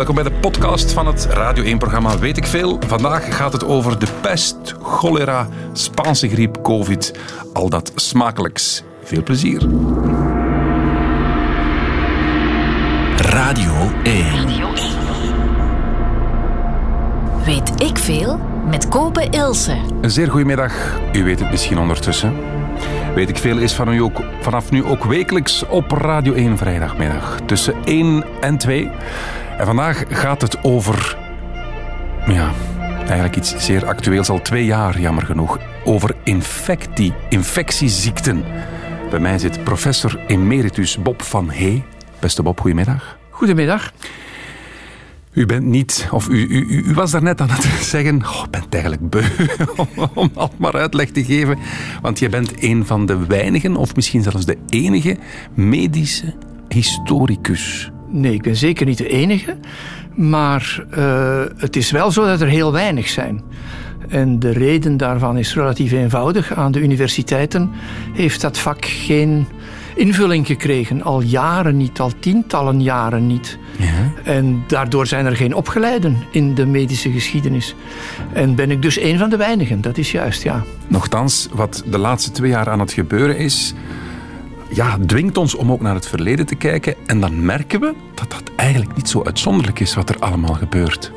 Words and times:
Welkom 0.00 0.22
bij 0.22 0.32
de 0.32 0.40
podcast 0.40 0.92
van 0.92 1.06
het 1.06 1.24
Radio 1.24 1.76
1-programma 1.76 2.18
Weet 2.18 2.36
ik 2.36 2.46
Veel. 2.46 2.78
Vandaag 2.86 3.36
gaat 3.36 3.52
het 3.52 3.64
over 3.64 3.98
de 3.98 4.06
pest, 4.20 4.74
cholera, 4.82 5.48
Spaanse 5.72 6.28
griep, 6.28 6.62
covid. 6.62 7.18
Al 7.52 7.68
dat 7.68 7.92
smakelijks. 7.94 8.82
Veel 9.02 9.22
plezier. 9.22 9.60
Radio 13.16 13.72
1. 14.02 14.24
Weet 17.44 17.82
ik 17.82 17.98
veel 17.98 18.40
met 18.70 18.88
Kopen 18.88 19.30
Ilse. 19.30 19.76
Een 20.00 20.10
zeer 20.10 20.30
goedemiddag. 20.30 20.98
U 21.12 21.24
weet 21.24 21.40
het 21.40 21.50
misschien 21.50 21.78
ondertussen. 21.78 22.34
Weet 23.14 23.28
ik 23.28 23.38
veel 23.38 23.58
is 23.58 23.72
van 23.72 23.92
u 23.92 23.98
ook, 23.98 24.22
vanaf 24.40 24.70
nu 24.70 24.84
ook 24.84 25.04
wekelijks 25.04 25.66
op 25.66 25.90
Radio 25.90 26.32
1 26.32 26.58
vrijdagmiddag 26.58 27.38
tussen 27.46 27.74
1 27.84 28.24
en 28.40 28.58
2. 28.58 28.90
En 29.60 29.66
vandaag 29.66 30.04
gaat 30.08 30.42
het 30.42 30.64
over, 30.64 31.18
ja, 32.26 32.52
eigenlijk 32.98 33.36
iets 33.36 33.54
zeer 33.56 33.86
actueels, 33.86 34.28
al 34.28 34.42
twee 34.42 34.64
jaar 34.64 35.00
jammer 35.00 35.26
genoeg, 35.26 35.58
over 35.84 36.14
infectie, 36.24 37.12
infectieziekten. 37.28 38.44
Bij 39.10 39.18
mij 39.18 39.38
zit 39.38 39.64
professor 39.64 40.20
emeritus 40.26 41.02
Bob 41.02 41.22
van 41.22 41.50
Hey. 41.50 41.84
Beste 42.20 42.42
Bob, 42.42 42.60
goedemiddag. 42.60 43.18
Goedemiddag. 43.30 43.92
U 45.32 45.46
bent 45.46 45.64
niet, 45.64 46.08
of 46.10 46.28
u, 46.28 46.46
u, 46.46 46.82
u 46.84 46.94
was 46.94 47.10
daarnet 47.10 47.40
aan 47.40 47.50
het 47.50 47.62
zeggen, 47.94 48.22
oh, 48.26 48.42
ik 48.44 48.50
ben 48.50 48.60
het 48.60 48.72
eigenlijk 48.74 49.10
beu 49.10 49.24
om, 49.76 49.88
om 50.14 50.30
dat 50.34 50.52
maar 50.56 50.74
uitleg 50.74 51.10
te 51.10 51.24
geven. 51.24 51.58
Want 52.02 52.18
je 52.18 52.28
bent 52.28 52.62
een 52.62 52.86
van 52.86 53.06
de 53.06 53.26
weinigen, 53.26 53.76
of 53.76 53.94
misschien 53.94 54.22
zelfs 54.22 54.46
de 54.46 54.58
enige, 54.68 55.16
medische 55.54 56.34
historicus. 56.68 57.90
Nee, 58.10 58.34
ik 58.34 58.42
ben 58.42 58.56
zeker 58.56 58.86
niet 58.86 58.98
de 58.98 59.08
enige. 59.08 59.56
Maar 60.14 60.84
uh, 60.98 61.42
het 61.56 61.76
is 61.76 61.90
wel 61.90 62.10
zo 62.10 62.26
dat 62.26 62.40
er 62.40 62.48
heel 62.48 62.72
weinig 62.72 63.08
zijn. 63.08 63.42
En 64.08 64.38
de 64.38 64.50
reden 64.50 64.96
daarvan 64.96 65.38
is 65.38 65.54
relatief 65.54 65.92
eenvoudig. 65.92 66.54
Aan 66.54 66.72
de 66.72 66.80
universiteiten 66.80 67.70
heeft 68.12 68.40
dat 68.40 68.58
vak 68.58 68.84
geen 68.84 69.46
invulling 69.94 70.46
gekregen. 70.46 71.02
Al 71.02 71.20
jaren 71.20 71.76
niet, 71.76 72.00
al 72.00 72.12
tientallen 72.20 72.82
jaren 72.82 73.26
niet. 73.26 73.58
Ja. 73.78 74.12
En 74.22 74.64
daardoor 74.66 75.06
zijn 75.06 75.26
er 75.26 75.36
geen 75.36 75.54
opgeleiden 75.54 76.16
in 76.30 76.54
de 76.54 76.66
medische 76.66 77.10
geschiedenis. 77.10 77.74
En 78.32 78.54
ben 78.54 78.70
ik 78.70 78.82
dus 78.82 79.00
een 79.00 79.18
van 79.18 79.30
de 79.30 79.36
weinigen, 79.36 79.80
dat 79.80 79.98
is 79.98 80.12
juist, 80.12 80.42
ja. 80.42 80.64
Nochtans, 80.88 81.48
wat 81.52 81.82
de 81.90 81.98
laatste 81.98 82.30
twee 82.30 82.50
jaar 82.50 82.70
aan 82.70 82.80
het 82.80 82.92
gebeuren 82.92 83.36
is, 83.36 83.74
ja, 84.72 84.98
dwingt 85.06 85.36
ons 85.36 85.54
om 85.54 85.72
ook 85.72 85.80
naar 85.80 85.94
het 85.94 86.06
verleden 86.06 86.46
te 86.46 86.54
kijken. 86.54 86.94
En 87.06 87.20
dan 87.20 87.44
merken 87.44 87.80
we 87.80 87.94
dat 88.14 88.30
dat 88.30 88.42
eigenlijk 88.56 88.96
niet 88.96 89.08
zo 89.08 89.22
uitzonderlijk 89.24 89.80
is 89.80 89.94
wat 89.94 90.08
er 90.08 90.18
allemaal 90.18 90.54
gebeurt. 90.54 91.12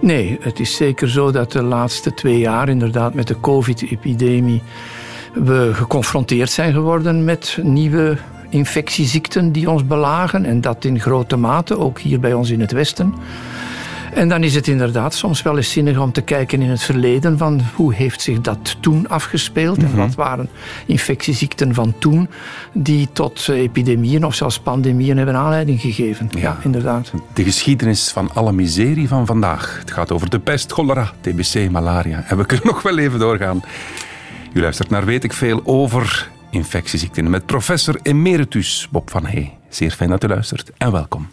Nee, 0.00 0.38
het 0.40 0.60
is 0.60 0.76
zeker 0.76 1.10
zo 1.10 1.30
dat 1.30 1.52
de 1.52 1.62
laatste 1.62 2.14
twee 2.14 2.38
jaar 2.38 2.68
inderdaad 2.68 3.14
met 3.14 3.26
de 3.26 3.40
COVID-epidemie 3.40 4.62
we 5.32 5.70
geconfronteerd 5.74 6.50
zijn 6.50 6.72
geworden 6.72 7.24
met 7.24 7.58
nieuwe 7.62 8.16
infectieziekten 8.48 9.52
die 9.52 9.70
ons 9.70 9.86
belagen. 9.86 10.44
En 10.44 10.60
dat 10.60 10.84
in 10.84 11.00
grote 11.00 11.36
mate, 11.36 11.78
ook 11.78 11.98
hier 11.98 12.20
bij 12.20 12.34
ons 12.34 12.50
in 12.50 12.60
het 12.60 12.72
Westen. 12.72 13.14
En 14.14 14.28
dan 14.28 14.42
is 14.42 14.54
het 14.54 14.68
inderdaad 14.68 15.14
soms 15.14 15.42
wel 15.42 15.56
eens 15.56 15.70
zinnig 15.70 15.98
om 15.98 16.12
te 16.12 16.20
kijken 16.20 16.62
in 16.62 16.70
het 16.70 16.82
verleden 16.82 17.38
van 17.38 17.60
hoe 17.74 17.94
heeft 17.94 18.20
zich 18.20 18.40
dat 18.40 18.76
toen 18.80 19.08
afgespeeld 19.08 19.78
en 19.78 19.88
mhm. 19.88 19.96
wat 19.96 20.14
waren 20.14 20.48
infectieziekten 20.86 21.74
van 21.74 21.94
toen 21.98 22.28
die 22.72 23.08
tot 23.12 23.48
epidemieën 23.48 24.24
of 24.24 24.34
zelfs 24.34 24.58
pandemieën 24.58 25.16
hebben 25.16 25.36
aanleiding 25.36 25.80
gegeven. 25.80 26.30
Ja, 26.38 26.58
inderdaad. 26.62 27.12
De 27.32 27.44
geschiedenis 27.44 28.10
van 28.10 28.30
alle 28.34 28.52
miserie 28.52 29.08
van 29.08 29.26
vandaag. 29.26 29.78
Het 29.78 29.90
gaat 29.90 30.12
over 30.12 30.30
de 30.30 30.38
pest, 30.38 30.72
cholera, 30.72 31.12
TBC, 31.20 31.70
malaria. 31.70 32.24
En 32.26 32.36
we 32.36 32.46
kunnen 32.46 32.66
nog 32.72 32.82
wel 32.82 32.98
even 32.98 33.18
doorgaan. 33.18 33.62
U 34.52 34.60
luistert 34.60 34.90
naar 34.90 35.04
Weet 35.04 35.24
ik 35.24 35.32
Veel 35.32 35.60
over 35.64 36.30
infectieziekten 36.50 37.30
met 37.30 37.46
professor 37.46 37.98
emeritus 38.02 38.88
Bob 38.90 39.10
van 39.10 39.26
Hey. 39.26 39.56
Zeer 39.68 39.90
fijn 39.90 40.10
dat 40.10 40.24
u 40.24 40.26
luistert 40.26 40.70
en 40.76 40.92
welkom. 40.92 41.28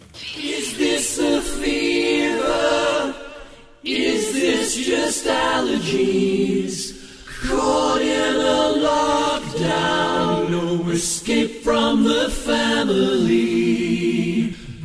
Is 3.82 4.34
this 4.34 4.76
just 4.76 5.24
allergies? 5.24 6.94
Caught 7.48 8.02
in 8.02 8.36
a 8.36 8.74
lockdown, 8.84 10.50
no 10.50 10.90
escape 10.90 11.62
from 11.62 12.04
the 12.04 12.28
family. 12.28 13.40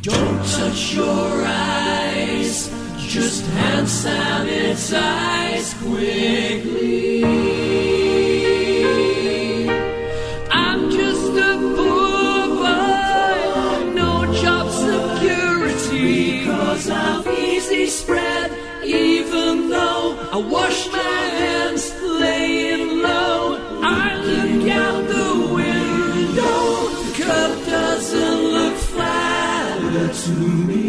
Don't 0.00 0.46
touch 0.46 0.94
your 0.94 1.44
eyes, 1.44 2.70
just 2.96 3.44
hand 3.44 3.86
sanitize 3.86 5.74
quickly. 5.84 7.22
I'm 10.50 10.90
just 10.90 11.32
a 11.32 11.58
boobby, 11.76 12.64
no 13.94 14.24
job 14.32 14.70
security 14.70 16.46
cause 16.46 16.88
of 16.88 17.26
easy 17.28 17.86
spread, 17.88 18.52
even 18.86 19.68
though 19.68 20.16
I 20.32 20.36
wash 20.36 20.88
my 20.90 21.20
hands 21.40 21.92
laying 22.02 23.02
low. 23.02 23.58
I 23.82 24.14
look 24.28 24.68
out 24.70 25.00
the 25.08 25.30
window, 25.60 26.58
the 27.04 27.24
cup 27.24 27.52
doesn't 27.66 28.42
look 28.56 28.76
flat 28.76 30.14
to 30.24 30.30
me, 30.68 30.85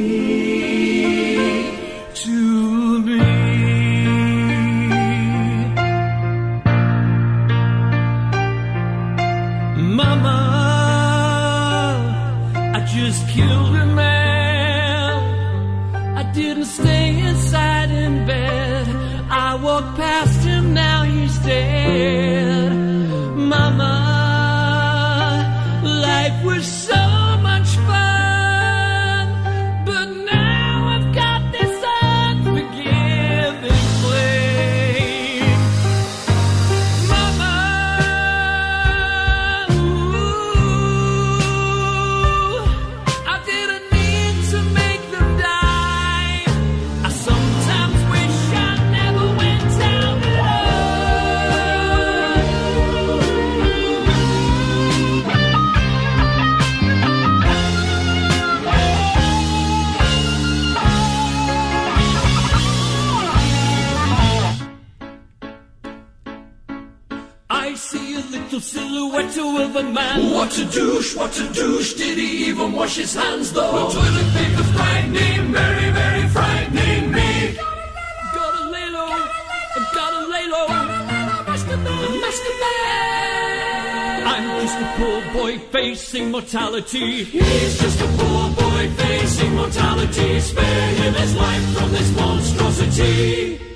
monstrosity 92.78 93.68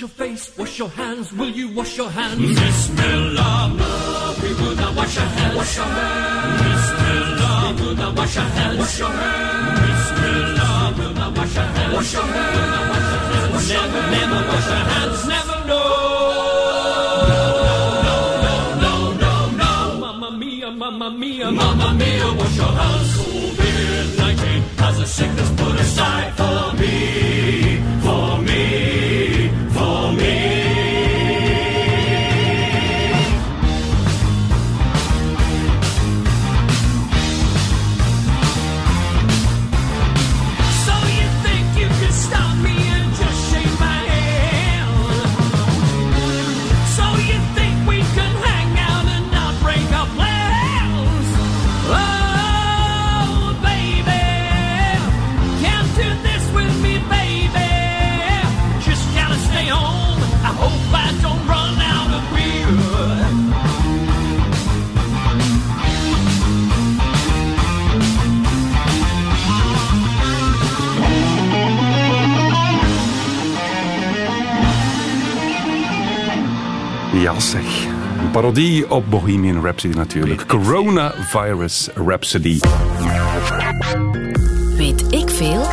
your 0.00 0.08
face, 0.08 0.56
wash 0.58 0.78
your 0.78 0.90
hands. 0.90 1.32
Will 1.32 1.48
you 1.48 1.72
wash 1.72 1.96
your 1.96 2.10
hands? 2.10 2.38
Bismillah, 2.38 3.74
no, 3.78 4.34
we 4.42 4.52
will 4.52 4.76
not 4.76 4.94
wash 4.94 5.16
our 5.18 5.26
hands. 5.26 5.56
Wash 5.56 5.76
your 5.76 5.86
hands. 5.86 6.62
Bismillah, 6.62 7.74
we 7.76 7.86
will 7.86 7.96
not 7.96 8.16
wash 8.16 8.36
our 8.36 8.48
hands. 8.56 8.78
Wash 8.78 8.98
your 8.98 9.08
hands. 9.08 9.80
Bismillah, 9.80 10.94
we 10.98 11.04
will 11.06 11.14
not 11.14 11.36
wash 11.38 11.56
our 11.56 11.66
hands. 11.66 11.94
Wash 11.94 12.12
your 12.12 12.22
hands. 12.24 13.52
Wash 13.54 13.70
hands. 13.70 13.92
Never, 13.92 14.10
never 14.16 14.48
wash 14.48 14.68
our 14.68 14.84
hands. 14.92 15.26
Never, 15.28 15.58
no. 15.66 15.82
Mamma 20.00 20.30
mia, 20.38 20.70
mamma 20.70 21.10
mia, 21.10 21.50
mamma 21.50 21.94
mia, 21.94 22.34
wash 22.34 22.56
your 22.56 22.66
hands. 22.66 23.35
COVID-19 24.06 24.78
has 24.78 25.00
a 25.00 25.06
sickness 25.06 25.50
put 25.50 25.80
aside 25.80 26.32
for 26.36 26.76
me, 26.78 27.80
for 28.02 28.38
me, 28.42 28.95
Zeg. 77.38 77.84
Een 78.18 78.30
parodie 78.30 78.90
op 78.90 79.10
Bohemian 79.10 79.62
Rhapsody 79.62 79.94
natuurlijk. 79.96 80.46
Coronavirus 80.46 81.88
Rhapsody. 81.94 82.58
Weet 84.76 85.04
ik 85.14 85.28
veel? 85.30 85.66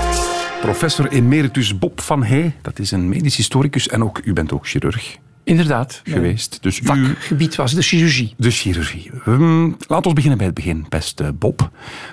Professor 0.62 1.07
emeritus 1.12 1.77
Bob 1.77 2.01
van 2.01 2.24
Heij, 2.24 2.56
dat 2.62 2.80
is 2.80 2.92
een 2.92 3.10
medisch 3.10 3.36
historicus 3.36 3.88
en 3.88 4.04
ook, 4.04 4.21
u 4.24 4.33
bent 4.33 4.51
ook 4.54 4.68
chirurg 4.68 5.18
Inderdaad. 5.44 6.01
geweest. 6.04 6.57
Dus 6.62 6.80
u, 6.80 6.86
Vakgebied 6.86 7.56
was 7.56 7.74
de 7.74 7.81
chirurgie. 7.81 8.33
de 8.38 8.51
chirurgie. 8.51 9.12
Hm, 9.24 9.71
Laten 9.88 10.09
we 10.09 10.13
beginnen 10.13 10.38
bij 10.38 10.45
het 10.48 10.56
begin, 10.56 10.86
beste 10.89 11.33
Bob. 11.33 11.69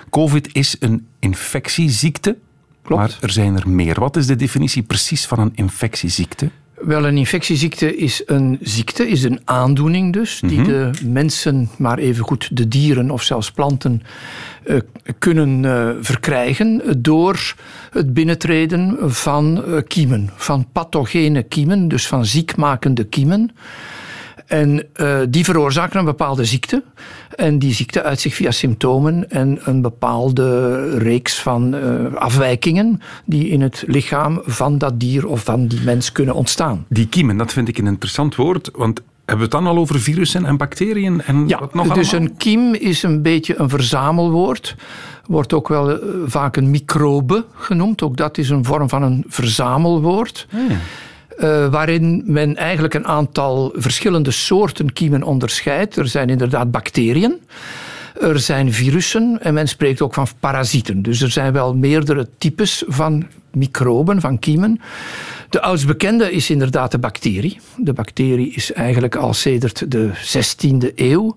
Covid 0.09 0.49
is 0.55 0.75
een 0.79 1.07
infectieziekte, 1.19 2.37
Klopt. 2.83 3.01
maar 3.01 3.17
er 3.21 3.29
zijn 3.31 3.55
er 3.55 3.69
meer. 3.69 3.99
Wat 3.99 4.15
is 4.17 4.25
de 4.27 4.35
definitie 4.35 4.81
precies 4.83 5.25
van 5.25 5.39
een 5.39 5.51
infectieziekte? 5.55 6.49
Wel, 6.81 7.05
een 7.05 7.17
infectieziekte 7.17 7.95
is 7.95 8.21
een 8.25 8.57
ziekte, 8.61 9.07
is 9.07 9.23
een 9.23 9.39
aandoening 9.43 10.13
dus, 10.13 10.41
die 10.45 10.63
de 10.63 10.89
mensen, 11.05 11.69
maar 11.77 11.97
evengoed 11.97 12.57
de 12.57 12.67
dieren 12.67 13.11
of 13.11 13.23
zelfs 13.23 13.51
planten, 13.51 14.01
eh, 14.63 14.77
kunnen 15.19 15.65
eh, 15.65 15.89
verkrijgen 16.01 16.81
door 16.97 17.55
het 17.91 18.13
binnentreden 18.13 18.97
van 19.11 19.63
eh, 19.63 19.77
kiemen, 19.87 20.29
van 20.35 20.67
pathogene 20.71 21.43
kiemen, 21.43 21.87
dus 21.87 22.07
van 22.07 22.25
ziekmakende 22.25 23.03
kiemen. 23.03 23.51
En 24.51 24.87
eh, 24.93 25.19
die 25.29 25.43
veroorzaken 25.43 25.99
een 25.99 26.05
bepaalde 26.05 26.45
ziekte. 26.45 26.83
En 27.35 27.59
die 27.59 27.73
ziekte 27.73 28.03
uit 28.03 28.19
zich 28.19 28.35
via 28.35 28.51
symptomen 28.51 29.29
en 29.29 29.59
een 29.63 29.81
bepaalde 29.81 30.97
reeks 30.97 31.39
van 31.39 31.75
eh, 31.75 32.15
afwijkingen 32.15 33.01
die 33.25 33.47
in 33.47 33.61
het 33.61 33.83
lichaam 33.87 34.41
van 34.45 34.77
dat 34.77 34.99
dier 34.99 35.27
of 35.27 35.43
van 35.43 35.67
die 35.67 35.81
mens 35.83 36.11
kunnen 36.11 36.35
ontstaan. 36.35 36.85
Die 36.89 37.07
kiemen, 37.07 37.37
dat 37.37 37.53
vind 37.53 37.67
ik 37.67 37.77
een 37.77 37.87
interessant 37.87 38.35
woord, 38.35 38.69
want 38.73 39.01
hebben 39.25 39.49
we 39.49 39.55
het 39.55 39.63
dan 39.65 39.67
al 39.67 39.77
over 39.77 39.99
virussen 39.99 40.45
en 40.45 40.57
bacteriën 40.57 41.21
en 41.21 41.47
Ja, 41.47 41.59
wat 41.59 41.73
nog 41.73 41.93
dus 41.93 42.11
allemaal? 42.11 42.29
een 42.29 42.37
kiem 42.37 42.73
is 42.73 43.03
een 43.03 43.21
beetje 43.21 43.55
een 43.59 43.69
verzamelwoord. 43.69 44.75
Wordt 45.25 45.53
ook 45.53 45.67
wel 45.67 45.91
eh, 45.91 45.97
vaak 46.25 46.55
een 46.57 46.69
microbe 46.69 47.45
genoemd. 47.55 48.01
Ook 48.01 48.17
dat 48.17 48.37
is 48.37 48.49
een 48.49 48.65
vorm 48.65 48.89
van 48.89 49.03
een 49.03 49.23
verzamelwoord. 49.27 50.47
Eh, 51.37 51.67
waarin 51.67 52.23
men 52.25 52.55
eigenlijk 52.55 52.93
een 52.93 53.07
aantal 53.07 53.73
verschillende 53.75 54.31
soorten 54.31 54.93
kiemen 54.93 55.23
onderscheidt. 55.23 55.95
Er 55.95 56.07
zijn 56.07 56.29
inderdaad 56.29 56.71
bacteriën. 56.71 57.41
Er 58.19 58.39
zijn 58.39 58.73
virussen 58.73 59.37
en 59.41 59.53
men 59.53 59.67
spreekt 59.67 60.01
ook 60.01 60.13
van 60.13 60.27
parasieten. 60.39 61.01
Dus 61.01 61.21
er 61.21 61.31
zijn 61.31 61.53
wel 61.53 61.75
meerdere 61.75 62.27
types 62.37 62.83
van 62.87 63.27
microben, 63.51 64.21
van 64.21 64.39
kiemen. 64.39 64.81
De 65.51 65.61
oudst 65.61 65.87
bekende 65.87 66.31
is 66.31 66.49
inderdaad 66.49 66.91
de 66.91 66.99
bacterie. 66.99 67.59
De 67.77 67.93
bacterie 67.93 68.53
is 68.53 68.73
eigenlijk 68.73 69.15
al 69.15 69.33
sedert 69.33 69.91
de 69.91 70.09
16e 70.13 70.91
eeuw 70.95 71.35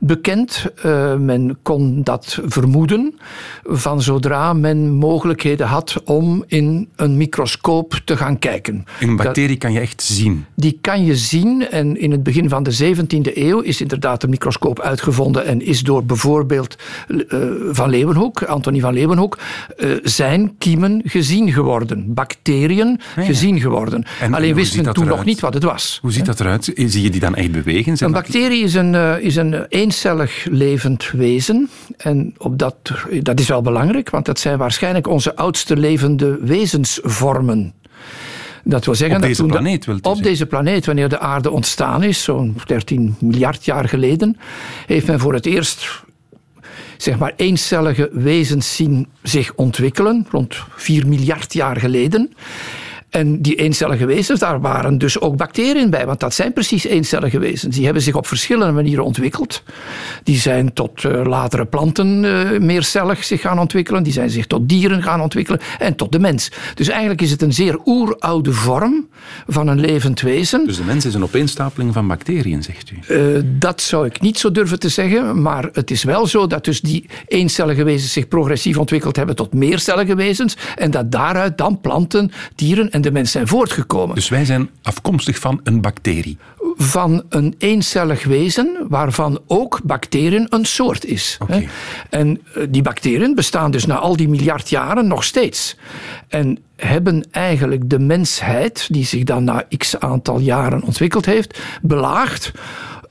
bekend. 0.00 0.64
Eh, 0.82 1.16
men 1.16 1.58
kon 1.62 2.02
dat 2.02 2.38
vermoeden 2.44 3.14
van 3.62 4.02
zodra 4.02 4.52
men 4.52 4.90
mogelijkheden 4.90 5.66
had 5.66 6.02
om 6.04 6.44
in 6.46 6.88
een 6.96 7.16
microscoop 7.16 8.00
te 8.04 8.16
gaan 8.16 8.38
kijken. 8.38 8.84
Een 9.00 9.08
Dat- 9.08 9.16
bacterie 9.16 9.56
kan 9.56 9.72
je 9.72 9.80
echt 9.80 10.02
zien. 10.02 10.44
die 10.54 10.78
kan 10.80 11.04
je 11.04 11.16
zien. 11.16 11.68
En 11.70 11.96
in 12.00 12.10
het 12.10 12.22
begin 12.22 12.48
van 12.48 12.62
de 12.62 12.72
17e 12.72 13.38
eeuw 13.38 13.60
is 13.60 13.80
inderdaad 13.80 14.22
een 14.22 14.30
microscoop 14.30 14.80
uitgevonden 14.80 15.46
en 15.46 15.60
is 15.66 15.80
door 15.82 16.04
bijvoorbeeld 16.04 16.76
eh, 17.28 17.38
Van 17.70 17.90
Leeuwenhoek, 17.90 18.42
Antonie 18.42 18.80
van 18.80 18.94
Leeuwenhoek, 18.94 19.38
eh, 19.76 19.90
zijn 20.02 20.54
kiemen 20.58 21.00
gezien 21.04 21.52
geworden. 21.52 22.14
Bacteriën 22.14 23.00
ja. 23.16 23.22
gezien 23.22 23.50
geworden. 23.60 24.04
En 24.20 24.34
Alleen 24.34 24.46
hoe 24.50 24.54
wist 24.58 24.66
ziet 24.66 24.76
men 24.76 24.84
dat 24.84 24.94
toen 24.94 25.06
nog 25.06 25.24
niet 25.24 25.40
wat 25.40 25.54
het 25.54 25.62
was. 25.62 25.98
Hoe 26.02 26.12
ziet 26.12 26.26
dat 26.26 26.40
eruit? 26.40 26.72
Zie 26.76 27.02
je 27.02 27.10
die 27.10 27.20
dan 27.20 27.34
echt 27.34 27.50
bewegen? 27.52 27.96
Zijn 27.96 28.10
Een 28.10 28.16
dat- 28.16 28.24
bacterie 28.24 28.62
is 28.62 28.74
een, 28.74 28.94
eh, 28.94 29.18
is 29.18 29.36
een 29.36 29.66
eencellig 29.68 30.46
levend 30.50 31.10
wezen. 31.10 31.70
En 31.96 32.34
op 32.38 32.58
dat, 32.58 32.74
dat 33.20 33.40
is 33.40 33.48
wel 33.48 33.62
belangrijk, 33.62 34.10
want 34.10 34.24
dat 34.24 34.38
zijn 34.38 34.58
waarschijnlijk 34.58 35.06
onze 35.08 35.36
oudste 35.36 35.76
levende 35.76 36.38
wezensvormen. 36.42 37.72
Dat 38.64 38.84
wil 38.84 38.94
zeggen 38.94 39.16
Op 39.16 39.22
dat 39.22 39.30
deze 39.30 39.40
toen 39.42 39.50
de- 39.50 39.58
planeet, 39.58 39.84
wilt 39.84 40.06
u 40.06 40.08
Op 40.10 40.22
deze 40.22 40.46
planeet, 40.46 40.86
wanneer 40.86 41.08
de 41.08 41.18
aarde 41.18 41.50
ontstaan 41.50 42.02
is, 42.02 42.22
zo'n 42.22 42.56
13 42.66 43.14
miljard 43.20 43.64
jaar 43.64 43.88
geleden, 43.88 44.36
heeft 44.86 45.06
men 45.06 45.20
voor 45.20 45.34
het 45.34 45.46
eerst 45.46 46.02
zeg 46.96 47.18
maar 47.18 47.32
eencellige 47.36 48.10
wezens 48.12 48.76
zien 48.76 49.06
zich 49.22 49.52
ontwikkelen, 49.54 50.26
rond 50.30 50.56
4 50.76 51.06
miljard 51.08 51.52
jaar 51.52 51.76
geleden. 51.76 52.32
En 53.12 53.42
die 53.42 53.54
eencellige 53.54 54.06
wezens, 54.06 54.40
daar 54.40 54.60
waren 54.60 54.98
dus 54.98 55.20
ook 55.20 55.36
bacteriën 55.36 55.90
bij, 55.90 56.06
want 56.06 56.20
dat 56.20 56.34
zijn 56.34 56.52
precies 56.52 56.84
eencellige 56.84 57.38
wezens. 57.38 57.74
Die 57.74 57.84
hebben 57.84 58.02
zich 58.02 58.14
op 58.14 58.26
verschillende 58.26 58.72
manieren 58.72 59.04
ontwikkeld. 59.04 59.62
Die 60.22 60.38
zijn 60.38 60.72
tot 60.72 61.04
eh, 61.04 61.24
latere 61.24 61.64
planten 61.64 62.24
eh, 62.24 62.60
meercellig 62.60 63.24
zich 63.24 63.40
gaan 63.40 63.58
ontwikkelen, 63.58 64.02
die 64.02 64.12
zijn 64.12 64.30
zich 64.30 64.46
tot 64.46 64.68
dieren 64.68 65.02
gaan 65.02 65.20
ontwikkelen 65.20 65.60
en 65.78 65.96
tot 65.96 66.12
de 66.12 66.18
mens. 66.18 66.50
Dus 66.74 66.88
eigenlijk 66.88 67.20
is 67.20 67.30
het 67.30 67.42
een 67.42 67.52
zeer 67.52 67.78
oeroude 67.84 68.52
vorm 68.52 69.08
van 69.46 69.68
een 69.68 69.80
levend 69.80 70.20
wezen. 70.20 70.66
Dus 70.66 70.76
de 70.76 70.84
mens 70.84 71.04
is 71.04 71.14
een 71.14 71.22
opeenstapeling 71.22 71.92
van 71.92 72.06
bacteriën, 72.06 72.62
zegt 72.62 72.90
u. 72.90 73.14
Eh, 73.14 73.42
dat 73.44 73.80
zou 73.80 74.06
ik 74.06 74.20
niet 74.20 74.38
zo 74.38 74.50
durven 74.50 74.78
te 74.78 74.88
zeggen, 74.88 75.42
maar 75.42 75.68
het 75.72 75.90
is 75.90 76.02
wel 76.02 76.26
zo 76.26 76.46
dat 76.46 76.64
dus 76.64 76.80
die 76.80 77.06
eencellige 77.26 77.84
wezens 77.84 78.12
zich 78.12 78.28
progressief 78.28 78.78
ontwikkeld 78.78 79.16
hebben 79.16 79.36
tot 79.36 79.54
meercellige 79.54 80.14
wezens 80.14 80.56
en 80.76 80.90
dat 80.90 81.12
daaruit 81.12 81.58
dan 81.58 81.80
planten, 81.80 82.30
dieren 82.54 82.90
en 82.90 83.01
de 83.02 83.12
mens 83.12 83.30
zijn 83.30 83.48
voortgekomen. 83.48 84.14
Dus 84.14 84.28
wij 84.28 84.44
zijn 84.44 84.70
afkomstig 84.82 85.38
van 85.38 85.60
een 85.62 85.80
bacterie. 85.80 86.38
Van 86.76 87.22
een 87.28 87.54
eencellig 87.58 88.24
wezen 88.24 88.86
waarvan 88.88 89.40
ook 89.46 89.80
bacteriën 89.84 90.46
een 90.48 90.64
soort 90.64 91.04
is. 91.04 91.38
En 92.10 92.40
eh, 92.54 92.62
die 92.70 92.82
bacteriën 92.82 93.34
bestaan 93.34 93.70
dus 93.70 93.86
na 93.86 93.94
al 93.94 94.16
die 94.16 94.28
miljard 94.28 94.70
jaren 94.70 95.06
nog 95.06 95.24
steeds. 95.24 95.76
En 96.28 96.58
hebben 96.76 97.26
eigenlijk 97.30 97.90
de 97.90 97.98
mensheid, 97.98 98.88
die 98.90 99.04
zich 99.04 99.24
dan 99.24 99.44
na 99.44 99.64
x 99.76 99.98
aantal 99.98 100.38
jaren 100.38 100.82
ontwikkeld 100.82 101.26
heeft, 101.26 101.60
belaagd. 101.82 102.52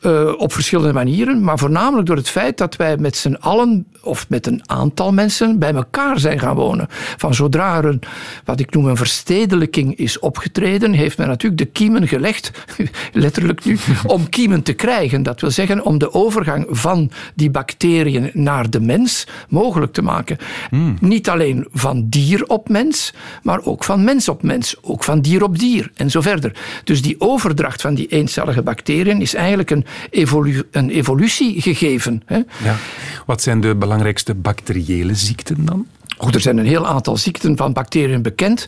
Eh, 0.02 0.34
op 0.38 0.54
verschillende 0.54 0.94
manieren, 0.94 1.44
maar 1.44 1.58
voornamelijk 1.58 2.08
door 2.08 2.16
het 2.16 2.30
feit 2.30 2.58
dat 2.58 2.76
wij 2.76 2.98
met 2.98 3.18
z'n 3.18 3.38
allen, 3.40 3.88
of 4.02 4.30
met 4.30 4.48
een 4.48 4.62
aantal 4.66 5.14
mensen, 5.14 5.60
bij 5.60 5.74
elkaar 5.74 6.20
zijn 6.20 6.40
gaan 6.40 6.56
wonen. 6.56 6.88
Van 7.18 7.34
zodra 7.34 7.78
er 7.78 7.86
een, 7.86 8.02
wat 8.46 8.60
ik 8.60 8.74
noem 8.74 8.86
een 8.86 8.98
verstedelijking 8.98 9.96
is 9.96 10.20
opgetreden, 10.20 10.94
heeft 10.94 11.18
men 11.18 11.28
natuurlijk 11.28 11.62
de 11.62 11.68
kiemen 11.68 12.08
gelegd, 12.08 12.52
letterlijk 13.14 13.66
nu, 13.66 13.78
om 14.06 14.30
kiemen 14.30 14.64
te 14.64 14.74
krijgen. 14.74 15.24
Dat 15.24 15.42
wil 15.42 15.52
zeggen 15.52 15.86
om 15.86 15.98
de 15.98 16.14
overgang 16.14 16.66
van 16.70 17.12
die 17.36 17.50
bacteriën 17.50 18.30
naar 18.34 18.70
de 18.70 18.80
mens 18.80 19.28
mogelijk 19.50 19.94
te 19.94 20.02
maken. 20.02 20.38
Niet 21.00 21.30
alleen 21.30 21.68
van 21.72 22.06
dier 22.10 22.46
op 22.46 22.70
mens, 22.70 23.14
maar 23.44 23.60
ook 23.64 23.84
van 23.84 24.04
mens 24.04 24.30
op 24.30 24.44
mens, 24.44 24.76
ook 24.82 25.04
van 25.04 25.22
dier 25.22 25.44
op 25.44 25.60
dier 25.60 25.92
en 25.96 26.10
zo 26.10 26.22
verder. 26.22 26.56
Dus 26.84 27.02
die 27.02 27.16
overdracht 27.20 27.82
van 27.82 27.94
die 27.94 28.08
eencellige 28.08 28.62
bacteriën 28.62 29.22
is 29.22 29.34
eigenlijk 29.34 29.70
een, 29.70 29.86
evolu 30.10 30.64
een 30.72 30.90
evolutie 30.90 31.62
gegeven. 31.62 32.22
Hè. 32.26 32.36
Ja. 32.64 32.76
Wat 33.26 33.42
zijn 33.42 33.62
de 33.62 33.76
belangrijkste 33.76 34.36
bacteriële 34.36 35.16
ziekten 35.16 35.66
dan? 35.66 35.88
Ook 36.18 36.34
er 36.34 36.42
zijn 36.42 36.58
een 36.58 36.66
heel 36.66 36.88
aantal 36.88 37.18
ziekten 37.18 37.58
van 37.58 37.74
bacteriën 37.74 38.22
bekend. 38.22 38.66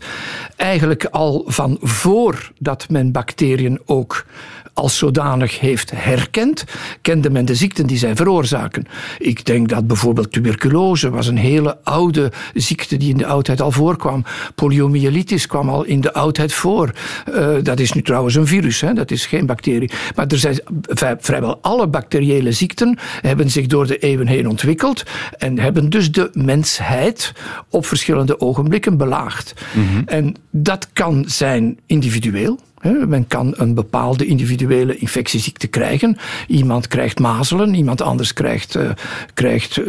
Eigenlijk 0.55 1.05
al 1.05 1.43
van 1.47 1.77
voordat 1.81 2.89
men 2.89 3.11
bacteriën 3.11 3.79
ook 3.85 4.25
als 4.73 4.97
zodanig 4.97 5.59
heeft 5.59 5.91
herkend, 5.95 6.63
kende 7.01 7.29
men 7.29 7.45
de 7.45 7.55
ziekten 7.55 7.87
die 7.87 7.97
zij 7.97 8.15
veroorzaken. 8.15 8.85
Ik 9.17 9.45
denk 9.45 9.69
dat 9.69 9.87
bijvoorbeeld 9.87 10.31
tuberculose 10.31 11.09
was 11.09 11.27
een 11.27 11.37
hele 11.37 11.77
oude 11.83 12.31
ziekte 12.53 12.97
die 12.97 13.09
in 13.09 13.17
de 13.17 13.25
oudheid 13.25 13.61
al 13.61 13.71
voorkwam. 13.71 14.23
Poliomyelitis 14.55 15.47
kwam 15.47 15.69
al 15.69 15.83
in 15.83 16.01
de 16.01 16.13
oudheid 16.13 16.53
voor. 16.53 16.91
Uh, 17.29 17.55
dat 17.63 17.79
is 17.79 17.93
nu 17.93 18.01
trouwens 18.01 18.35
een 18.35 18.47
virus, 18.47 18.81
hè? 18.81 18.93
dat 18.93 19.11
is 19.11 19.25
geen 19.25 19.45
bacterie. 19.45 19.91
Maar 20.15 20.27
er 20.27 20.37
zijn 20.37 20.59
vrijwel 21.19 21.57
alle 21.61 21.87
bacteriële 21.87 22.51
ziekten 22.51 22.97
hebben 23.21 23.49
zich 23.49 23.67
door 23.67 23.87
de 23.87 23.97
eeuwen 23.97 24.27
heen 24.27 24.49
ontwikkeld 24.49 25.03
en 25.37 25.59
hebben 25.59 25.89
dus 25.89 26.11
de 26.11 26.29
mensheid 26.33 27.33
op 27.69 27.85
verschillende 27.85 28.39
ogenblikken 28.39 28.97
belaagd. 28.97 29.53
Mm 29.73 30.01
En 30.05 30.35
dat 30.49 30.87
kan 30.93 31.23
zijn 31.27 31.79
individueel. 31.85 32.59
Men 32.83 33.27
kan 33.27 33.53
een 33.57 33.73
bepaalde 33.73 34.25
individuele 34.25 34.97
infectieziekte 34.97 35.67
krijgen. 35.67 36.17
Iemand 36.47 36.87
krijgt 36.87 37.19
mazelen, 37.19 37.73
iemand 37.73 38.01
anders 38.01 38.33
krijgt, 38.33 38.75
uh, 38.75 38.89
krijgt 39.33 39.77
uh, 39.77 39.85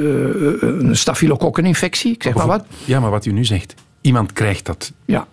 een 0.60 0.96
stafylokokkeninfectie. 0.96 2.12
Ik 2.12 2.22
zeg 2.22 2.34
maar 2.34 2.46
wat. 2.46 2.64
Ja, 2.84 3.00
maar 3.00 3.10
wat 3.10 3.26
u 3.26 3.32
nu 3.32 3.44
zegt, 3.44 3.74
iemand 4.00 4.32
krijgt 4.32 4.66
dat. 4.66 4.92
Ja. 5.04 5.26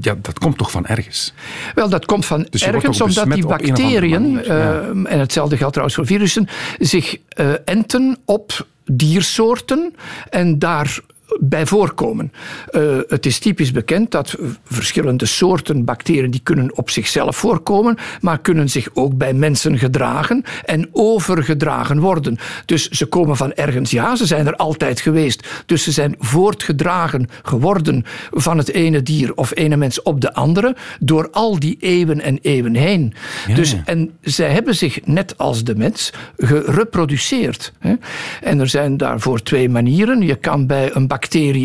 Ja, 0.00 0.16
dat 0.22 0.38
komt 0.38 0.58
toch 0.58 0.70
van 0.70 0.86
ergens? 0.86 1.32
Wel, 1.74 1.88
dat 1.88 2.04
komt 2.04 2.26
van 2.26 2.46
Dus 2.50 2.62
ergens 2.62 3.00
omdat 3.00 3.32
die 3.32 3.46
bacteriën, 3.46 4.22
manier, 4.22 4.46
ja. 4.46 4.80
eh, 4.80 4.88
en 4.88 5.18
hetzelfde 5.18 5.56
geldt 5.56 5.72
trouwens 5.72 5.96
voor 5.96 6.06
virussen, 6.06 6.48
zich 6.78 7.16
eh, 7.28 7.50
enten 7.64 8.18
op 8.24 8.66
diersoorten 8.84 9.94
en 10.30 10.58
daar 10.58 10.98
bij 11.40 11.66
voorkomen. 11.66 12.32
Eh, 12.70 12.82
het 13.08 13.26
is 13.26 13.38
typisch 13.38 13.72
bekend 13.72 14.10
dat 14.10 14.36
verschillende 14.64 15.26
soorten 15.26 15.84
bacteriën 15.84 16.30
die 16.30 16.40
kunnen 16.42 16.76
op 16.76 16.90
zichzelf 16.90 17.36
voorkomen, 17.36 17.96
maar 18.20 18.38
kunnen 18.38 18.68
zich 18.68 18.88
ook 18.94 19.16
bij 19.16 19.32
mensen 19.32 19.78
gedragen 19.78 20.44
en 20.64 20.88
overgedragen 20.92 21.98
worden. 21.98 22.38
Dus 22.64 22.88
ze 22.88 23.06
komen 23.06 23.36
van 23.36 23.52
ergens, 23.52 23.90
ja, 23.90 24.16
ze 24.16 24.26
zijn 24.26 24.46
er 24.46 24.56
altijd 24.56 25.00
geweest. 25.00 25.48
Dus 25.66 25.82
ze 25.82 25.92
zijn 25.92 26.14
voortgedragen 26.18 27.28
geworden 27.42 28.04
van 28.30 28.58
het 28.58 28.68
ene 28.68 29.02
dier 29.02 29.34
of 29.34 29.52
ene 29.54 29.76
mens 29.76 30.02
op 30.02 30.20
de 30.20 30.34
andere 30.34 30.76
door 31.00 31.30
al 31.30 31.58
die 31.58 31.76
eeuwen 31.80 32.20
en 32.20 32.38
eeuwen 32.42 32.74
heen. 32.74 33.14
Ja, 33.46 33.54
dus, 33.54 33.76
en 33.84 34.10
zij 34.20 34.50
hebben 34.50 34.74
zich 34.74 35.06
net 35.06 35.38
als 35.38 35.64
de 35.64 35.74
mens 35.74 36.12
gereproduceerd. 36.36 37.72
Hè. 37.78 37.94
En 38.42 38.60
er 38.60 38.68
zijn 38.68 38.96
daarvoor 38.96 39.42
twee 39.42 39.68
manieren. 39.68 40.22
Je 40.22 40.34
kan 40.34 40.66
bij 40.66 40.90
een 40.94 41.06
bacterie 41.06 41.15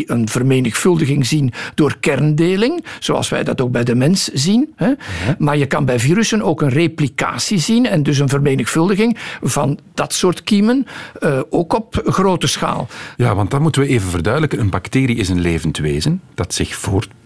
een 0.06 0.28
vermenigvuldiging 0.28 1.26
zien 1.26 1.52
door 1.74 1.96
kerndeling, 2.00 2.84
zoals 2.98 3.28
wij 3.28 3.44
dat 3.44 3.60
ook 3.60 3.70
bij 3.70 3.84
de 3.84 3.94
mens 3.94 4.24
zien. 4.24 4.72
Hè. 4.76 4.92
Maar 5.38 5.56
je 5.56 5.66
kan 5.66 5.84
bij 5.84 5.98
virussen 5.98 6.42
ook 6.42 6.62
een 6.62 6.68
replicatie 6.68 7.58
zien 7.58 7.86
en 7.86 8.02
dus 8.02 8.18
een 8.18 8.28
vermenigvuldiging 8.28 9.16
van 9.42 9.78
dat 9.94 10.12
soort 10.12 10.42
kiemen, 10.42 10.86
eh, 11.20 11.40
ook 11.50 11.72
op 11.72 12.02
grote 12.04 12.46
schaal. 12.46 12.88
Ja, 13.16 13.34
want 13.34 13.50
dat 13.50 13.60
moeten 13.60 13.82
we 13.82 13.88
even 13.88 14.10
verduidelijken. 14.10 14.60
Een 14.60 14.70
bacterie 14.70 15.16
is 15.16 15.28
een 15.28 15.40
levend 15.40 15.78
wezen 15.78 16.20
dat 16.34 16.54
zich 16.54 16.74
voortplant. 16.74 17.21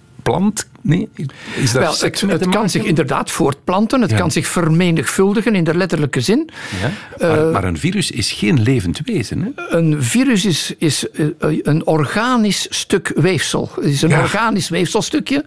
Nee, 0.81 1.09
is 1.55 1.73
daar 1.73 1.83
Wel, 1.83 1.95
het, 2.29 2.49
kan 2.49 2.71
zich 2.71 2.83
inderdaad 2.83 3.31
voortplanten, 3.31 4.01
het 4.01 4.11
Ja. 4.11 4.17
kan 4.17 4.31
zich 4.31 4.47
vermenigvuldigen 4.47 5.55
in 5.55 5.65
de 5.65 5.75
letterlijke 5.77 6.21
zin. 6.21 6.49
Ja? 6.81 6.91
Maar, 7.29 7.45
maar 7.45 7.65
een 7.65 7.79
virus 7.79 8.11
is 8.11 8.33
geen 8.33 8.63
levend 8.63 9.01
wezen. 9.05 9.41
Hè? 9.57 9.77
Een 9.77 10.03
virus 10.03 10.45
is, 10.45 10.75
is 10.79 11.11
eh, 11.11 11.27
een 11.63 11.87
organisch 11.87 12.67
stuk 12.71 13.13
weefsel. 13.15 13.71
Het 13.75 13.85
is 13.85 14.03
een 14.03 14.09
Ja. 14.09 14.21
organisch 14.21 14.69
weefselstukje. 14.69 15.45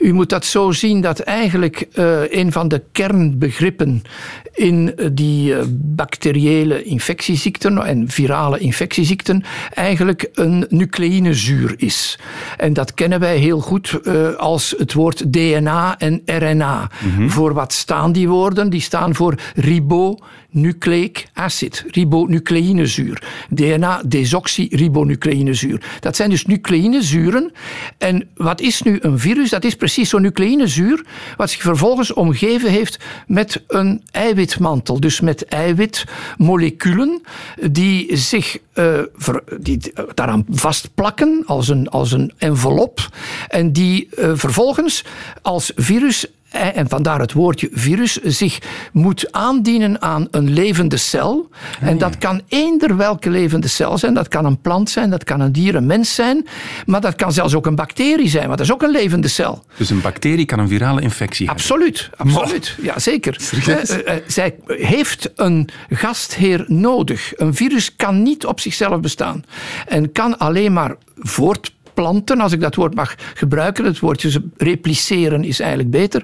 U 0.00 0.12
moet 0.12 0.28
dat 0.28 0.44
zo 0.44 0.70
zien 0.70 1.00
dat 1.00 1.18
eigenlijk 1.18 1.86
eh, 1.92 2.32
een 2.32 2.52
van 2.52 2.68
de 2.68 2.82
kernbegrippen 2.92 4.02
in 4.54 4.92
eh, 4.96 5.06
die 5.12 5.54
eh, 5.54 5.64
bacteriële 5.70 6.82
infectieziekten 6.82 7.84
en 7.84 8.08
virale 8.08 8.58
infectieziekten 8.58 9.44
eigenlijk 9.74 10.28
een 10.34 10.66
nucleïnezuur 10.68 11.74
is. 11.76 12.18
En 12.56 12.72
dat 12.72 12.94
kennen 12.94 13.20
wij 13.20 13.36
heel 13.36 13.60
goed 13.60 14.00
als 14.36 14.74
het 14.78 14.92
woord 14.92 15.32
DNA 15.32 15.98
en 15.98 16.22
RNA. 16.24 16.90
Voor 17.26 17.54
wat 17.54 17.72
staan 17.72 18.12
die 18.12 18.28
woorden? 18.28 18.70
Die 18.70 18.80
staan 18.80 19.14
voor 19.14 19.34
ribonucleic 20.52 21.26
acid, 21.32 21.84
ribonucleïnezuur. 21.90 23.22
DNA 23.50 24.02
desoxyribonucleïnezuur. 24.06 25.82
Dat 26.00 26.16
zijn 26.16 26.30
dus 26.30 26.46
nucleïnezuren. 26.46 27.52
En 27.98 28.28
wat 28.34 28.60
is 28.60 28.82
nu 28.82 28.98
een 29.00 29.18
virus? 29.18 29.50
Dat 29.50 29.64
is 29.64 29.74
precies 29.74 30.08
zo'n 30.08 30.22
nucleïnezuur 30.22 31.04
wat 31.36 31.50
zich 31.50 31.62
vervolgens 31.62 32.12
omgeven 32.12 32.70
heeft 32.70 32.98
met 33.26 33.62
een 33.68 34.02
eiwitmantel. 34.10 35.00
Dus 35.00 35.20
met 35.20 35.44
eiwitmoleculen 35.44 37.20
die 37.70 38.16
zich 38.16 38.58
ver- 39.16 39.42
die 39.60 39.92
eh, 39.94 40.04
daaraan 40.14 40.44
vastplakken 40.50 41.42
als 41.46 41.68
een, 41.68 41.88
als 41.88 42.12
een 42.12 42.32
envelop. 42.38 43.08
En 43.48 43.72
die 43.72 44.08
eh, 44.16 44.30
vervolgens 44.34 45.04
als 45.42 45.72
virus 45.76 46.26
en 46.50 46.88
vandaar 46.88 47.20
het 47.20 47.32
woordje 47.32 47.68
virus, 47.72 48.12
zich 48.22 48.58
moet 48.92 49.32
aandienen 49.32 50.02
aan 50.02 50.28
een 50.30 50.52
levende 50.52 50.96
cel. 50.96 51.48
En 51.80 51.98
dat 51.98 52.18
kan 52.18 52.42
eender 52.48 52.96
welke 52.96 53.30
levende 53.30 53.68
cel 53.68 53.98
zijn. 53.98 54.14
Dat 54.14 54.28
kan 54.28 54.44
een 54.44 54.60
plant 54.60 54.90
zijn, 54.90 55.10
dat 55.10 55.24
kan 55.24 55.40
een 55.40 55.52
dier, 55.52 55.74
een 55.74 55.86
mens 55.86 56.14
zijn. 56.14 56.46
Maar 56.86 57.00
dat 57.00 57.14
kan 57.14 57.32
zelfs 57.32 57.54
ook 57.54 57.66
een 57.66 57.74
bacterie 57.74 58.28
zijn, 58.28 58.46
want 58.46 58.58
dat 58.58 58.66
is 58.66 58.72
ook 58.72 58.82
een 58.82 58.90
levende 58.90 59.28
cel. 59.28 59.64
Dus 59.76 59.90
een 59.90 60.00
bacterie 60.00 60.44
kan 60.44 60.58
een 60.58 60.68
virale 60.68 61.00
infectie 61.00 61.46
hebben. 61.46 61.64
Absoluut, 61.64 62.10
absoluut. 62.16 62.76
Ja, 62.82 62.98
zeker. 62.98 63.36
Eh, 63.66 63.90
eh, 63.90 64.16
eh, 64.16 64.22
zij 64.26 64.54
heeft 64.66 65.30
een 65.34 65.68
gastheer 65.90 66.64
nodig. 66.66 67.32
Een 67.36 67.54
virus 67.54 67.96
kan 67.96 68.22
niet 68.22 68.46
op 68.46 68.60
zichzelf 68.60 69.00
bestaan. 69.00 69.44
En 69.86 70.12
kan 70.12 70.38
alleen 70.38 70.72
maar 70.72 70.96
voortplanten, 71.16 71.78
als 72.40 72.52
ik 72.52 72.60
dat 72.60 72.74
woord 72.74 72.94
mag 72.94 73.14
gebruiken. 73.34 73.84
Het 73.84 73.98
woordje 73.98 74.42
repliceren 74.56 75.44
is 75.44 75.60
eigenlijk 75.60 75.90
beter. 75.90 76.22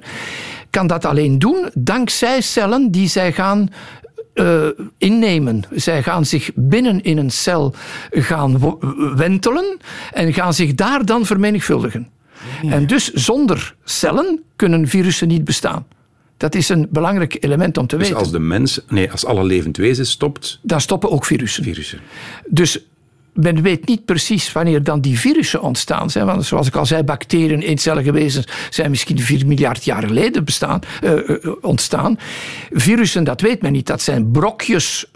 Kan 0.70 0.86
dat 0.86 1.04
alleen 1.04 1.38
doen 1.38 1.68
dankzij 1.74 2.40
cellen 2.40 2.90
die 2.90 3.08
zij 3.08 3.32
gaan 3.32 3.68
eh, 4.34 4.66
innemen. 4.98 5.62
Zij 5.74 6.02
gaan 6.02 6.24
zich 6.24 6.50
binnen 6.54 7.02
in 7.02 7.18
een 7.18 7.30
cel 7.30 7.74
gaan 8.10 8.76
wentelen 9.16 9.76
en 10.12 10.32
gaan 10.32 10.54
zich 10.54 10.74
daar 10.74 11.04
dan 11.04 11.26
vermenigvuldigen. 11.26 12.08
En 12.68 12.86
dus 12.86 13.12
zonder 13.12 13.74
cellen 13.84 14.42
kunnen 14.56 14.88
virussen 14.88 15.28
niet 15.28 15.44
bestaan. 15.44 15.86
Dat 16.36 16.54
is 16.54 16.68
een 16.68 16.86
belangrijk 16.90 17.36
element 17.40 17.78
om 17.78 17.86
te 17.86 17.96
Dus 17.96 18.06
weten. 18.06 18.20
als 18.22 18.30
de 18.32 18.38
mens, 18.38 18.80
nee, 18.88 19.10
als 19.10 19.24
alle 19.24 19.44
levend 19.44 19.76
wezen 19.76 20.06
stopt, 20.06 20.58
Dan 20.62 20.80
stoppen 20.80 21.10
ook 21.10 21.24
virussen. 21.24 21.62
virussen. 21.64 22.00
Dus 22.48 22.78
men 23.36 23.62
weet 23.62 23.86
niet 23.86 24.04
precies 24.04 24.52
wanneer 24.52 24.82
dan 24.82 25.00
die 25.00 25.18
virussen 25.18 25.62
ontstaan 25.62 26.10
zijn. 26.10 26.26
Want 26.26 26.44
zoals 26.44 26.66
ik 26.66 26.76
al 26.76 26.86
zei, 26.86 27.02
bacteriën, 27.02 27.60
eencellige 27.60 28.12
wezens 28.12 28.46
zijn 28.70 28.90
misschien 28.90 29.18
4 29.18 29.46
miljard 29.46 29.84
jaar 29.84 30.02
geleden 30.02 30.44
bestaan, 30.44 30.80
eh, 31.00 31.30
eh, 31.30 31.36
ontstaan. 31.60 32.18
Virussen, 32.70 33.24
dat 33.24 33.40
weet 33.40 33.62
men 33.62 33.72
niet. 33.72 33.86
Dat 33.86 34.02
zijn 34.02 34.30
brokjes 34.30 35.06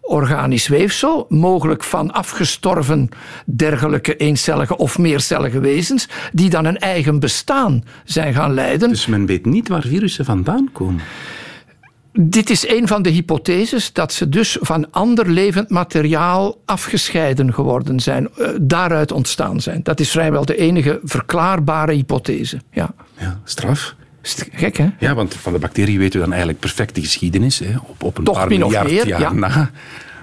organisch 0.00 0.68
weefsel, 0.68 1.26
mogelijk 1.28 1.84
van 1.84 2.12
afgestorven 2.12 3.08
dergelijke 3.44 4.16
eencellige 4.16 4.76
of 4.76 4.98
meercellige 4.98 5.60
wezens, 5.60 6.08
die 6.32 6.50
dan 6.50 6.64
een 6.64 6.78
eigen 6.78 7.20
bestaan 7.20 7.84
zijn 8.04 8.34
gaan 8.34 8.54
leiden. 8.54 8.88
Dus 8.88 9.06
men 9.06 9.26
weet 9.26 9.46
niet 9.46 9.68
waar 9.68 9.82
virussen 9.82 10.24
vandaan 10.24 10.68
komen. 10.72 11.02
Dit 12.20 12.50
is 12.50 12.68
een 12.68 12.88
van 12.88 13.02
de 13.02 13.10
hypotheses 13.10 13.92
dat 13.92 14.12
ze 14.12 14.28
dus 14.28 14.56
van 14.60 14.90
ander 14.90 15.30
levend 15.30 15.70
materiaal 15.70 16.58
afgescheiden 16.64 17.54
geworden 17.54 18.00
zijn, 18.00 18.28
eh, 18.38 18.48
daaruit 18.60 19.12
ontstaan 19.12 19.60
zijn. 19.60 19.80
Dat 19.82 20.00
is 20.00 20.10
vrijwel 20.10 20.44
de 20.44 20.56
enige 20.56 21.00
verklaarbare 21.02 21.92
hypothese. 21.92 22.58
Ja. 22.72 22.94
Ja, 23.18 23.40
straf. 23.44 23.94
Gek, 24.52 24.76
hè? 24.76 24.88
Ja, 24.98 25.14
want 25.14 25.34
van 25.34 25.52
de 25.52 25.58
bacterie 25.58 25.98
weten 25.98 26.12
we 26.12 26.18
dan 26.20 26.28
eigenlijk 26.30 26.60
perfect 26.60 26.94
de 26.94 27.00
geschiedenis. 27.00 27.58
Hè, 27.58 27.76
op, 27.82 28.02
op 28.02 28.18
een 28.18 28.24
Toch 28.24 28.36
paar 28.36 28.48
min 28.48 28.64
of 28.64 28.70
miljard 28.70 28.90
meer, 28.92 29.06
jaar 29.06 29.20
ja. 29.20 29.32
na. 29.32 29.70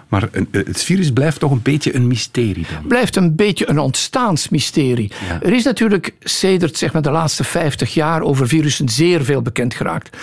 Maar 0.08 0.28
een- 0.32 0.48
eh, 0.52 0.66
het 0.66 0.84
virus 0.84 1.12
blijft 1.12 1.40
toch 1.40 1.52
een 1.52 1.62
beetje 1.62 1.96
een 1.96 2.08
mysterie 2.08 2.66
dan. 2.74 2.88
blijft 2.88 3.16
een 3.16 3.36
beetje 3.36 3.70
een 3.70 3.80
ontstaansmysterie. 3.80 5.12
Ja. 5.30 5.42
Er 5.42 5.54
is 5.54 5.64
natuurlijk 5.64 6.14
sedert 6.20 6.78
zeg 6.78 6.94
maar, 6.94 7.02
de 7.02 7.12
laatste 7.12 7.44
50 7.44 7.94
jaar 7.94 8.22
over 8.22 8.48
virussen 8.48 8.90
zeer 8.90 9.24
veel 9.24 9.42
bekend 9.42 9.74
geraakt. 9.74 10.18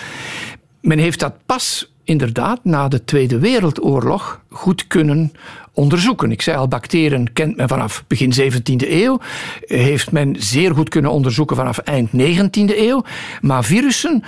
Men 0.81 0.97
heeft 0.97 1.19
dat 1.19 1.33
pas 1.45 1.91
inderdaad 2.03 2.59
na 2.63 2.87
de 2.87 3.03
Tweede 3.03 3.39
Wereldoorlog 3.39 4.41
goed 4.49 4.87
kunnen 4.87 5.31
onderzoeken. 5.73 6.31
Ik 6.31 6.41
zei 6.41 6.57
al, 6.57 6.67
bacteriën 6.67 7.33
kent 7.33 7.55
men 7.55 7.67
vanaf 7.67 8.03
begin 8.07 8.33
17e 8.33 8.89
eeuw. 8.89 9.19
Heeft 9.59 10.11
men 10.11 10.35
zeer 10.39 10.75
goed 10.75 10.89
kunnen 10.89 11.11
onderzoeken 11.11 11.55
vanaf 11.55 11.77
eind 11.77 12.09
19e 12.09 12.77
eeuw. 12.77 13.03
Maar 13.41 13.63
virussen 13.63 14.23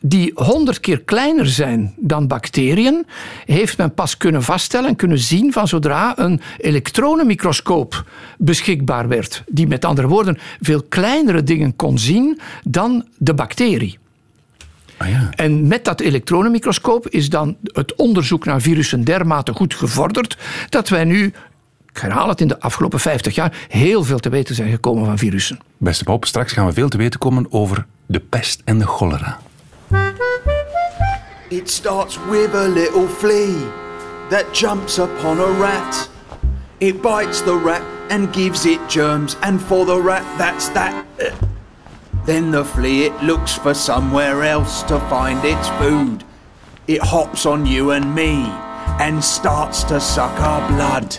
die 0.00 0.32
honderd 0.34 0.80
keer 0.80 1.00
kleiner 1.00 1.46
zijn 1.46 1.94
dan 1.96 2.26
bacteriën, 2.26 3.06
heeft 3.44 3.78
men 3.78 3.94
pas 3.94 4.16
kunnen 4.16 4.42
vaststellen 4.42 4.88
en 4.88 4.96
kunnen 4.96 5.18
zien 5.18 5.52
van 5.52 5.68
zodra 5.68 6.18
een 6.18 6.40
elektronenmicroscoop 6.58 8.04
beschikbaar 8.38 9.08
werd, 9.08 9.42
die 9.46 9.66
met 9.66 9.84
andere 9.84 10.08
woorden 10.08 10.38
veel 10.60 10.82
kleinere 10.88 11.42
dingen 11.42 11.76
kon 11.76 11.98
zien 11.98 12.40
dan 12.64 13.06
de 13.18 13.34
bacterie. 13.34 13.98
Ah 14.96 15.08
ja. 15.08 15.30
En 15.30 15.66
met 15.66 15.84
dat 15.84 16.00
elektronenmicroscoop 16.00 17.08
is 17.08 17.28
dan 17.28 17.56
het 17.62 17.94
onderzoek 17.94 18.44
naar 18.44 18.60
virussen 18.60 19.04
dermate 19.04 19.52
goed 19.52 19.74
gevorderd 19.74 20.38
dat 20.68 20.88
wij 20.88 21.04
nu, 21.04 21.32
ik 21.92 21.98
herhaal 21.98 22.28
het, 22.28 22.40
in 22.40 22.48
de 22.48 22.60
afgelopen 22.60 23.00
50 23.00 23.34
jaar 23.34 23.66
heel 23.68 24.04
veel 24.04 24.18
te 24.18 24.28
weten 24.28 24.54
zijn 24.54 24.70
gekomen 24.70 25.04
van 25.04 25.18
virussen. 25.18 25.58
Beste 25.76 26.04
Bob, 26.04 26.24
straks 26.24 26.52
gaan 26.52 26.66
we 26.66 26.72
veel 26.72 26.88
te 26.88 26.96
weten 26.96 27.20
komen 27.20 27.46
over 27.50 27.86
de 28.06 28.20
pest 28.20 28.62
en 28.64 28.78
de 28.78 28.86
cholera. 28.86 29.38
It 31.48 31.70
starts 31.70 32.18
with 32.30 32.54
a 32.54 32.66
little 32.66 33.08
flea 33.08 33.54
that 34.28 34.58
jumps 34.58 34.98
upon 34.98 35.38
a 35.38 35.58
rat. 35.58 36.10
It 36.78 37.00
bites 37.00 37.42
the 37.44 37.60
rat 37.64 37.82
and 38.08 38.34
gives 38.36 38.64
it 38.64 38.80
germs, 38.88 39.36
and 39.40 39.60
for 39.60 39.86
the 39.86 40.02
rat, 40.02 40.24
that's 40.38 40.72
that. 40.72 40.94
Then 42.26 42.50
the 42.50 42.64
flea 42.64 43.04
it 43.04 43.22
looks 43.22 43.54
for 43.54 43.72
somewhere 43.72 44.42
else 44.42 44.82
to 44.84 44.98
find 45.08 45.44
its 45.44 45.68
food. 45.78 46.24
It 46.88 47.00
hops 47.00 47.46
on 47.46 47.64
you 47.64 47.92
and 47.92 48.14
me 48.14 48.44
and 48.98 49.22
starts 49.22 49.84
to 49.84 50.00
suck 50.00 50.40
our 50.40 50.68
blood. 50.68 51.16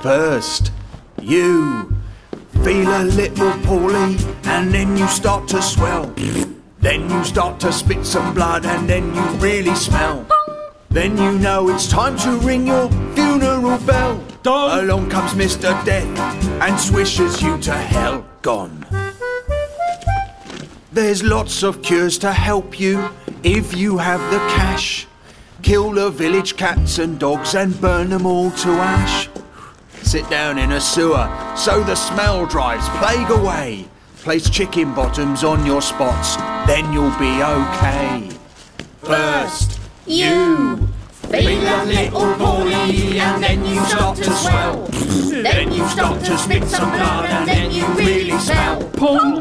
First, 0.00 0.72
you 1.22 1.94
feel 2.64 2.88
a 2.88 3.04
little 3.04 3.52
poorly, 3.62 4.16
and 4.44 4.72
then 4.74 4.96
you 4.96 5.06
start 5.06 5.46
to 5.48 5.62
swell. 5.62 6.12
Then 6.80 7.08
you 7.08 7.24
start 7.24 7.60
to 7.60 7.72
spit 7.72 8.04
some 8.04 8.34
blood, 8.34 8.66
and 8.66 8.88
then 8.88 9.14
you 9.14 9.22
really 9.38 9.74
smell. 9.76 10.26
Then 10.90 11.16
you 11.16 11.38
know 11.38 11.68
it's 11.68 11.86
time 11.86 12.16
to 12.18 12.38
ring 12.38 12.66
your 12.66 12.90
funeral 13.14 13.78
bell. 13.86 14.20
Along 14.44 15.08
comes 15.10 15.34
Mr. 15.34 15.72
Death 15.84 16.06
and 16.60 16.78
swishes 16.80 17.40
you 17.42 17.58
to 17.58 17.72
hell. 17.72 18.26
Gone. 18.46 18.86
There's 20.92 21.24
lots 21.24 21.64
of 21.64 21.82
cures 21.82 22.16
to 22.18 22.32
help 22.32 22.78
you 22.78 23.10
if 23.42 23.76
you 23.76 23.98
have 23.98 24.20
the 24.30 24.38
cash. 24.54 25.08
Kill 25.62 25.90
the 25.90 26.10
village 26.10 26.56
cats 26.56 27.00
and 27.00 27.18
dogs 27.18 27.56
and 27.56 27.80
burn 27.80 28.10
them 28.10 28.24
all 28.24 28.52
to 28.52 28.68
ash. 28.68 29.28
Sit 30.02 30.30
down 30.30 30.58
in 30.58 30.70
a 30.70 30.80
sewer 30.80 31.28
so 31.56 31.82
the 31.82 31.96
smell 31.96 32.46
drives 32.46 32.88
plague 33.00 33.30
away. 33.30 33.88
Place 34.18 34.48
chicken 34.48 34.94
bottoms 34.94 35.42
on 35.42 35.66
your 35.66 35.82
spots, 35.82 36.36
then 36.68 36.92
you'll 36.92 37.18
be 37.18 37.42
okay. 37.42 38.30
First, 39.02 39.80
you 40.06 40.85
feel 41.30 41.62
a 41.62 41.84
little 41.84 42.34
poorly 42.34 43.18
and 43.20 43.42
then 43.42 43.64
you 43.64 43.84
start 43.86 44.16
to 44.16 44.30
swell. 44.30 44.86
Then 45.42 45.72
you 45.72 45.86
start 45.88 46.20
to 46.24 46.38
spit 46.38 46.64
some 46.64 46.90
blood 46.90 47.26
and 47.26 47.48
then 47.48 47.70
you 47.70 47.86
really 47.94 48.38
smell. 48.38 48.80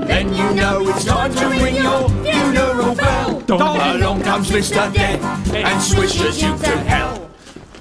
Then 0.05 0.33
you 0.33 0.53
know 0.53 0.87
it's 0.89 1.05
time 1.05 1.33
to 1.35 1.47
ring 1.47 1.75
your 1.75 2.09
funeral 2.09 2.95
bell. 2.95 3.43
Along 3.49 4.21
comes 4.21 4.49
Mr. 4.49 4.93
Death 4.93 5.53
and 5.53 5.81
swishes 5.81 6.41
you 6.41 6.57
to 6.57 6.77
hell. 6.79 7.24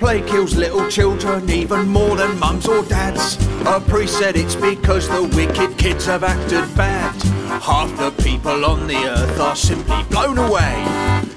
Plague 0.05 0.27
kills 0.27 0.55
little 0.55 0.87
children 0.91 1.49
even 1.49 1.89
more 1.89 2.15
than 2.15 2.39
mums 2.39 2.69
or 2.69 2.85
dads. 2.85 3.39
A 3.65 3.81
priest 3.81 4.19
said 4.19 4.37
it's 4.37 4.55
because 4.55 5.09
the 5.09 5.23
wicked 5.35 5.79
kids 5.79 6.05
have 6.05 6.23
acted 6.23 6.67
bad. 6.77 7.15
Half 7.63 7.97
the 7.97 8.11
people 8.23 8.67
on 8.67 8.87
the 8.87 8.97
earth 8.97 9.41
are 9.41 9.57
simply 9.57 10.03
blown 10.11 10.37
away. 10.37 10.85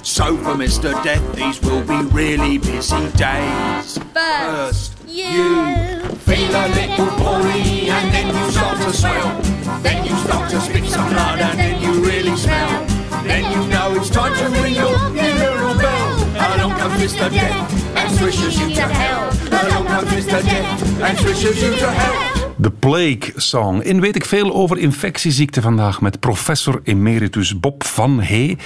So 0.04 0.36
for 0.36 0.56
Mr. 0.56 0.92
Death, 1.02 1.24
these 1.34 1.62
will 1.62 1.82
be 1.82 2.14
really 2.14 2.58
busy 2.58 3.10
days. 3.12 4.00
First, 4.14 4.98
you 5.08 6.02
feel 6.28 6.52
a 6.52 6.68
little 6.68 7.08
poorly 7.24 7.90
and 7.90 8.14
then 8.14 8.36
you 8.36 8.52
start 8.52 8.82
to 8.82 8.92
swell. 8.92 9.42
Then 9.82 10.04
you 10.04 10.14
start 10.26 10.52
to 10.52 10.60
spit 10.60 10.84
some 10.90 11.10
blood 11.14 11.40
and 11.40 11.58
then 11.58 11.82
you 11.82 12.04
really 12.04 12.36
smell. 12.36 12.86
Then 13.24 13.50
you 13.50 13.66
know 13.70 13.96
it's 13.96 14.10
time 14.10 14.36
to 14.36 14.62
ring 14.62 14.76
your 14.76 15.00
funeral 15.12 15.74
bell. 15.78 16.58
Along 16.58 16.78
comes 16.78 17.02
Mr. 17.02 17.32
Death 17.32 17.87
swishes 18.18 18.58
you 18.58 18.74
to 18.74 18.82
hell. 18.82 19.30
Along 19.52 19.86
comes 19.86 20.12
Mr. 20.12 20.42
Death 20.44 21.02
and 21.02 21.18
swishes 21.18 21.62
you 21.62 21.78
to 21.78 21.86
hell. 21.86 22.46
De 22.56 22.72
Plague 22.72 23.32
Song. 23.36 23.82
In 23.82 24.02
weet 24.02 24.16
ik 24.16 24.26
veel 24.26 24.54
over 24.54 24.78
infectieziekten 24.78 25.62
vandaag 25.62 26.02
met 26.02 26.20
professor 26.20 26.82
emeritus 26.84 27.60
Bob 27.60 27.84
van 27.84 28.22
Hey. 28.22 28.58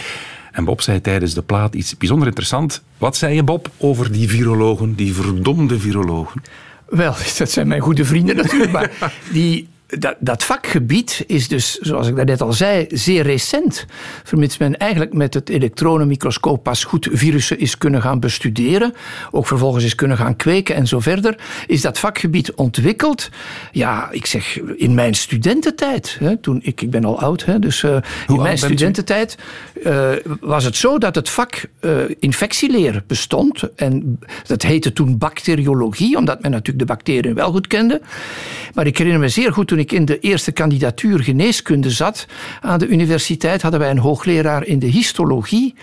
En 0.52 0.64
Bob 0.64 0.82
zei 0.82 1.02
tijdens 1.02 1.34
de 1.34 1.42
plaat 1.42 1.76
iets 1.76 1.98
bijzonder 1.98 2.28
interessant. 2.28 2.84
Wat 2.98 3.18
zei 3.18 3.36
je, 3.36 3.44
Bob, 3.44 3.70
over 3.78 4.12
die 4.12 4.30
virologen, 4.30 4.96
die 4.96 5.14
verdomde 5.14 5.80
virologen? 5.80 6.42
Wel, 6.90 7.16
dat 7.38 7.52
zijn 7.52 7.68
mijn 7.68 7.82
goede 7.82 8.06
vrienden 8.06 8.36
natuurlijk, 8.36 8.72
maar 8.72 8.92
die, 9.34 9.68
dat, 10.00 10.16
dat 10.20 10.44
vakgebied 10.44 11.24
is 11.28 11.48
dus, 11.48 11.78
zoals 11.78 12.08
ik 12.08 12.16
daarnet 12.16 12.42
al 12.42 12.54
zei, 12.54 12.86
zeer 12.90 13.24
recent. 13.24 13.86
Vermits 14.24 14.58
men 14.58 14.78
eigenlijk 14.78 15.14
met 15.14 15.34
het 15.34 15.50
elektronenmicroscoop 15.50 16.64
pas 16.64 16.84
goed 16.84 17.08
virussen 17.12 17.60
is 17.60 17.78
kunnen 17.78 18.02
gaan 18.02 18.20
bestuderen, 18.20 18.94
ook 19.32 19.48
vervolgens 19.48 19.84
is 19.84 19.96
kunnen 19.96 20.18
gaan 20.18 20.36
kweken 20.36 20.76
en 20.76 20.88
zo 20.88 21.00
verder, 21.00 21.40
is 21.68 21.82
dat 21.82 22.00
vakgebied 22.00 22.54
ontwikkeld. 22.54 23.30
Ja, 23.72 24.12
ik 24.12 24.26
zeg, 24.26 24.60
in 24.76 24.94
mijn 24.94 25.14
studententijd, 25.14 26.18
hè, 26.20 26.38
toen 26.38 26.60
ik, 26.64 26.82
ik 26.82 26.90
ben 26.90 27.06
al 27.06 27.20
oud, 27.20 27.46
hè, 27.46 27.60
dus 27.60 27.84
uh, 27.84 27.98
in 28.28 28.42
mijn 28.42 28.58
studententijd 28.58 29.38
uh, 29.84 30.10
was 30.40 30.64
het 30.64 30.76
zo 30.76 30.98
dat 30.98 31.16
het 31.16 31.30
vak 31.30 31.66
uh, 31.82 31.92
infectieleer 32.20 33.04
bestond. 33.08 33.64
En 33.76 34.20
dat 34.46 34.62
heette 34.62 34.94
toen 34.94 35.18
bacteriologie, 35.18 36.18
omdat 36.18 36.42
men 36.42 36.52
natuurlijk 36.52 36.80
de 36.80 36.94
bacteriën 36.94 37.34
wel 37.34 37.52
goed 37.52 37.68
kende. 37.68 38.02
Maar 38.74 38.88
ik 38.88 38.98
herinner 38.98 39.22
me 39.22 39.30
zeer 39.30 39.54
goed, 39.54 39.68
toen 39.68 39.80
ik 39.82 39.92
in 39.92 40.06
de 40.06 40.20
eerste 40.20 40.52
kandidatuur 40.52 41.20
geneeskunde 41.20 41.90
zat 41.90 42.26
aan 42.62 42.80
de 42.80 42.88
universiteit, 42.88 43.62
hadden 43.62 43.80
wij 43.80 43.90
een 43.90 43.98
hoogleraar 43.98 44.66
in 44.66 44.80
de 44.80 44.88
histologie, 44.88 45.76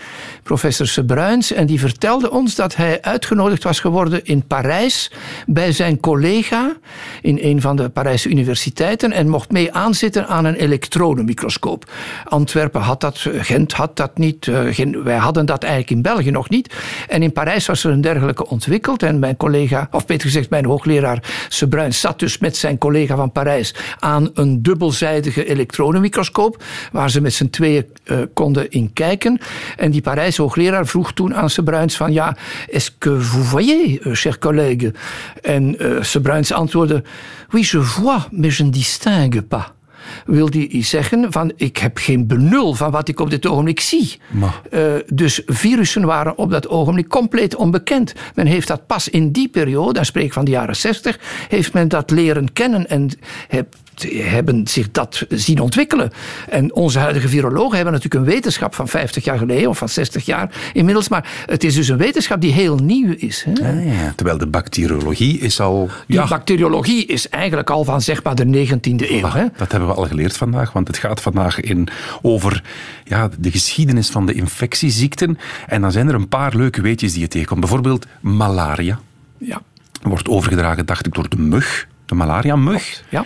professor 0.43 0.87
Sebruins, 0.87 1.53
en 1.53 1.67
die 1.67 1.81
vertelde 1.81 2.31
ons 2.31 2.55
dat 2.55 2.77
hij 2.77 3.03
uitgenodigd 3.03 3.63
was 3.63 3.81
geworden 3.81 4.25
in 4.25 4.47
Parijs 4.47 5.11
bij 5.47 5.73
zijn 5.73 6.01
collega 6.01 6.77
in 7.23 7.39
een 7.41 7.61
van 7.61 7.77
de 7.77 7.89
Parijse 7.89 8.29
universiteiten 8.29 9.13
en 9.13 9.29
mocht 9.29 9.51
mee 9.51 9.73
aanzitten 9.73 10.27
aan 10.27 10.45
een 10.45 10.55
elektronenmicroscoop. 10.55 11.91
Antwerpen 12.25 12.81
had 12.81 13.01
dat, 13.01 13.19
Gent 13.19 13.73
had 13.73 13.97
dat 13.97 14.19
niet, 14.19 14.51
Gen- 14.71 15.05
wij 15.05 15.17
hadden 15.17 15.47
dat 15.47 15.63
eigenlijk 15.63 15.93
in 15.93 16.03
België 16.03 16.31
nog 16.31 16.49
niet. 16.49 16.75
En 17.09 17.23
in 17.23 17.33
Parijs 17.33 17.67
was 17.67 17.85
er 17.85 17.91
een 17.91 18.01
dergelijke 18.01 18.49
ontwikkeld 18.49 19.03
en 19.03 19.19
mijn 19.19 19.37
collega, 19.37 19.89
of 19.91 20.07
beter 20.07 20.27
gezegd 20.27 20.51
mijn 20.51 20.65
hoogleraar 20.65 21.47
Sebruins, 21.49 22.01
zat 22.01 22.19
dus 22.19 22.39
met 22.39 22.57
zijn 22.57 22.79
collega 22.79 23.17
van 23.17 23.33
Parijs 23.33 23.75
aan 23.99 24.31
een 24.35 24.63
dubbelzijdige 24.63 25.45
elektronenmicroscoop 25.45 26.65
waar 26.93 27.11
ze 27.11 27.21
met 27.21 27.33
z'n 27.33 27.49
tweeën 27.49 27.87
uh, 28.05 28.19
konden 28.35 28.71
in 28.71 28.93
kijken. 28.93 29.41
En 29.77 29.91
die 29.91 30.01
Parijse 30.01 30.43
hoogleraar 30.43 30.87
vroeg 30.87 31.13
toen 31.13 31.35
aan 31.35 31.51
Sebruins 31.51 31.97
van 31.97 32.13
ja, 32.13 32.37
est-ce 32.67 32.91
que 32.99 33.11
vous 33.11 33.49
voyez, 33.49 34.07
uh, 34.07 34.15
cher 34.15 34.39
collègue? 34.39 34.93
En 35.43 35.83
uh, 35.83 36.03
Sebruins 36.03 36.53
antwoordde, 36.53 37.03
oui, 37.51 37.63
je 37.63 37.79
vois, 37.79 38.29
mais 38.31 38.57
je 38.57 38.65
ne 38.65 38.71
distingue 38.71 39.43
pas 39.43 39.78
wil 40.27 40.51
die 40.51 40.85
zeggen 40.85 41.33
van 41.33 41.53
ik 41.57 41.77
heb 41.77 41.97
geen 41.97 42.27
benul 42.27 42.75
van 42.75 42.91
wat 42.91 43.09
ik 43.09 43.21
op 43.21 43.31
dit 43.31 43.47
ogenblik 43.47 43.81
zie. 43.81 44.21
Uh, 44.71 44.93
dus 45.07 45.43
virussen 45.47 46.05
waren 46.05 46.39
op 46.39 46.51
dat 46.51 46.69
ogenblik 46.69 47.09
compleet 47.09 47.55
onbekend. 47.55 48.13
Men 48.35 48.47
heeft 48.47 48.69
dat 48.69 48.87
pas 48.87 49.09
in 49.09 49.33
die 49.33 49.49
periode, 49.49 49.93
dan 49.93 50.05
spreek 50.05 50.25
ik 50.25 50.33
van 50.33 50.45
de 50.45 50.51
jaren 50.51 50.77
60, 50.77 51.19
heeft 51.49 51.73
men 51.73 51.89
dat 51.89 52.11
leren 52.11 52.53
kennen 52.53 52.89
en 52.89 53.11
heb, 53.49 53.75
hebben 54.07 54.67
zich 54.67 54.91
dat 54.91 55.25
zien 55.29 55.61
ontwikkelen. 55.61 56.11
En 56.49 56.75
onze 56.75 56.99
huidige 56.99 57.29
virologen 57.29 57.75
hebben 57.75 57.93
natuurlijk 57.93 58.25
een 58.25 58.33
wetenschap 58.33 58.75
van 58.75 58.89
50 58.89 59.25
jaar 59.25 59.39
geleden 59.39 59.69
of 59.69 59.79
van 59.79 59.89
60 59.89 60.27
jaar 60.27 60.51
inmiddels, 60.73 61.09
maar 61.09 61.45
het 61.47 61.65
is 61.65 61.75
dus 61.75 61.89
een 61.89 61.97
wetenschap 61.97 62.41
die 62.41 62.53
heel 62.53 62.77
nieuw 62.77 63.15
is. 63.17 63.45
Hè? 63.49 63.69
Ah, 63.69 63.85
ja. 63.85 64.13
Terwijl 64.17 64.39
de 64.39 64.47
bacteriologie 64.47 65.39
is 65.39 65.61
al... 65.61 65.91
Die 66.07 66.17
ja. 66.17 66.27
bacteriologie 66.27 67.07
is 67.07 67.29
eigenlijk 67.29 67.71
al 67.71 67.85
van 67.85 68.01
zeg 68.03 68.23
maar 68.23 68.35
de 68.35 68.67
19e 68.67 69.11
eeuw. 69.11 69.29
Hè? 69.29 69.45
Dat 69.57 69.71
hebben 69.71 69.89
we 69.89 69.95
al 69.95 70.07
geleerd 70.07 70.37
vandaag, 70.37 70.73
want 70.73 70.89
het 70.89 70.99
gaat 70.99 71.21
vandaag 71.21 71.61
in 71.61 71.89
over 72.23 72.63
ja, 73.05 73.29
de 73.39 73.51
geschiedenis 73.51 74.09
van 74.09 74.27
de 74.27 74.33
infectieziekten. 74.33 75.39
En 75.67 75.81
dan 75.81 75.93
zijn 75.93 76.09
er 76.09 76.15
een 76.15 76.29
paar 76.29 76.57
leuke 76.57 76.81
weetjes 76.81 77.13
die 77.13 77.21
je 77.21 77.29
tegenkomt. 77.29 77.61
Bijvoorbeeld 77.61 78.07
malaria. 78.21 78.99
Ja. 79.39 79.63
Wordt 80.03 80.29
overgedragen, 80.29 80.87
dacht 80.87 81.07
ik, 81.07 81.15
door 81.15 81.29
de 81.29 81.39
mug. 81.39 81.87
De 82.07 82.15
malaria-mug. 82.15 83.03
Ja. 83.09 83.25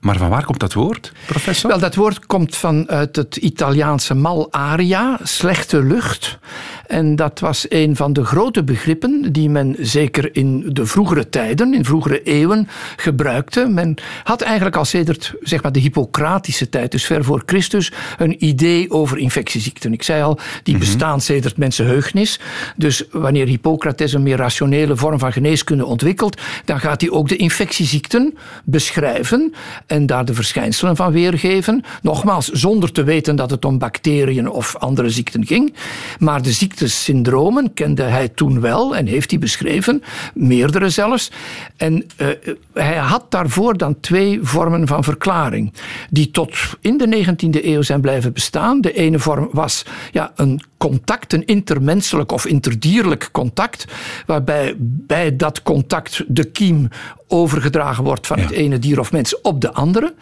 Maar 0.00 0.16
van 0.16 0.28
waar 0.28 0.44
komt 0.44 0.60
dat 0.60 0.72
woord, 0.72 1.12
professor? 1.26 1.70
Wel, 1.70 1.78
dat 1.78 1.94
woord 1.94 2.26
komt 2.26 2.56
vanuit 2.56 3.16
het 3.16 3.36
Italiaanse 3.36 4.14
malaria, 4.14 5.18
slechte 5.22 5.82
lucht. 5.82 6.38
En 6.86 7.16
dat 7.16 7.40
was 7.40 7.66
een 7.68 7.96
van 7.96 8.12
de 8.12 8.24
grote 8.24 8.64
begrippen 8.64 9.32
die 9.32 9.50
men 9.50 9.76
zeker 9.78 10.34
in 10.34 10.64
de 10.72 10.86
vroegere 10.86 11.28
tijden, 11.28 11.74
in 11.74 11.84
vroegere 11.84 12.22
eeuwen, 12.22 12.68
gebruikte. 12.96 13.66
Men 13.66 13.94
had 14.24 14.40
eigenlijk 14.40 14.76
al 14.76 14.84
sedert 14.84 15.34
zeg 15.40 15.62
maar, 15.62 15.72
de 15.72 15.80
Hippocratische 15.80 16.68
tijd, 16.68 16.90
dus 16.90 17.04
ver 17.04 17.24
voor 17.24 17.42
Christus, 17.46 17.92
een 18.18 18.44
idee 18.44 18.90
over 18.90 19.18
infectieziekten. 19.18 19.92
Ik 19.92 20.02
zei 20.02 20.22
al, 20.22 20.34
die 20.34 20.74
mm-hmm. 20.74 20.78
bestaan 20.78 21.20
sedert 21.20 21.56
mensenheugenis. 21.56 22.40
Dus 22.76 23.04
wanneer 23.10 23.46
Hippocrates 23.46 24.12
een 24.12 24.22
meer 24.22 24.36
rationele 24.36 24.96
vorm 24.96 25.18
van 25.18 25.32
geneeskunde 25.32 25.86
ontwikkelt, 25.86 26.40
dan 26.64 26.80
gaat 26.80 27.00
hij 27.00 27.10
ook 27.10 27.28
de 27.28 27.36
infectieziekten 27.36 28.38
beschrijven. 28.64 29.54
En 29.88 30.06
daar 30.06 30.24
de 30.24 30.34
verschijnselen 30.34 30.96
van 30.96 31.12
weergeven. 31.12 31.84
Nogmaals, 32.02 32.48
zonder 32.48 32.92
te 32.92 33.02
weten 33.02 33.36
dat 33.36 33.50
het 33.50 33.64
om 33.64 33.78
bacteriën 33.78 34.50
of 34.50 34.76
andere 34.76 35.10
ziekten 35.10 35.46
ging. 35.46 35.74
Maar 36.18 36.42
de 36.42 36.52
ziektesyndromen 36.52 37.74
kende 37.74 38.02
hij 38.02 38.28
toen 38.28 38.60
wel 38.60 38.96
en 38.96 39.06
heeft 39.06 39.30
hij 39.30 39.38
beschreven, 39.38 40.02
meerdere 40.34 40.90
zelfs. 40.90 41.30
En 41.76 42.06
uh, 42.16 42.26
hij 42.72 42.96
had 42.96 43.30
daarvoor 43.30 43.76
dan 43.76 44.00
twee 44.00 44.38
vormen 44.42 44.86
van 44.86 45.04
verklaring, 45.04 45.72
die 46.10 46.30
tot 46.30 46.56
in 46.80 46.96
de 46.96 47.24
19e 47.26 47.64
eeuw 47.64 47.82
zijn 47.82 48.00
blijven 48.00 48.32
bestaan. 48.32 48.80
De 48.80 48.92
ene 48.92 49.18
vorm 49.18 49.48
was 49.52 49.84
ja, 50.12 50.32
een 50.36 50.60
contact, 50.76 51.32
een 51.32 51.44
intermenselijk 51.44 52.32
of 52.32 52.46
interdierlijk 52.46 53.28
contact, 53.32 53.84
waarbij 54.26 54.74
bij 54.78 55.36
dat 55.36 55.62
contact 55.62 56.24
de 56.26 56.44
kiem 56.44 56.88
overgedragen 57.28 58.04
wordt 58.04 58.26
van 58.26 58.38
het 58.38 58.50
ene 58.50 58.78
dier 58.78 59.00
of 59.00 59.12
mens 59.12 59.40
op 59.40 59.60
de 59.60 59.72
andere. 59.72 60.14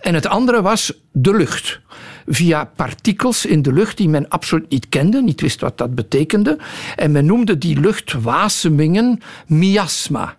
En 0.00 0.14
het 0.14 0.26
andere 0.26 0.62
was 0.62 0.92
de 1.12 1.36
lucht. 1.36 1.80
Via 2.26 2.70
partikels 2.76 3.46
in 3.46 3.62
de 3.62 3.72
lucht 3.72 3.96
die 3.96 4.08
men 4.08 4.28
absoluut 4.28 4.70
niet 4.70 4.88
kende, 4.88 5.22
niet 5.22 5.40
wist 5.40 5.60
wat 5.60 5.78
dat 5.78 5.94
betekende. 5.94 6.58
En 6.96 7.12
men 7.12 7.26
noemde 7.26 7.58
die 7.58 7.80
luchtwasemingen 7.80 9.20
miasma. 9.46 10.36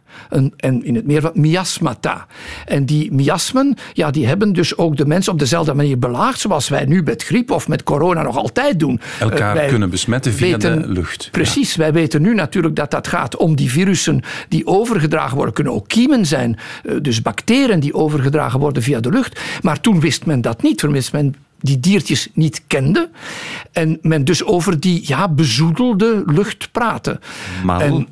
en 0.58 0.84
in 0.84 0.96
het 0.96 1.08
meervoud 1.08 1.36
miasmata. 1.36 2.28
En 2.66 2.86
die 2.86 3.12
miasmen, 3.12 3.78
ja, 3.94 4.12
die 4.12 4.28
hebben 4.28 4.54
dus 4.54 4.78
ook 4.78 4.98
de 4.98 5.06
mensen 5.06 5.32
op 5.34 5.40
dezelfde 5.40 5.74
manier 5.74 6.00
belaagd, 6.00 6.40
zoals 6.40 6.70
wij 6.70 6.86
nu 6.86 7.04
met 7.04 7.24
griep 7.24 7.52
of 7.52 7.68
met 7.68 7.84
corona 7.84 8.22
nog 8.22 8.38
altijd 8.38 8.80
doen. 8.80 9.00
Elkaar 9.20 9.64
uh, 9.64 9.68
kunnen 9.68 9.90
besmetten 9.90 10.34
via 10.34 10.52
weten, 10.52 10.82
de 10.82 10.88
lucht. 10.88 11.30
Precies, 11.32 11.76
wij 11.76 11.94
weten 11.94 12.22
nu 12.22 12.34
natuurlijk 12.34 12.76
dat 12.76 12.92
dat 12.92 13.08
gaat 13.08 13.36
om 13.36 13.56
die 13.56 13.72
virussen 13.72 14.22
die 14.50 14.66
overgedragen 14.68 15.36
worden, 15.36 15.54
kunnen 15.54 15.74
ook 15.74 15.88
kiemen 15.88 16.26
zijn, 16.26 16.58
uh, 16.84 16.96
dus 17.02 17.22
bacteriën 17.22 17.80
die 17.80 17.94
overgedragen 17.94 18.60
worden 18.60 18.84
via 18.84 19.00
de 19.00 19.10
lucht. 19.10 19.40
Maar 19.62 19.82
toen 19.82 20.00
wist 20.00 20.26
men 20.26 20.42
dat 20.42 20.62
niet, 20.62 20.80
vermits 20.80 21.12
men 21.12 21.36
die 21.60 21.80
diertjes 21.80 22.28
niet 22.34 22.62
kende. 22.68 23.10
En 23.72 24.00
men 24.02 24.26
dus 24.26 24.44
over 24.44 24.80
die 24.80 25.02
ja, 25.06 25.30
bezoedelde 25.30 26.24
lucht 26.26 26.72
praatte. 26.72 27.20
Mal 27.64 27.82
Ari. 27.82 28.08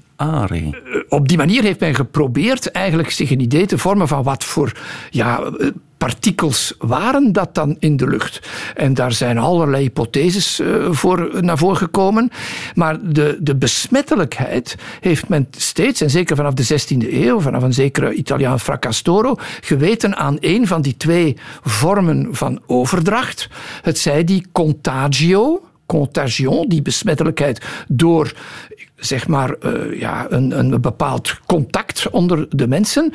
Eh, 0.74 1.02
op 1.10 1.28
die 1.28 1.38
manier 1.38 1.64
heeft 1.64 1.80
men 1.80 1.96
geprobeerd 1.96 2.72
eigenlijk 2.72 3.10
zich 3.12 3.32
een 3.32 3.40
idee 3.40 3.66
te 3.66 3.78
vormen 3.78 4.08
van 4.08 4.24
wat 4.24 4.44
voor 4.44 4.72
ja, 5.10 5.42
eh, 5.42 5.68
partikels 5.98 6.76
waren 6.78 7.32
dat 7.32 7.56
dan 7.56 7.76
in 7.80 7.98
de 7.98 8.08
lucht. 8.08 8.50
En 8.76 8.94
daar 8.94 9.12
zijn 9.12 9.38
allerlei 9.38 9.84
hypotheses 9.84 10.60
uh, 10.60 10.92
voor 10.92 11.30
naar 11.40 11.58
voren 11.58 11.78
gekomen. 11.78 12.30
Maar 12.74 13.12
de, 13.14 13.38
de 13.42 13.56
besmettelijkheid 13.56 14.76
heeft 15.00 15.28
men 15.28 15.48
steeds, 15.58 16.02
en 16.02 16.10
zeker 16.10 16.36
vanaf 16.36 16.54
de 16.54 16.80
16e 16.82 17.14
eeuw, 17.14 17.40
vanaf 17.40 17.64
een 17.64 17.74
zekere 17.74 18.14
Italiaan 18.14 18.60
Fracastoro, 18.60 19.36
geweten 19.62 20.16
aan 20.16 20.38
een 20.40 20.68
van 20.68 20.82
die 20.82 20.98
twee 20.98 21.38
vormen 21.64 22.28
van 22.32 22.62
overdracht. 22.66 23.50
Het 23.82 23.98
zij 23.98 24.24
die 24.24 24.46
contagio, 24.52 25.62
contagion, 25.86 26.68
die 26.68 26.82
besmettelijkheid 26.82 27.66
door 27.88 28.34
zeg 29.06 29.28
maar, 29.28 29.56
uh, 29.66 30.00
ja, 30.00 30.26
een, 30.30 30.60
een 30.60 30.82
bepaald 30.82 31.40
contact 31.46 32.10
onder 32.10 32.46
de 32.50 32.68
mensen. 32.68 33.14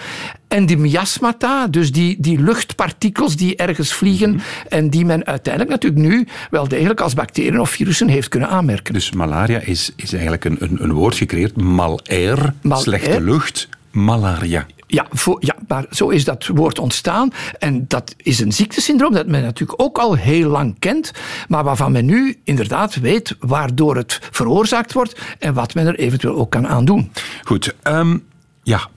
En 0.48 0.66
die 0.66 0.76
miasmata, 0.76 1.66
dus 1.66 1.92
die, 1.92 2.16
die 2.20 2.40
luchtpartikels 2.40 3.36
die 3.36 3.56
ergens 3.56 3.92
vliegen 3.92 4.30
-hmm. 4.30 4.40
en 4.68 4.90
die 4.90 5.04
men 5.04 5.26
uiteindelijk 5.26 5.72
natuurlijk 5.72 6.02
nu 6.02 6.26
wel 6.50 6.68
degelijk 6.68 7.00
als 7.00 7.14
bacteriën 7.14 7.60
of 7.60 7.70
virussen 7.70 8.08
heeft 8.08 8.28
kunnen 8.28 8.48
aanmerken. 8.48 8.94
Dus 8.94 9.12
malaria 9.12 9.58
is, 9.58 9.92
is 9.96 10.12
eigenlijk 10.12 10.44
een, 10.44 10.56
een, 10.58 10.82
een 10.82 10.92
woord 10.92 11.14
gecreëerd, 11.14 11.56
malair, 11.56 12.54
mal 12.62 12.80
slechte 12.80 13.20
lucht, 13.20 13.68
malaria. 13.90 14.66
Ja, 14.92 15.06
ja, 15.38 15.56
maar 15.68 15.86
zo 15.90 16.08
is 16.08 16.24
dat 16.24 16.46
woord 16.46 16.78
ontstaan. 16.78 17.32
En 17.58 17.84
dat 17.88 18.14
is 18.16 18.40
een 18.40 18.52
ziektesyndroom 18.52 19.12
dat 19.12 19.26
men 19.26 19.42
natuurlijk 19.42 19.82
ook 19.82 19.98
al 19.98 20.14
heel 20.14 20.48
lang 20.48 20.78
kent, 20.78 21.12
maar 21.48 21.64
waarvan 21.64 21.92
men 21.92 22.04
nu 22.04 22.40
inderdaad 22.44 22.94
weet 22.94 23.36
waardoor 23.38 23.96
het 23.96 24.18
veroorzaakt 24.30 24.92
wordt 24.92 25.20
en 25.38 25.54
wat 25.54 25.74
men 25.74 25.86
er 25.86 25.98
eventueel 25.98 26.34
ook 26.34 26.50
kan 26.50 26.68
aan 26.68 26.84
doen. 26.84 27.12
Goed, 27.44 27.74
um, 27.82 28.26
ja. 28.62 28.88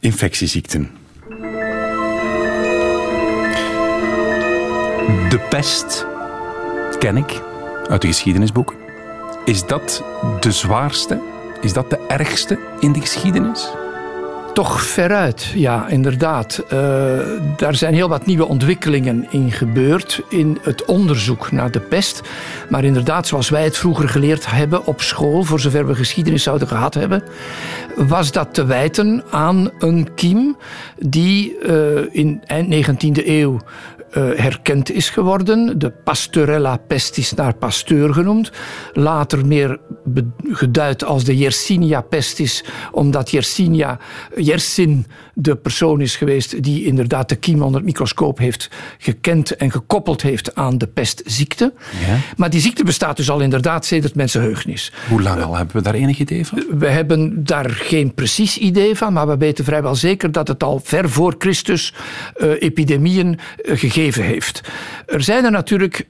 Infectieziekten. 0.00 0.90
De 5.28 5.46
pest 5.48 6.06
ken 6.98 7.16
ik 7.16 7.42
uit 7.88 8.00
de 8.00 8.06
geschiedenisboeken. 8.06 8.76
Is 9.44 9.66
dat 9.66 10.02
de 10.40 10.52
zwaarste? 10.52 11.20
Is 11.60 11.72
dat 11.72 11.90
de 11.90 11.98
ergste 12.08 12.58
in 12.80 12.92
de 12.92 13.00
geschiedenis? 13.00 13.68
Toch 14.58 14.82
veruit, 14.82 15.44
ja, 15.54 15.88
inderdaad. 15.88 16.64
Uh, 16.64 16.70
daar 17.56 17.74
zijn 17.74 17.94
heel 17.94 18.08
wat 18.08 18.26
nieuwe 18.26 18.46
ontwikkelingen 18.46 19.26
in 19.30 19.52
gebeurd 19.52 20.22
in 20.28 20.58
het 20.62 20.84
onderzoek 20.84 21.50
naar 21.52 21.70
de 21.70 21.80
pest. 21.80 22.22
Maar 22.68 22.84
inderdaad, 22.84 23.26
zoals 23.26 23.48
wij 23.48 23.64
het 23.64 23.76
vroeger 23.76 24.08
geleerd 24.08 24.50
hebben 24.50 24.86
op 24.86 25.00
school, 25.00 25.42
voor 25.42 25.60
zover 25.60 25.86
we 25.86 25.94
geschiedenis 25.94 26.42
zouden 26.42 26.68
gehad 26.68 26.94
hebben, 26.94 27.22
was 27.96 28.32
dat 28.32 28.54
te 28.54 28.64
wijten 28.64 29.24
aan 29.30 29.70
een 29.78 30.14
kiem 30.14 30.56
die 30.98 31.56
uh, 31.62 32.14
in 32.14 32.42
eind 32.46 32.88
19e 32.88 33.26
eeuw 33.26 33.60
uh, 34.16 34.28
herkend 34.36 34.90
is 34.90 35.10
geworden. 35.10 35.78
De 35.78 35.90
Pasteurella 35.90 36.76
pestis 36.86 37.32
naar 37.32 37.54
Pasteur 37.54 38.14
genoemd. 38.14 38.50
Later 38.92 39.46
meer 39.46 39.78
geduid 40.50 41.04
als 41.04 41.24
de 41.24 41.36
Yersinia 41.36 42.00
pestis, 42.00 42.64
omdat 42.92 43.30
Yersinia, 43.30 43.98
Yersin 44.36 45.06
de 45.34 45.56
persoon 45.56 46.00
is 46.00 46.16
geweest 46.16 46.62
die 46.62 46.84
inderdaad 46.84 47.28
de 47.28 47.36
kiem 47.36 47.62
onder 47.62 47.76
het 47.76 47.84
microscoop 47.84 48.38
heeft 48.38 48.70
gekend 48.98 49.56
en 49.56 49.70
gekoppeld 49.70 50.22
heeft 50.22 50.54
aan 50.54 50.78
de 50.78 50.86
pestziekte. 50.86 51.72
Ja. 52.06 52.16
Maar 52.36 52.50
die 52.50 52.60
ziekte 52.60 52.84
bestaat 52.84 53.16
dus 53.16 53.30
al 53.30 53.40
inderdaad 53.40 53.84
sedert 53.84 54.14
mensenheugnis. 54.14 54.92
Hoe 55.08 55.22
lang 55.22 55.42
al 55.42 55.56
hebben 55.56 55.76
we 55.76 55.82
daar 55.82 55.94
enig 55.94 56.18
idee 56.18 56.46
van? 56.46 56.64
We 56.78 56.88
hebben 56.88 57.44
daar 57.44 57.70
geen 57.70 58.14
precies 58.14 58.58
idee 58.58 58.96
van, 58.96 59.12
maar 59.12 59.26
we 59.26 59.36
weten 59.36 59.64
vrijwel 59.64 59.94
zeker 59.94 60.32
dat 60.32 60.48
het 60.48 60.62
al 60.62 60.80
ver 60.84 61.10
voor 61.10 61.34
Christus 61.38 61.94
uh, 62.36 62.62
epidemieën 62.62 63.38
uh, 63.62 63.78
gegeven 63.78 64.24
heeft. 64.24 64.60
Er 65.06 65.22
zijn 65.22 65.44
er 65.44 65.50
natuurlijk 65.50 66.06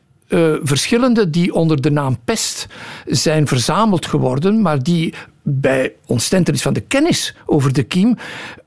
verschillende 0.62 1.30
die 1.30 1.54
onder 1.54 1.80
de 1.80 1.90
naam 1.90 2.18
pest 2.24 2.66
zijn 3.06 3.46
verzameld 3.46 4.06
geworden, 4.06 4.62
maar 4.62 4.82
die 4.82 5.14
bij 5.50 5.92
ontstentenis 6.06 6.62
van 6.62 6.72
de 6.72 6.80
kennis 6.80 7.34
over 7.46 7.72
de 7.72 7.82
kiem 7.82 8.16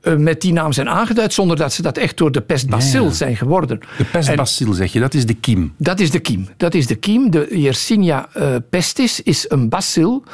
uh, 0.02 0.16
met 0.16 0.40
die 0.40 0.52
naam 0.52 0.72
zijn 0.72 0.88
aangeduid, 0.88 1.32
zonder 1.32 1.56
dat 1.56 1.72
ze 1.72 1.82
dat 1.82 1.98
echt 1.98 2.16
door 2.16 2.32
de 2.32 2.40
pestbacil 2.40 3.02
ja, 3.02 3.08
ja. 3.08 3.14
zijn 3.14 3.36
geworden. 3.36 3.80
De 3.98 4.04
pestbacil 4.04 4.72
zeg 4.72 4.92
je, 4.92 5.00
dat 5.00 5.14
is 5.14 5.26
de 5.26 5.34
kiem. 5.34 5.74
Dat 5.76 6.00
is 6.00 6.10
de 6.10 6.18
kiem. 6.18 6.48
Dat 6.56 6.74
is 6.74 6.86
de 6.86 6.94
kiem. 6.94 7.30
De 7.30 7.46
Yersinia 7.50 8.28
uh, 8.36 8.54
pestis 8.70 9.22
is 9.22 9.44
een 9.48 9.68
bacil 9.68 10.24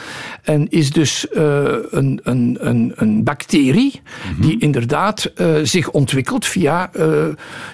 en 0.43 0.69
is 0.69 0.91
dus 0.91 1.27
uh, 1.33 1.43
een, 1.91 2.21
een, 2.23 2.57
een, 2.61 2.93
een, 2.95 3.25
bacterie 3.25 4.01
mm 4.03 4.35
-hmm. 4.35 4.47
die 4.47 4.61
inderdaad 4.61 5.33
zich 5.63 5.91
ontwikkelt 5.91 6.47
via 6.47 6.91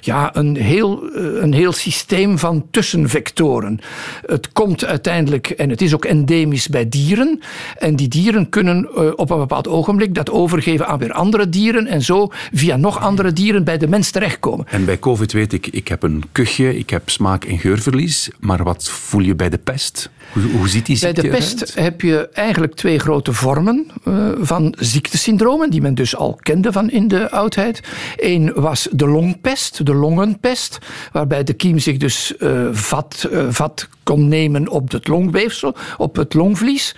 ja, 0.01 0.37
een, 0.37 0.57
heel, 0.57 1.03
een 1.15 1.53
heel 1.53 1.73
systeem 1.73 2.39
van 2.39 2.67
tussenvectoren. 2.71 3.79
Het 4.27 4.53
komt 4.53 4.85
uiteindelijk, 4.85 5.51
en 5.51 5.71
het 5.71 5.83
is 5.83 5.95
ook 5.95 6.05
endemisch 6.05 6.69
bij 6.69 6.89
dieren, 6.89 7.41
en 7.79 7.97
die 7.97 8.09
dieren 8.09 8.49
kunnen 8.49 8.64
uh, 8.69 9.11
op 9.17 9.31
een 9.31 9.39
bepaald 9.39 9.69
ogenblik 9.69 10.15
dat 10.15 10.31
overgeven 10.31 10.87
aan 10.87 10.99
weer 10.99 11.13
andere 11.13 11.49
dieren 11.49 11.87
en 11.87 12.03
zo 12.03 12.29
via 12.53 12.77
nog 12.77 13.01
andere 13.01 13.33
dieren 13.33 13.65
bij 13.65 13.79
de 13.79 13.89
mens 13.89 14.11
terechtkomen. 14.11 14.67
En 14.69 14.85
bij 14.85 14.99
COVID 14.99 15.33
weet 15.33 15.53
ik, 15.53 15.67
ik 15.67 15.89
heb 15.89 16.03
een 16.03 16.23
kuchje, 16.33 16.79
ik 16.79 16.91
heb 16.91 17.11
smaak- 17.11 17.45
en 17.45 17.59
geurverlies, 17.59 18.31
maar 18.41 18.65
wat 18.65 18.91
voel 18.91 19.21
je 19.21 19.35
bij 19.35 19.49
de 19.49 19.59
pest? 19.59 20.11
Hoe, 20.33 20.43
hoe 20.43 20.69
ziet 20.69 20.87
die 20.87 20.97
ziekte 20.97 21.21
Bij 21.21 21.31
de 21.31 21.37
pest 21.37 21.55
eruit? 21.55 21.75
heb 21.75 22.01
je 22.01 22.29
eigenlijk 22.33 22.75
twee 22.75 22.99
grote 22.99 23.33
vormen 23.33 23.87
uh, 24.05 24.29
van 24.41 24.75
ziektesyndromen, 24.79 25.71
die 25.71 25.81
men 25.81 25.95
dus 25.95 26.17
al 26.17 26.39
kende 26.43 26.73
van 26.73 26.91
in 26.91 27.09
de 27.09 27.31
oudheid. 27.31 27.81
Eén 28.17 28.53
was 28.55 28.89
de 28.91 29.07
longpest, 29.07 29.87
de 29.87 29.95
longenpest, 29.95 30.79
waarbij 31.13 31.45
de 31.45 31.53
kiem 31.53 31.79
zich 31.79 31.97
dus 31.97 32.35
uh, 32.39 32.69
vat, 32.73 33.29
vat 33.49 33.89
kon 34.05 34.29
nemen 34.29 34.69
op 34.69 34.91
het 34.93 35.09
longweefsel, 35.09 35.75
op 35.97 36.17
het 36.17 36.35
longvlies. 36.35 36.95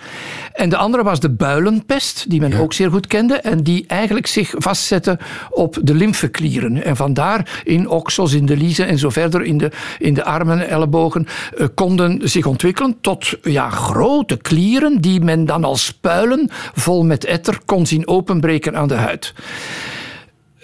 En 0.57 0.69
de 0.69 0.77
andere 0.77 1.03
was 1.03 1.19
de 1.19 1.29
builenpest, 1.29 2.29
die 2.29 2.39
men 2.39 2.49
ja. 2.49 2.59
ook 2.59 2.73
zeer 2.73 2.89
goed 2.89 3.07
kende 3.07 3.33
en 3.35 3.63
die 3.63 3.83
eigenlijk 3.87 4.27
zich 4.27 4.53
vastzette 4.57 5.19
op 5.49 5.77
de 5.81 5.93
lymfeklieren. 5.93 6.83
En 6.83 6.95
vandaar 6.95 7.61
in 7.63 7.89
oksels, 7.89 8.33
in 8.33 8.45
de 8.45 8.57
liezen 8.57 8.87
en 8.87 8.97
zo 8.97 9.09
verder 9.09 9.43
in 9.43 9.57
de, 9.57 9.71
in 9.99 10.13
de 10.13 10.23
armen 10.23 10.59
en 10.59 10.69
ellebogen 10.69 11.27
uh, 11.57 11.67
konden 11.75 12.29
zich 12.29 12.45
ontwikkelen 12.45 12.97
tot 13.01 13.33
ja, 13.41 13.69
grote 13.69 14.37
klieren 14.37 15.01
die 15.01 15.21
men 15.21 15.45
dan 15.45 15.63
als 15.63 15.93
puilen 15.93 16.49
vol 16.73 17.05
met 17.05 17.25
etter 17.25 17.59
kon 17.65 17.85
zien 17.85 18.07
openbreken 18.07 18.77
aan 18.77 18.87
de 18.87 18.95
huid. 18.95 19.33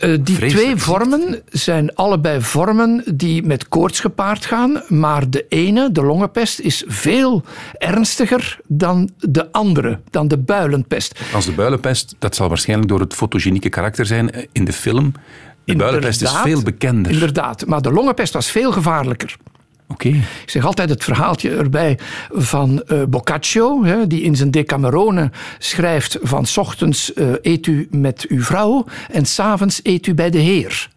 Uh, 0.03 0.17
die 0.21 0.35
Vreselijk. 0.35 0.65
twee 0.65 0.75
vormen 0.75 1.41
zijn 1.49 1.95
allebei 1.95 2.41
vormen 2.41 3.03
die 3.15 3.43
met 3.43 3.67
koorts 3.67 3.99
gepaard 3.99 4.45
gaan, 4.45 4.83
maar 4.87 5.29
de 5.29 5.45
ene, 5.49 5.91
de 5.91 6.03
longenpest, 6.03 6.59
is 6.59 6.83
veel 6.87 7.43
ernstiger 7.77 8.59
dan 8.67 9.09
de 9.17 9.51
andere, 9.51 9.99
dan 10.09 10.27
de 10.27 10.37
builenpest. 10.37 11.19
Als 11.33 11.45
de 11.45 11.51
builenpest, 11.51 12.15
dat 12.19 12.35
zal 12.35 12.47
waarschijnlijk 12.47 12.89
door 12.89 12.99
het 12.99 13.13
fotogenieke 13.13 13.69
karakter 13.69 14.05
zijn 14.05 14.47
in 14.51 14.65
de 14.65 14.73
film 14.73 15.13
De 15.65 15.75
builenpest 15.75 16.21
is 16.21 16.31
veel 16.31 16.61
bekender. 16.63 17.11
Inderdaad, 17.11 17.65
maar 17.65 17.81
de 17.81 17.91
longenpest 17.91 18.33
was 18.33 18.51
veel 18.51 18.71
gevaarlijker. 18.71 19.37
Ik 20.01 20.49
zeg 20.49 20.65
altijd 20.65 20.89
het 20.89 21.03
verhaaltje 21.03 21.49
erbij 21.49 21.99
van 22.32 22.84
eh, 22.84 23.03
Boccaccio, 23.03 23.84
hè, 23.84 24.08
die 24.08 24.21
in 24.21 24.36
zijn 24.36 24.51
Decamerone 24.51 25.32
schrijft 25.60 26.17
van 26.21 26.45
ochtends 26.56 27.13
eh, 27.13 27.27
eet 27.41 27.67
u 27.67 27.88
met 27.91 28.25
uw 28.27 28.41
vrouw 28.41 28.86
en 29.12 29.25
s'avonds 29.25 29.79
eet 29.84 30.08
u 30.08 30.13
bij 30.13 30.29
de 30.29 30.38
Heer. 30.38 30.91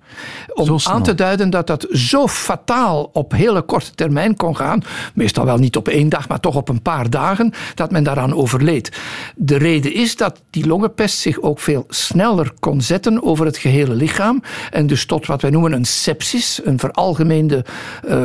Om 0.55 0.79
aan 0.85 1.03
te 1.03 1.15
duiden 1.15 1.51
dat 1.51 1.67
dat 1.67 1.87
zo 1.91 2.29
fataal 2.29 3.11
op 3.13 3.33
hele 3.33 3.63
korte 3.63 3.95
termijn 3.95 4.37
kon 4.37 4.57
gaan, 4.57 4.83
meestal 5.15 5.45
wel 5.45 5.59
niet 5.59 5.77
op 5.77 5.89
één 5.89 6.09
dag, 6.09 6.29
maar 6.29 6.41
toch 6.41 6.57
op 6.57 6.69
een 6.69 6.83
paar 6.83 7.11
dagen, 7.11 7.53
dat 7.75 7.91
men 7.91 8.05
daaraan 8.05 8.35
overleed. 8.35 8.99
De 9.37 9.57
reden 9.57 9.95
is 9.95 10.17
dat 10.17 10.43
die 10.51 10.67
longenpest 10.67 11.19
zich 11.19 11.41
ook 11.41 11.61
veel 11.61 11.85
sneller 11.89 12.53
kon 12.61 12.81
zetten 12.81 13.23
over 13.23 13.47
het 13.47 13.57
gehele 13.57 13.95
lichaam 13.95 14.43
en 14.71 14.87
dus 14.87 15.07
tot 15.07 15.27
wat 15.27 15.43
wij 15.43 15.51
noemen 15.51 15.73
een 15.73 15.85
sepsis, 15.85 16.61
een 16.65 16.79
veralgemeende 16.79 17.65
eh, 18.09 18.25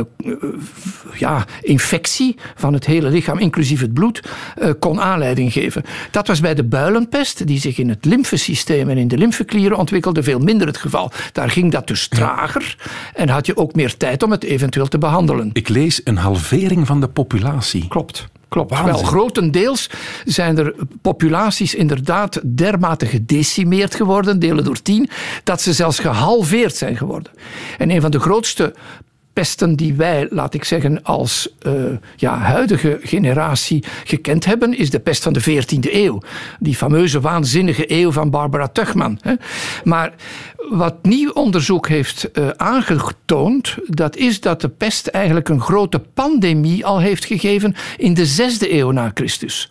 ja, 1.17 1.45
infectie 1.61 2.35
van 2.55 2.73
het 2.73 2.85
hele 2.85 3.09
lichaam, 3.09 3.37
inclusief 3.37 3.81
het 3.81 3.93
bloed, 3.93 4.21
eh, 4.55 4.69
kon 4.79 5.01
aanleiding 5.01 5.53
geven. 5.53 5.83
Dat 6.11 6.27
was 6.27 6.39
bij 6.39 6.53
de 6.55 6.63
builenpest, 6.63 7.47
die 7.47 7.59
zich 7.59 7.77
in 7.77 7.89
het 7.89 8.05
lymfesysteem 8.05 8.89
en 8.89 8.97
in 8.97 9.07
de 9.07 9.17
lymfeklieren 9.17 9.77
ontwikkelde, 9.77 10.23
veel 10.23 10.39
minder 10.39 10.67
het 10.67 10.77
geval. 10.77 11.11
Daar 11.31 11.49
ging 11.49 11.71
dat 11.71 11.80
dus 11.87 12.07
trager 12.07 12.77
en 13.13 13.29
had 13.29 13.45
je 13.45 13.57
ook 13.57 13.75
meer 13.75 13.97
tijd 13.97 14.23
om 14.23 14.31
het 14.31 14.43
eventueel 14.43 14.87
te 14.87 14.97
behandelen. 14.97 15.49
Ik 15.53 15.69
lees 15.69 16.01
een 16.03 16.17
halvering 16.17 16.87
van 16.87 16.99
de 16.99 17.07
populatie. 17.07 17.87
Klopt. 17.87 18.29
Klopt. 18.51 18.71
Waanzin. 18.71 18.93
Wel, 18.93 19.03
grotendeels 19.03 19.89
zijn 20.25 20.57
er 20.57 20.75
populaties 21.01 21.75
inderdaad 21.75 22.41
dermate 22.55 23.05
gedecimeerd 23.05 23.95
geworden, 23.95 24.39
delen 24.39 24.63
door 24.63 24.81
tien, 24.81 25.09
dat 25.43 25.61
ze 25.61 25.73
zelfs 25.73 25.99
gehalveerd 25.99 26.75
zijn 26.75 26.97
geworden. 26.97 27.31
En 27.77 27.89
een 27.89 28.01
van 28.01 28.11
de 28.11 28.19
grootste 28.19 28.73
pesten 29.33 29.75
die 29.75 29.93
wij, 29.93 30.27
laat 30.29 30.53
ik 30.53 30.63
zeggen, 30.63 31.03
als 31.03 31.55
eh, 31.59 31.73
ja, 32.15 32.37
huidige 32.37 32.99
generatie 33.01 33.83
gekend 34.03 34.45
hebben, 34.45 34.77
is 34.77 34.89
de 34.89 34.99
pest 34.99 35.23
van 35.23 35.33
de 35.33 35.41
14e 35.41 35.93
eeuw. 35.93 36.21
Die 36.59 36.75
fameuze 36.75 37.19
waanzinnige 37.19 37.91
eeuw 37.91 38.11
van 38.11 38.29
Barbara 38.29 38.67
Tuchman. 38.67 39.19
Hè. 39.21 39.33
Maar 39.83 40.13
wat 40.69 40.95
nieuw 41.01 41.31
onderzoek 41.31 41.87
heeft 41.87 42.31
eh, 42.31 42.49
aangetoond, 42.49 43.75
dat 43.87 44.15
is 44.15 44.39
dat 44.39 44.61
de 44.61 44.69
pest 44.69 45.07
eigenlijk 45.07 45.49
een 45.49 45.61
grote 45.61 45.99
pandemie 45.99 46.85
al 46.85 46.99
heeft 46.99 47.25
gegeven 47.25 47.75
in 47.97 48.13
de 48.13 48.27
6e 48.27 48.71
eeuw 48.71 48.91
na 48.91 49.11
Christus. 49.13 49.69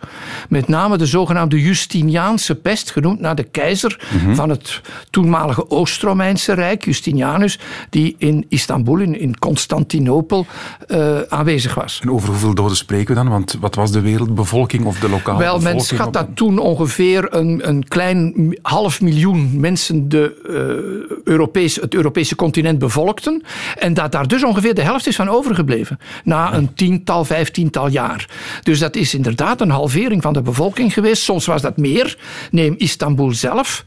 Met 0.49 0.69
name 0.69 0.97
de 0.97 1.07
zogenaamde 1.07 1.61
Justiniaanse 1.61 2.55
pest, 2.55 2.91
genoemd 2.91 3.21
naar 3.21 3.35
de 3.35 3.43
keizer 3.43 4.01
van 4.33 4.49
het 4.49 4.81
toenmalige 5.11 5.71
Oost-Romeinse 5.71 6.53
Rijk, 6.53 6.85
Justinianus, 6.85 7.59
die 7.91 8.15
in 8.19 8.47
Istanbul, 8.49 8.99
in, 8.99 9.21
in 9.21 9.39
Constantinopel, 9.55 10.47
eh, 10.87 11.19
aanwezig 11.29 11.75
was. 11.75 11.99
En 12.03 12.11
over 12.11 12.29
hoeveel 12.29 12.55
doden 12.55 12.77
spreken 12.77 13.15
we 13.15 13.15
dan? 13.23 13.29
Want 13.31 13.57
wat 13.61 13.75
was 13.75 13.91
de 13.93 14.01
wereldbevolking 14.01 14.85
of 14.85 14.99
de 14.99 15.09
lokale 15.09 15.39
Wel, 15.39 15.53
men 15.53 15.63
bevolking? 15.63 15.87
schat 15.87 16.07
op- 16.07 16.13
dat 16.13 16.27
toen 16.35 16.59
ongeveer 16.59 17.35
een, 17.35 17.69
een 17.69 17.89
klein 17.89 18.57
half 18.63 19.01
miljoen 19.01 19.61
mensen 19.61 20.09
de, 20.09 20.41
eh, 20.47 21.17
Europees, 21.25 21.77
het 21.77 21.95
Europese 21.95 22.35
continent 22.37 22.79
bevolkten. 22.79 23.43
En 23.79 23.95
dat 23.95 24.13
daar 24.13 24.29
dus 24.29 24.45
ongeveer 24.45 24.75
de 24.75 24.83
helft 24.83 25.07
is 25.07 25.17
van 25.17 25.29
overgebleven. 25.29 25.99
Na 26.25 26.55
een 26.55 26.75
tiental, 26.75 27.25
vijftiental 27.25 27.89
jaar. 27.89 28.29
Dus 28.63 28.79
dat 28.79 28.97
is 28.97 29.15
inderdaad 29.15 29.61
een 29.61 29.71
halvering 29.71 30.23
van 30.23 30.33
de 30.33 30.43
bevolking 30.43 30.93
geweest. 30.93 31.23
Soms 31.23 31.47
was 31.47 31.63
dat 31.63 31.77
meer. 31.77 32.19
Neem 32.51 32.75
Istanbul 32.79 33.33
zelf. 33.33 33.85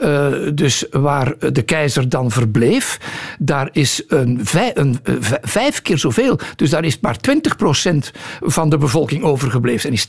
eh, 0.00 0.26
dus 0.54 0.84
waar 0.90 1.34
de 1.52 1.62
keizer 1.62 2.08
dan 2.08 2.30
verbleef. 2.30 2.98
Daar 3.38 3.68
is 3.72 4.02
een, 4.08 4.40
een, 4.74 4.98
vijf 5.42 5.82
keer 5.82 5.98
zoveel. 5.98 6.38
Dus 6.56 6.70
daar 6.70 6.84
is 6.84 7.00
maar 7.00 7.16
20% 7.16 7.96
van 8.40 8.68
de 8.68 8.78
bevolking 8.78 9.22
overgebleven. 9.22 9.88
En 9.88 9.94
is 9.94 10.06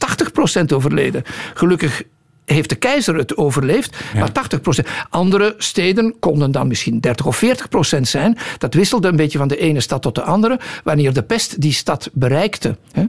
80% 0.62 0.64
overleden. 0.74 1.24
Gelukkig 1.54 2.04
heeft 2.46 2.70
de 2.70 2.76
keizer 2.76 3.16
het 3.16 3.38
overleefd, 3.38 3.98
maar 4.14 4.32
80%. 4.82 4.88
Andere 5.10 5.56
steden 5.58 6.16
konden 6.20 6.52
dan 6.52 6.68
misschien 6.68 7.00
30 7.00 7.26
of 7.26 7.44
40% 7.98 8.02
zijn. 8.02 8.38
Dat 8.58 8.74
wisselde 8.74 9.08
een 9.08 9.16
beetje 9.16 9.38
van 9.38 9.48
de 9.48 9.58
ene 9.58 9.82
stad 9.82 10.02
tot 10.02 10.16
de 10.16 10.22
andere, 10.22 10.60
wanneer 10.84 11.14
de 11.14 11.24
pest 11.24 11.62
die 11.62 11.74
stad 11.74 12.10
bereikte. 12.14 12.78
hè. 12.92 13.04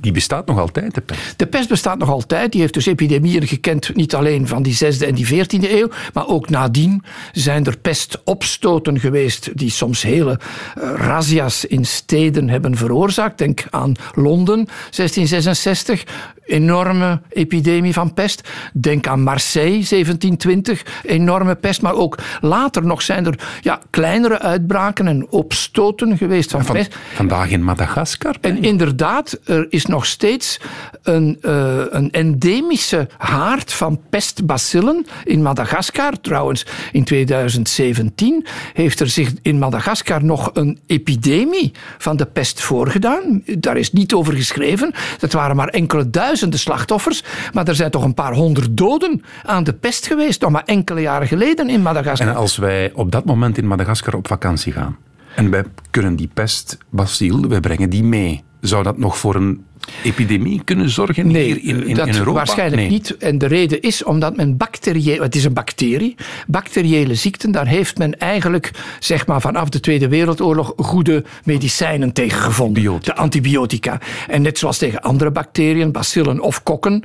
Die 0.00 0.12
bestaat 0.12 0.46
nog 0.46 0.58
altijd, 0.58 0.94
de 0.94 1.00
pest. 1.00 1.34
De 1.38 1.46
pest 1.46 1.68
bestaat 1.68 1.98
nog 1.98 2.08
altijd. 2.08 2.52
Die 2.52 2.60
heeft 2.60 2.74
dus 2.74 2.86
epidemieën 2.86 3.46
gekend, 3.46 3.94
niet 3.96 4.14
alleen 4.14 4.46
van 4.46 4.62
die 4.62 4.74
6e 4.74 5.06
en 5.06 5.14
die 5.14 5.26
14e 5.26 5.70
eeuw, 5.70 5.88
maar 6.12 6.28
ook 6.28 6.48
nadien 6.48 7.02
zijn 7.32 7.64
er 7.66 7.78
pestopstoten 7.78 9.00
geweest 9.00 9.50
die 9.58 9.70
soms 9.70 10.02
hele 10.02 10.38
eh, 10.74 10.92
razzia's 10.96 11.64
in 11.64 11.84
steden 11.84 12.48
hebben 12.48 12.76
veroorzaakt. 12.76 13.38
Denk 13.38 13.64
aan 13.70 13.94
Londen, 14.14 14.64
1666, 14.90 16.04
enorme 16.44 17.20
epidemie 17.28 17.92
van 17.92 18.14
pest. 18.14 18.48
Denk 18.72 19.06
aan 19.06 19.22
Marseille, 19.22 19.84
1720, 19.88 20.82
enorme 21.02 21.54
pest. 21.54 21.82
Maar 21.82 21.94
ook 21.94 22.18
later 22.40 22.86
nog 22.86 23.02
zijn 23.02 23.26
er 23.26 23.38
ja, 23.60 23.80
kleinere 23.90 24.38
uitbraken 24.38 25.06
en 25.08 25.28
opstoten 25.30 26.16
geweest 26.16 26.50
van, 26.50 26.64
Van, 26.64 26.74
pest. 26.74 26.96
vandaag 27.14 27.50
in 27.50 27.64
Madagaskar. 27.64 28.36
En 28.40 28.62
inderdaad, 28.62 29.38
er 29.44 29.66
is 29.68 29.86
nog 29.90 30.06
steeds 30.06 30.60
een, 31.02 31.38
eh, 31.40 31.82
een 31.90 32.10
endemische 32.10 33.08
haard 33.18 33.72
van 33.72 34.00
pestbacillen 34.10 35.06
in 35.24 35.42
Madagaskar. 35.42 36.20
Trouwens, 36.20 36.66
in 36.92 37.04
2017 37.04 38.46
heeft 38.72 39.00
er 39.00 39.08
zich 39.08 39.32
in 39.42 39.58
Madagaskar 39.58 40.24
nog 40.24 40.50
een 40.52 40.78
epidemie 40.86 41.72
van 41.98 42.16
de 42.16 42.26
pest 42.26 42.60
voorgedaan. 42.60 43.42
Daar 43.58 43.76
is 43.76 43.92
niet 43.92 44.12
over 44.12 44.34
geschreven. 44.34 44.92
Dat 45.18 45.32
waren 45.32 45.56
maar 45.56 45.68
enkele 45.68 46.10
duizenden 46.10 46.58
slachtoffers. 46.58 47.24
Maar 47.52 47.68
er 47.68 47.74
zijn 47.74 47.90
toch 47.90 48.04
een 48.04 48.14
paar 48.14 48.34
honderd 48.34 48.76
doden 48.76 49.22
aan 49.42 49.64
de 49.64 49.72
pest 49.72 50.06
geweest. 50.06 50.40
Nog 50.40 50.50
maar 50.50 50.64
enkele 50.64 51.00
jaren 51.00 51.28
geleden 51.28 51.68
in 51.68 51.82
Madagaskar. 51.82 52.28
En 52.28 52.34
als 52.36 52.56
wij 52.56 52.92
op 52.94 53.12
dat 53.12 53.24
moment 53.24 53.58
in 53.58 53.66
Madagaskar 53.66 54.14
op 54.14 54.28
vakantie 54.28 54.72
gaan 54.72 54.96
en 55.34 55.50
wij 55.50 55.64
kunnen 55.90 56.16
die 56.16 56.30
pestbacil, 56.34 57.48
wij 57.48 57.60
brengen 57.60 57.90
die 57.90 58.04
mee, 58.04 58.42
zou 58.60 58.82
dat 58.82 58.98
nog 58.98 59.18
voor 59.18 59.34
een 59.34 59.64
epidemie 60.04 60.60
kunnen 60.64 60.90
zorgen 60.90 61.26
Nee, 61.26 61.44
hier 61.44 61.62
in, 61.62 61.86
in, 61.86 61.94
dat 61.94 62.06
in 62.06 62.14
Europa? 62.14 62.32
waarschijnlijk 62.32 62.82
Nee. 62.82 62.90
niet. 62.90 63.16
En 63.16 63.38
de 63.38 63.46
reden 63.46 63.80
is 63.80 64.04
omdat 64.04 64.36
men 64.36 64.56
bacteriële... 64.56 65.22
Het 65.22 65.34
is 65.34 65.44
een 65.44 65.52
bacterie. 65.52 66.14
Bacteriële 66.46 67.14
ziekten, 67.14 67.50
daar 67.50 67.66
heeft 67.66 67.98
men 67.98 68.18
eigenlijk 68.18 68.70
zeg 68.98 69.26
maar, 69.26 69.40
vanaf 69.40 69.68
de 69.68 69.80
Tweede 69.80 70.08
Wereldoorlog 70.08 70.72
goede 70.76 71.24
medicijnen 71.44 72.12
tegen 72.12 72.40
gevonden. 72.40 72.82
Antibiotica. 72.82 73.12
De 73.14 73.20
antibiotica. 73.20 74.00
En 74.28 74.42
net 74.42 74.58
zoals 74.58 74.78
tegen 74.78 75.00
andere 75.00 75.30
bacteriën, 75.30 75.92
bacillen 75.92 76.40
of 76.40 76.62
kokken, 76.62 77.04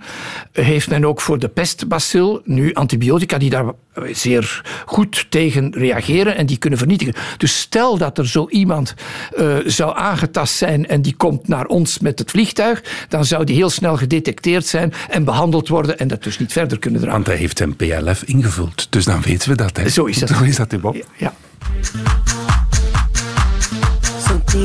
heeft 0.51 0.89
men 0.89 1.05
ook 1.05 1.21
voor 1.21 1.39
de 1.39 1.47
pestbacil 1.47 2.41
nu 2.43 2.73
antibiotica 2.73 3.37
die 3.37 3.49
daar 3.49 3.65
zeer 4.11 4.61
goed 4.85 5.25
tegen 5.29 5.73
reageren 5.73 6.35
en 6.35 6.45
die 6.45 6.57
kunnen 6.57 6.79
vernietigen. 6.79 7.13
Dus 7.37 7.59
stel 7.59 7.97
dat 7.97 8.17
er 8.17 8.27
zo 8.27 8.47
iemand 8.49 8.93
eh, 9.35 9.55
zou 9.65 9.97
aangetast 9.97 10.55
zijn 10.55 10.87
en 10.87 11.01
die 11.01 11.15
komt 11.15 11.47
naar 11.47 11.65
ons 11.65 11.99
met 11.99 12.19
het 12.19 12.31
vliegtuig, 12.31 12.64
dan 13.07 13.25
zou 13.25 13.43
die 13.43 13.55
heel 13.55 13.69
snel 13.69 13.97
gedetecteerd 13.97 14.65
zijn 14.65 14.93
en 15.09 15.23
behandeld 15.23 15.67
worden 15.67 15.99
en 15.99 16.07
dat 16.07 16.23
dus 16.23 16.39
niet 16.39 16.51
verder 16.51 16.79
kunnen 16.79 16.99
dragen. 16.99 17.17
Want 17.17 17.29
hij 17.29 17.39
heeft 17.39 17.57
zijn 17.57 17.75
PLF 17.75 18.23
ingevuld, 18.23 18.87
dus 18.89 19.05
dan 19.05 19.21
weten 19.21 19.49
we 19.49 19.55
dat. 19.55 19.77
Hè. 19.77 19.89
Zo 19.89 20.05
is 20.05 20.19
het. 20.19 20.29
Zo 20.29 20.43
is 20.43 20.55
dat, 20.55 20.71
hè, 20.71 20.77
Bob. 20.77 21.05
Ja. 21.17 21.33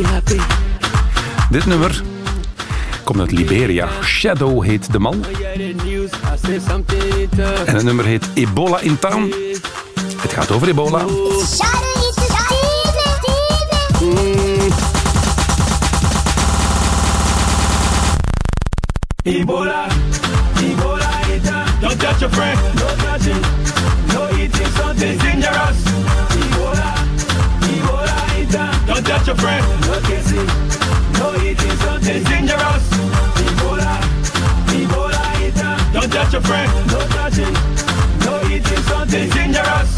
Happy. 0.05 0.39
Dit 1.51 1.67
nummer 1.67 2.03
komt 3.05 3.21
uit 3.21 3.31
Liberia. 3.31 3.89
Shadow 4.03 4.65
heet 4.65 4.93
de 4.93 4.99
man. 4.99 5.25
En 7.67 7.75
het 7.75 7.83
nummer 7.83 8.05
heet 8.05 8.29
Ebola 8.35 8.81
in 8.81 8.99
Town. 8.99 9.35
Het 10.21 10.33
gaat 10.33 10.51
over 10.51 10.69
ebola. 10.69 11.05
Ebola, 19.25 19.87
Ebola 20.57 21.11
eater. 21.29 21.65
Don't 21.83 22.01
touch 22.01 22.21
your 22.23 22.31
friend. 22.31 22.59
No 22.77 22.89
touching. 23.05 23.43
No 24.09 24.31
eating 24.33 24.73
something 24.73 25.19
dangerous. 25.19 25.79
Ebola, 26.41 26.89
Ebola 27.69 28.17
eater. 28.41 28.71
Don't 28.87 29.05
touch 29.05 29.27
your 29.27 29.37
friend. 29.37 29.65
No 29.83 30.01
kissing. 30.09 30.47
No 31.21 31.37
eating 31.45 31.77
something 31.85 32.25
dangerous. 32.25 32.85
Ebola, 33.45 33.93
Ebola 34.73 35.25
eater. 35.45 35.77
Don't 35.93 36.11
touch 36.11 36.33
your 36.33 36.43
friend. 36.43 36.73
No 36.89 37.01
touching. 37.13 37.55
No 38.25 38.41
eating 38.49 38.83
something 38.89 39.29
dangerous. 39.29 39.91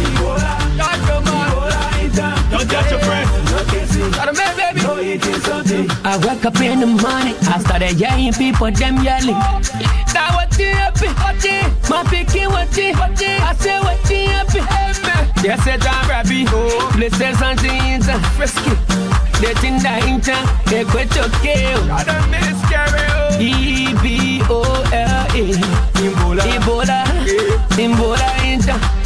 Ebola, 0.00 0.52
Ebola 0.80 1.82
eater. 2.04 2.34
Don't 2.50 2.70
touch 2.70 2.90
your 2.90 3.00
friend. 3.00 3.28
No 3.52 3.64
kissing. 3.68 4.10
No 4.10 4.30
eating 4.30 4.42
something. 4.48 4.81
I 5.14 6.16
wake 6.26 6.46
up 6.46 6.58
in 6.60 6.80
the 6.80 6.86
morning, 6.86 7.36
I 7.42 7.58
started 7.60 8.00
yelling, 8.00 8.32
people 8.32 8.70
them 8.70 9.04
yelling. 9.04 9.36
Now 10.14 10.34
what 10.36 10.58
you 10.58 10.72
happy? 10.72 11.08
My 11.90 12.02
picking 12.04 12.48
what 12.48 12.74
you 12.78 12.94
I 12.96 13.54
say 13.58 13.78
what 13.80 14.10
you 14.10 14.28
happy? 14.28 14.60
Yes, 15.46 15.66
it's 15.66 15.84
a 15.84 16.08
rabbi. 16.08 16.46
Places 16.96 17.42
on 17.42 17.56
the 17.56 18.16
frisky. 18.36 18.70
They 19.42 19.52
think 19.60 19.82
that 19.82 20.04
internet, 20.08 20.64
they 20.66 20.84
quit 20.84 21.14
your 21.14 21.28
kill. 21.42 21.92
I 21.92 22.04
don't. 22.04 22.32
E 23.38 23.92
B 24.00 24.40
O 24.48 24.62
L 24.92 25.36
E. 25.36 25.52
Imbola. 26.00 26.42
Imbola. 26.42 27.04
Imbola. 27.76 29.01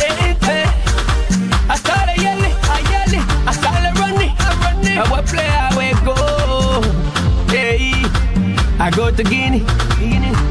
I. 4.99 5.11
What 5.11 5.27
play 5.27 5.47
I 5.47 5.69
will 5.77 6.01
go. 6.05 6.83
Hey, 7.53 7.93
I 8.79 8.91
go 8.95 9.11
to 9.11 9.23
Guinea. 9.23 9.63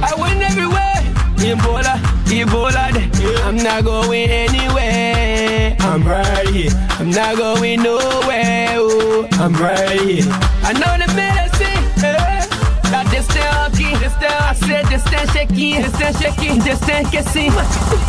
I 0.01 0.13
win 0.17 0.41
everywhere. 0.41 1.01
Ebola, 1.37 1.97
Ebola. 2.25 3.45
I'm 3.45 3.57
not 3.57 3.83
going 3.83 4.29
anywhere. 4.29 5.75
I'm 5.79 6.03
right 6.03 6.47
here. 6.49 6.71
I'm 6.99 7.09
not 7.11 7.37
going 7.37 7.83
nowhere. 7.83 8.67
Oh, 8.77 9.27
I'm 9.33 9.53
right 9.53 9.99
here. 10.01 10.25
I 10.63 10.73
know 10.73 10.93
the 10.97 11.11
medicine. 11.13 12.03
eh. 12.03 12.45
That 12.91 13.07
this 13.11 13.25
stay 13.25 13.41
hockey, 13.41 13.95
this 13.97 14.13
stay, 14.13 14.27
I 14.27 14.53
said 14.53 14.85
this 14.85 15.03
stay 15.03 15.25
shaky, 15.33 15.81
this 15.81 15.93
stay 15.95 16.13
shaky, 16.13 16.59
this 16.59 16.79
stay 16.81 17.03
kissing. 17.11 17.51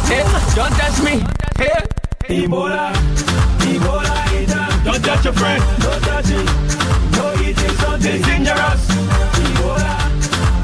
Hey, 0.09 0.25
don't 0.55 0.73
touch 0.77 1.01
me. 1.03 1.25
Hey. 1.57 2.45
Ebola, 2.45 2.93
Ebola. 3.61 4.56
Don't 4.97 5.05
touch 5.05 5.25
your 5.27 5.35
friend. 5.35 5.63
Don't 5.79 6.03
touch 6.05 6.31
it. 6.31 6.47
No 7.13 7.35
eating 7.43 7.77
something 7.77 8.23
dangerous. 8.23 8.83
Ebola, 9.45 9.93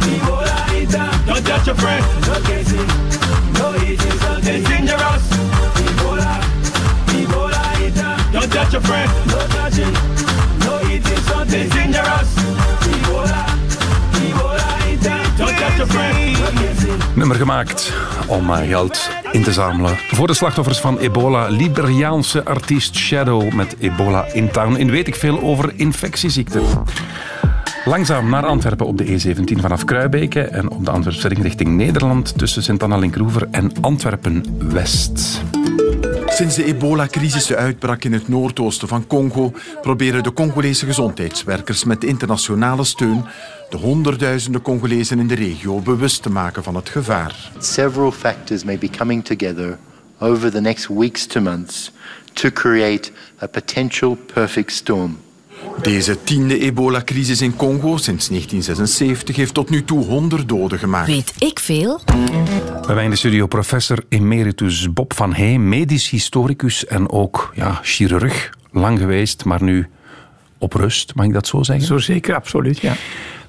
Ebola. 0.08 1.26
Don't 1.26 1.44
your 1.66 1.74
friend. 1.74 2.02
No 2.26 2.40
kissing. 2.40 2.88
No 3.52 3.74
eating 3.84 4.18
something 4.24 4.62
dangerous. 4.64 5.24
Ebola, 5.84 6.40
Ebola. 7.12 8.32
Don't 8.32 8.50
your 8.72 8.80
friend. 8.80 9.10
No. 9.26 9.38
No 10.64 10.80
eating 10.88 11.22
something 11.28 11.68
dangerous. 11.68 12.42
Nummer 17.14 17.36
gemaakt 17.36 17.92
om 18.32 18.50
eh, 18.50 18.68
geld 18.68 19.10
in 19.32 19.42
te 19.42 19.52
zamelen 19.52 19.96
voor 19.96 20.26
de 20.26 20.34
slachtoffers 20.34 20.78
van 20.78 20.98
ebola. 20.98 21.48
Liberiaanse 21.48 22.44
artiest 22.44 22.96
Shadow 22.96 23.52
met 23.52 23.76
ebola 23.78 24.26
in 24.32 24.50
town. 24.50 24.76
En 24.76 24.90
weet 24.90 25.06
ik 25.06 25.14
veel 25.14 25.40
over 25.40 25.72
infectieziekten. 25.76 26.62
Langzaam 27.84 28.28
naar 28.28 28.46
Antwerpen 28.46 28.86
op 28.86 28.98
de 28.98 29.04
E17 29.04 29.60
vanaf 29.60 29.84
Kruibeke 29.84 30.40
en 30.40 30.70
op 30.70 30.84
de 30.84 30.90
Antwerpse 30.90 31.28
ring 31.28 31.42
richting 31.42 31.70
Nederland 31.70 32.38
tussen 32.38 32.62
Sint-Anna-Linkroever 32.62 33.48
en 33.50 33.72
Antwerpen-West. 33.80 35.42
Sinds 36.32 36.54
de 36.54 36.64
ebola-crisis 36.64 37.52
uitbrak 37.52 38.04
in 38.04 38.12
het 38.12 38.28
noordoosten 38.28 38.88
van 38.88 39.06
Congo 39.06 39.52
proberen 39.80 40.22
de 40.22 40.32
Congolese 40.32 40.86
gezondheidswerkers 40.86 41.84
met 41.84 42.04
internationale 42.04 42.84
steun 42.84 43.24
de 43.70 43.76
honderdduizenden 43.76 44.62
Congolezen 44.62 45.18
in 45.18 45.26
de 45.26 45.34
regio 45.34 45.80
bewust 45.80 46.22
te 46.22 46.30
maken 46.30 46.62
van 46.62 46.74
het 46.74 46.88
gevaar. 46.88 47.50
Several 47.58 48.12
factors 48.12 48.64
may 48.64 48.78
be 48.78 48.90
coming 48.90 49.24
together 49.24 49.78
over 50.18 50.50
the 50.50 50.60
next 50.60 50.88
weeks 50.88 51.26
to 51.26 51.40
months 51.40 51.92
to 52.32 52.50
create 52.50 53.10
a 53.42 53.46
potential 53.46 54.14
perfect 54.14 54.72
storm. 54.72 55.18
Deze 55.80 56.22
tiende 56.24 56.58
ebola-crisis 56.58 57.40
in 57.40 57.56
Congo 57.56 57.96
sinds 57.96 58.28
1976 58.28 59.36
heeft 59.36 59.54
tot 59.54 59.70
nu 59.70 59.84
toe 59.84 60.04
100 60.04 60.48
doden 60.48 60.78
gemaakt. 60.78 61.06
Weet 61.06 61.32
ik 61.38 61.58
veel? 61.58 62.00
Bij 62.86 62.94
mij 62.94 63.04
in 63.04 63.10
de 63.10 63.16
studio 63.16 63.46
professor 63.46 64.04
emeritus 64.08 64.92
Bob 64.92 65.14
van 65.14 65.34
Hey, 65.34 65.58
medisch 65.58 66.10
historicus 66.10 66.86
en 66.86 67.10
ook 67.10 67.52
ja, 67.54 67.78
chirurg. 67.82 68.50
Lang 68.70 68.98
geweest, 68.98 69.44
maar 69.44 69.62
nu 69.62 69.88
op 70.58 70.72
rust, 70.72 71.14
mag 71.14 71.26
ik 71.26 71.32
dat 71.32 71.46
zo 71.46 71.62
zeggen? 71.62 71.86
Zo 71.86 71.98
zeker, 71.98 72.34
absoluut, 72.34 72.78
ja. 72.78 72.94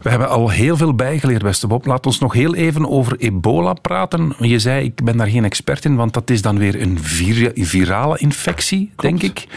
We 0.01 0.09
hebben 0.09 0.29
al 0.29 0.49
heel 0.49 0.77
veel 0.77 0.93
bijgeleerd, 0.95 1.41
beste 1.43 1.67
Bob. 1.67 1.85
Laat 1.85 2.05
ons 2.05 2.19
nog 2.19 2.33
heel 2.33 2.55
even 2.55 2.89
over 2.89 3.17
ebola 3.17 3.73
praten. 3.73 4.33
Je 4.39 4.59
zei, 4.59 4.85
ik 4.85 5.03
ben 5.03 5.17
daar 5.17 5.27
geen 5.27 5.45
expert 5.45 5.85
in, 5.85 5.95
want 5.95 6.13
dat 6.13 6.29
is 6.29 6.41
dan 6.41 6.57
weer 6.57 6.81
een 6.81 6.99
vir- 7.01 7.51
virale 7.55 8.17
infectie, 8.17 8.91
denk 8.95 9.21
ik. 9.23 9.47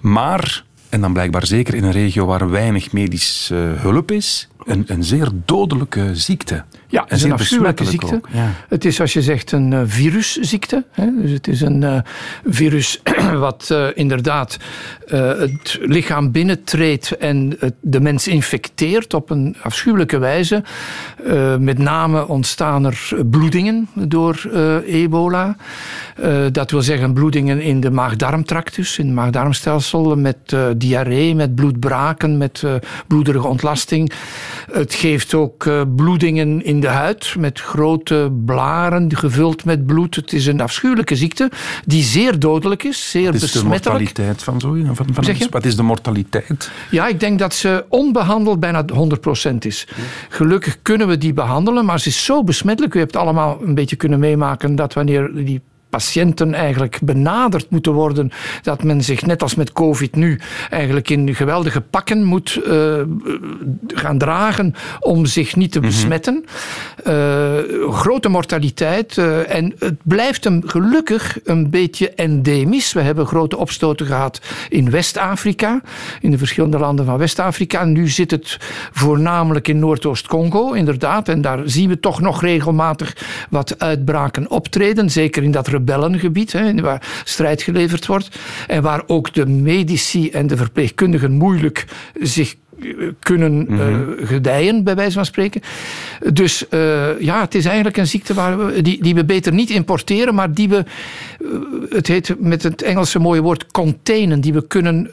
Maar, 0.00 0.64
en 0.92 1.00
dan 1.00 1.12
blijkbaar 1.12 1.46
zeker 1.46 1.74
in 1.74 1.84
een 1.84 1.92
regio 1.92 2.26
waar 2.26 2.50
weinig 2.50 2.92
medische 2.92 3.54
hulp 3.54 4.10
is, 4.10 4.48
een, 4.66 4.84
een 4.86 5.04
zeer 5.04 5.28
dodelijke 5.44 6.10
ziekte. 6.12 6.64
Ja, 6.88 6.98
En 7.00 7.04
het 7.04 7.12
is 7.12 7.20
zeer 7.20 7.30
een 7.30 7.36
afschuwelijke 7.36 7.84
ziekte. 7.84 8.14
ook, 8.14 8.28
ja. 8.32 8.50
Het 8.68 8.84
is, 8.84 9.00
als 9.00 9.12
je 9.12 9.22
zegt, 9.22 9.52
een 9.52 9.72
eh, 9.72 9.80
virusziekte. 9.84 10.84
Hè? 10.90 11.06
Dus 11.20 11.30
het 11.30 11.48
is 11.48 11.60
een 11.60 11.82
eh, 11.82 11.98
virus 12.46 13.00
wat 13.46 13.68
eh, 13.70 13.86
inderdaad 13.94 14.56
eh, 15.06 15.28
het 15.38 15.78
lichaam 15.80 16.30
binnentreedt 16.30 17.16
en 17.16 17.58
de 17.80 18.00
mens 18.00 18.28
infecteert 18.28 19.14
op 19.14 19.30
een 19.30 19.56
afschuwelijke 19.62 20.18
wijze. 20.18 20.62
Eh, 21.26 21.56
met 21.56 21.78
name 21.78 22.28
ontstaan 22.28 22.84
er 22.86 23.10
bloedingen 23.30 23.88
door 23.94 24.50
eh, 24.52 24.76
ebola. 25.02 25.56
Eh, 26.16 26.44
dat 26.52 26.70
wil 26.70 26.82
zeggen 26.82 27.12
bloedingen 27.12 27.60
in 27.60 27.80
de 27.80 27.90
maag-darmtractus, 27.90 28.98
in 28.98 29.06
het 29.06 29.14
maag-darmstelsel, 29.14 30.16
met 30.16 30.36
eh, 30.46 30.66
diarree, 30.76 31.34
met 31.34 31.54
bloedbraken, 31.54 32.36
met 32.38 32.62
eh, 32.64 32.74
bloederige 33.06 33.46
ontlasting. 33.46 34.12
Het 34.72 34.94
geeft 34.94 35.34
ook 35.34 35.66
eh, 35.66 35.82
bloedingen 35.96 36.64
in 36.64 36.80
de 36.80 36.88
huid, 36.88 37.34
met 37.38 37.60
grote 37.60 38.32
blaren 38.44 39.16
gevuld 39.16 39.64
met 39.64 39.86
bloed. 39.86 40.16
Het 40.16 40.32
is 40.32 40.46
een 40.46 40.60
afschuwelijke 40.60 41.16
ziekte 41.16 41.50
die 41.84 42.02
zeer 42.02 42.38
dodelijk 42.38 42.82
is, 42.82 43.10
zeer 43.10 43.32
Wat 43.32 43.34
is 43.34 43.40
de 43.40 43.46
besmettelijk. 43.46 44.00
mortaliteit 44.00 44.42
van 44.42 44.60
zo? 44.60 44.94
Van, 44.94 45.06
van, 45.12 45.24
Zeg 45.24 45.38
je? 45.38 45.46
Wat 45.50 45.64
is 45.64 45.76
de 45.76 45.82
mortaliteit? 45.82 46.70
Ja, 46.90 47.06
ik 47.06 47.20
denk 47.20 47.38
dat 47.38 47.54
ze 47.54 47.84
onbehandeld 47.88 48.60
bijna 48.60 48.84
100% 49.52 49.54
is. 49.58 49.88
Gelukkig 50.28 50.78
kunnen 50.82 51.08
we 51.08 51.18
die 51.18 51.32
behandelen, 51.32 51.84
maar 51.84 52.00
ze 52.00 52.08
is 52.08 52.24
zo 52.24 52.44
besmettelijk. 52.44 52.94
U 52.94 52.98
hebt 52.98 53.16
allemaal 53.16 53.58
een 53.62 53.74
beetje 53.74 53.96
kunnen 53.96 54.18
meemaken 54.18 54.76
dat 54.76 54.92
wanneer 54.92 55.30
die 55.34 55.60
patiënten 55.92 56.54
eigenlijk 56.54 56.98
benaderd 57.02 57.70
moeten 57.70 57.92
worden, 57.92 58.30
dat 58.62 58.82
men 58.82 59.02
zich 59.02 59.26
net 59.26 59.42
als 59.42 59.54
met 59.54 59.72
COVID 59.72 60.16
nu 60.16 60.40
eigenlijk 60.70 61.10
in 61.10 61.34
geweldige 61.34 61.80
pakken 61.80 62.24
moet 62.24 62.60
eh, 62.66 63.00
gaan 63.86 64.18
dragen 64.18 64.74
om 65.00 65.26
zich 65.26 65.56
niet 65.56 65.72
te 65.72 65.80
besmetten. 65.80 66.44
Eh, 67.04 67.58
grote 67.90 68.28
mortaliteit 68.28 69.18
eh, 69.18 69.54
en 69.54 69.74
het 69.78 69.96
blijft 70.02 70.44
hem 70.44 70.62
gelukkig 70.66 71.38
een 71.44 71.70
beetje 71.70 72.10
endemisch. 72.10 72.92
We 72.92 73.00
hebben 73.00 73.26
grote 73.26 73.56
opstoten 73.56 74.06
gehad 74.06 74.40
in 74.68 74.90
West-Afrika, 74.90 75.80
in 76.20 76.30
de 76.30 76.38
verschillende 76.38 76.78
landen 76.78 77.04
van 77.04 77.18
West-Afrika. 77.18 77.84
Nu 77.84 78.08
zit 78.08 78.30
het 78.30 78.56
voornamelijk 78.92 79.68
in 79.68 79.78
Noordoost-Congo, 79.78 80.72
inderdaad. 80.72 81.28
En 81.28 81.40
daar 81.40 81.60
zien 81.64 81.88
we 81.88 82.00
toch 82.00 82.20
nog 82.20 82.40
regelmatig 82.42 83.16
wat 83.50 83.78
uitbraken 83.78 84.50
optreden. 84.50 85.10
Zeker 85.10 85.42
in 85.42 85.50
dat 85.50 85.66
rebellengebied, 85.82 86.52
hè, 86.52 86.74
waar 86.74 87.22
strijd 87.24 87.62
geleverd 87.62 88.06
wordt. 88.06 88.38
En 88.66 88.82
waar 88.82 89.02
ook 89.06 89.34
de 89.34 89.46
medici 89.46 90.30
en 90.30 90.46
de 90.46 90.56
verpleegkundigen 90.56 91.32
moeilijk 91.32 91.84
zich 92.20 92.54
kunnen 93.18 93.66
eh, 93.68 94.26
gedijen, 94.26 94.84
bij 94.84 94.94
wijze 94.94 95.12
van 95.12 95.24
spreken. 95.24 95.60
Dus 96.32 96.68
eh, 96.68 97.20
ja, 97.20 97.40
het 97.40 97.54
is 97.54 97.64
eigenlijk 97.64 97.96
een 97.96 98.06
ziekte 98.06 98.34
waar 98.34 98.66
we, 98.66 98.82
die, 98.82 99.02
die 99.02 99.14
we 99.14 99.24
beter 99.24 99.52
niet 99.52 99.70
importeren, 99.70 100.34
maar 100.34 100.52
die 100.54 100.68
we, 100.68 100.76
eh, 100.76 101.46
het 101.90 102.06
heet 102.06 102.34
met 102.38 102.62
het 102.62 102.82
Engelse 102.82 103.18
mooie 103.18 103.40
woord 103.40 103.66
containen, 103.70 104.40
die 104.40 104.52
we 104.52 104.66
kunnen 104.66 105.10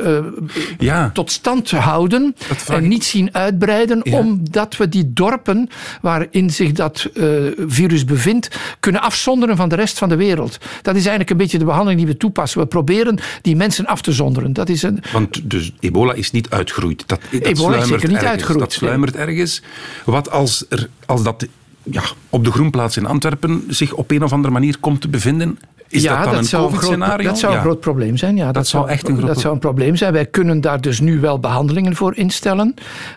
Ja. 0.77 1.09
tot 1.13 1.31
stand 1.31 1.71
houden 1.71 2.35
en 2.67 2.87
niet 2.87 3.03
zien 3.03 3.35
uitbreiden, 3.35 3.99
Ja. 4.03 4.17
omdat 4.17 4.77
we 4.77 4.89
die 4.89 5.13
dorpen 5.13 5.69
waarin 6.01 6.49
zich 6.49 6.71
dat 6.71 7.09
virus 7.67 8.05
bevindt, 8.05 8.57
kunnen 8.79 9.01
afzonderen 9.01 9.55
van 9.57 9.69
de 9.69 9.75
rest 9.75 9.97
van 9.97 10.09
de 10.09 10.15
wereld. 10.15 10.57
Dat 10.81 10.95
is 10.95 11.01
eigenlijk 11.01 11.29
een 11.29 11.37
beetje 11.37 11.57
de 11.57 11.65
behandeling 11.65 11.99
die 11.99 12.09
we 12.09 12.17
toepassen. 12.17 12.61
We 12.61 12.67
proberen 12.67 13.17
die 13.41 13.55
mensen 13.55 13.85
af 13.85 14.01
te 14.01 14.11
zonderen. 14.11 14.53
Dat 14.53 14.69
is 14.69 14.83
een, 14.83 14.99
Want 15.11 15.49
dus 15.49 15.73
ebola 15.79 16.13
is 16.13 16.31
niet 16.31 16.49
uitgegroeid. 16.49 17.03
Dat, 17.07 17.19
dat 17.31 17.58
zeker 17.59 18.09
niet 18.09 18.23
ergens. 18.23 18.57
Dat 18.57 18.73
sluimert 18.73 19.15
ergens. 19.15 19.61
Wat 20.05 20.31
als, 20.31 20.65
er, 20.69 20.89
als 21.05 21.23
dat 21.23 21.47
ja, 21.83 22.03
op 22.29 22.43
de 22.43 22.51
groenplaats 22.51 22.97
in 22.97 23.05
Antwerpen 23.05 23.63
zich 23.67 23.93
op 23.93 24.11
een 24.11 24.23
of 24.23 24.33
andere 24.33 24.53
manier 24.53 24.77
komt 24.79 25.01
te 25.01 25.07
bevinden? 25.07 25.59
Is 25.89 26.01
ja, 26.01 26.23
dat 26.23 26.33
dan 26.33 26.43
een 26.43 26.69
COVID-scenario? 26.69 27.27
dat 27.27 27.39
zou 27.39 27.51
Ja. 27.51 27.57
een 27.57 27.63
groot 27.63 27.79
probleem 27.79 28.17
zijn. 28.17 28.35
Ja, 28.35 28.51
dat, 28.51 28.67
zou 28.67 28.89
echt 28.89 29.07
een 29.07 29.15
groot 29.17 29.27
dat 29.27 29.39
zou 29.39 29.53
een 29.53 29.59
probleem 29.59 29.95
zijn. 29.95 30.13
Wij 30.13 30.25
kunnen 30.25 30.61
daar 30.61 30.81
dus 30.81 30.99
nu 30.99 31.19
wel 31.19 31.39
behandelingen 31.39 31.95
voor 31.95 32.15
instellen, 32.15 32.73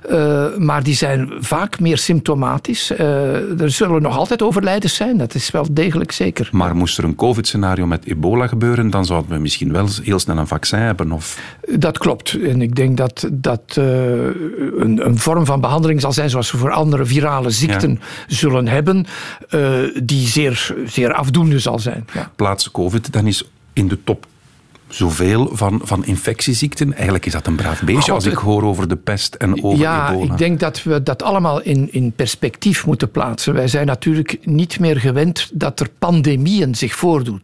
eh, 0.08 0.46
maar 0.58 0.82
die 0.82 0.94
zijn 0.94 1.32
vaak 1.40 1.80
meer 1.80 1.98
symptomatisch. 1.98 2.90
Eh, 2.90 3.60
er 3.60 3.70
zullen 3.70 4.02
nog 4.02 4.16
altijd 4.16 4.42
overlijdens 4.42 4.94
zijn, 4.94 5.16
dat 5.16 5.34
is 5.34 5.50
wel 5.50 5.66
degelijk 5.70 6.12
zeker. 6.12 6.48
Maar 6.52 6.76
moest 6.76 6.98
er 6.98 7.04
een 7.04 7.14
COVID-scenario 7.14 7.86
met 7.86 8.04
ebola 8.04 8.46
gebeuren, 8.46 8.90
dan 8.90 9.04
zouden 9.04 9.30
we 9.30 9.38
misschien 9.38 9.72
wel 9.72 9.88
heel 10.02 10.18
snel 10.18 10.38
een 10.38 10.46
vaccin 10.46 10.78
hebben. 10.78 11.12
Of... 11.12 11.38
Dat 11.78 11.98
klopt. 11.98 12.38
En 12.44 12.62
ik 12.62 12.74
denk 12.74 12.96
dat 12.96 13.28
dat 13.32 13.62
eh, 13.66 13.84
een, 14.76 15.06
een 15.06 15.18
vorm 15.18 15.46
van 15.46 15.60
behandeling 15.60 16.00
zal 16.00 16.12
zijn 16.12 16.30
zoals 16.30 16.52
we 16.52 16.58
voor 16.58 16.72
andere 16.72 17.04
virale 17.04 17.50
ziekten 17.50 18.00
zullen 18.26 18.68
hebben, 18.68 19.06
die 20.02 20.26
zeer, 20.26 20.74
zeer 20.86 21.12
afdoende 21.12 21.58
zal 21.58 21.78
zijn. 21.78 22.06
Ja. 22.12 22.30
Plaats 22.36 22.61
COVID, 22.70 23.12
dan 23.12 23.26
is 23.26 23.44
in 23.72 23.88
de 23.88 24.04
top 24.04 24.26
zoveel 24.94 25.50
van, 25.52 25.80
van 25.84 26.04
infectieziekten. 26.04 26.92
Eigenlijk 26.92 27.26
is 27.26 27.32
dat 27.32 27.46
een 27.46 27.56
braaf 27.56 27.82
beestje 27.82 28.12
God, 28.12 28.24
als 28.24 28.26
ik 28.26 28.38
hoor 28.38 28.62
over 28.62 28.88
de 28.88 28.96
pest 28.96 29.34
en 29.34 29.64
over 29.64 29.78
ja, 29.78 30.10
ebola. 30.10 30.32
ik 30.32 30.38
denk 30.38 30.60
dat 30.60 30.82
we 30.82 31.02
dat 31.02 31.22
allemaal 31.22 31.62
in, 31.62 31.88
in 31.92 32.12
perspectief 32.12 32.86
moeten 32.86 33.10
plaatsen. 33.10 33.54
Wij 33.54 33.68
zijn 33.68 33.86
natuurlijk 33.86 34.38
niet 34.42 34.80
meer 34.80 35.00
gewend 35.00 35.50
dat 35.52 35.80
er 35.80 35.88
pandemieën 35.98 36.74
zich 36.74 36.94
voordoen. 36.94 37.42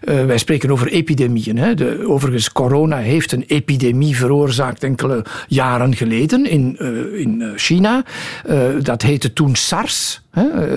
Eh, 0.00 0.24
wij 0.24 0.38
spreken 0.38 0.70
over 0.70 0.88
epidemieën. 0.88 1.58
Hè. 1.58 1.74
De, 1.74 2.04
overigens, 2.08 2.52
corona 2.52 2.96
heeft 2.96 3.32
een 3.32 3.44
epidemie 3.46 4.16
veroorzaakt 4.16 4.82
enkele 4.82 5.24
jaren 5.48 5.94
geleden 5.94 6.46
in, 6.46 6.76
eh, 6.78 7.20
in 7.20 7.42
eh, 7.42 7.48
China. 7.56 8.04
Dat 8.82 9.02
heette 9.02 9.32
toen 9.32 9.54
SARS. 9.54 10.24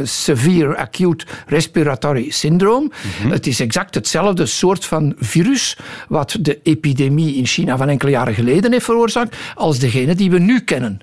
Severe 0.03 0.77
Acute 0.77 1.25
Respiratory 1.47 2.29
Syndrome. 2.29 2.89
Het 3.27 3.47
is 3.47 3.59
exact 3.59 3.95
hetzelfde 3.95 4.45
soort 4.45 4.85
van 4.85 5.15
virus 5.17 5.77
wat 6.07 6.37
de 6.39 6.59
epidemie 6.63 7.35
in 7.35 7.45
China 7.45 7.77
van 7.77 7.89
enkele 7.89 8.11
jaren 8.11 8.33
geleden 8.33 8.71
heeft 8.71 8.85
veroorzaakt, 8.85 9.35
als 9.55 9.79
degene 9.79 10.15
die 10.15 10.31
we 10.31 10.39
nu 10.39 10.59
kennen. 10.59 10.99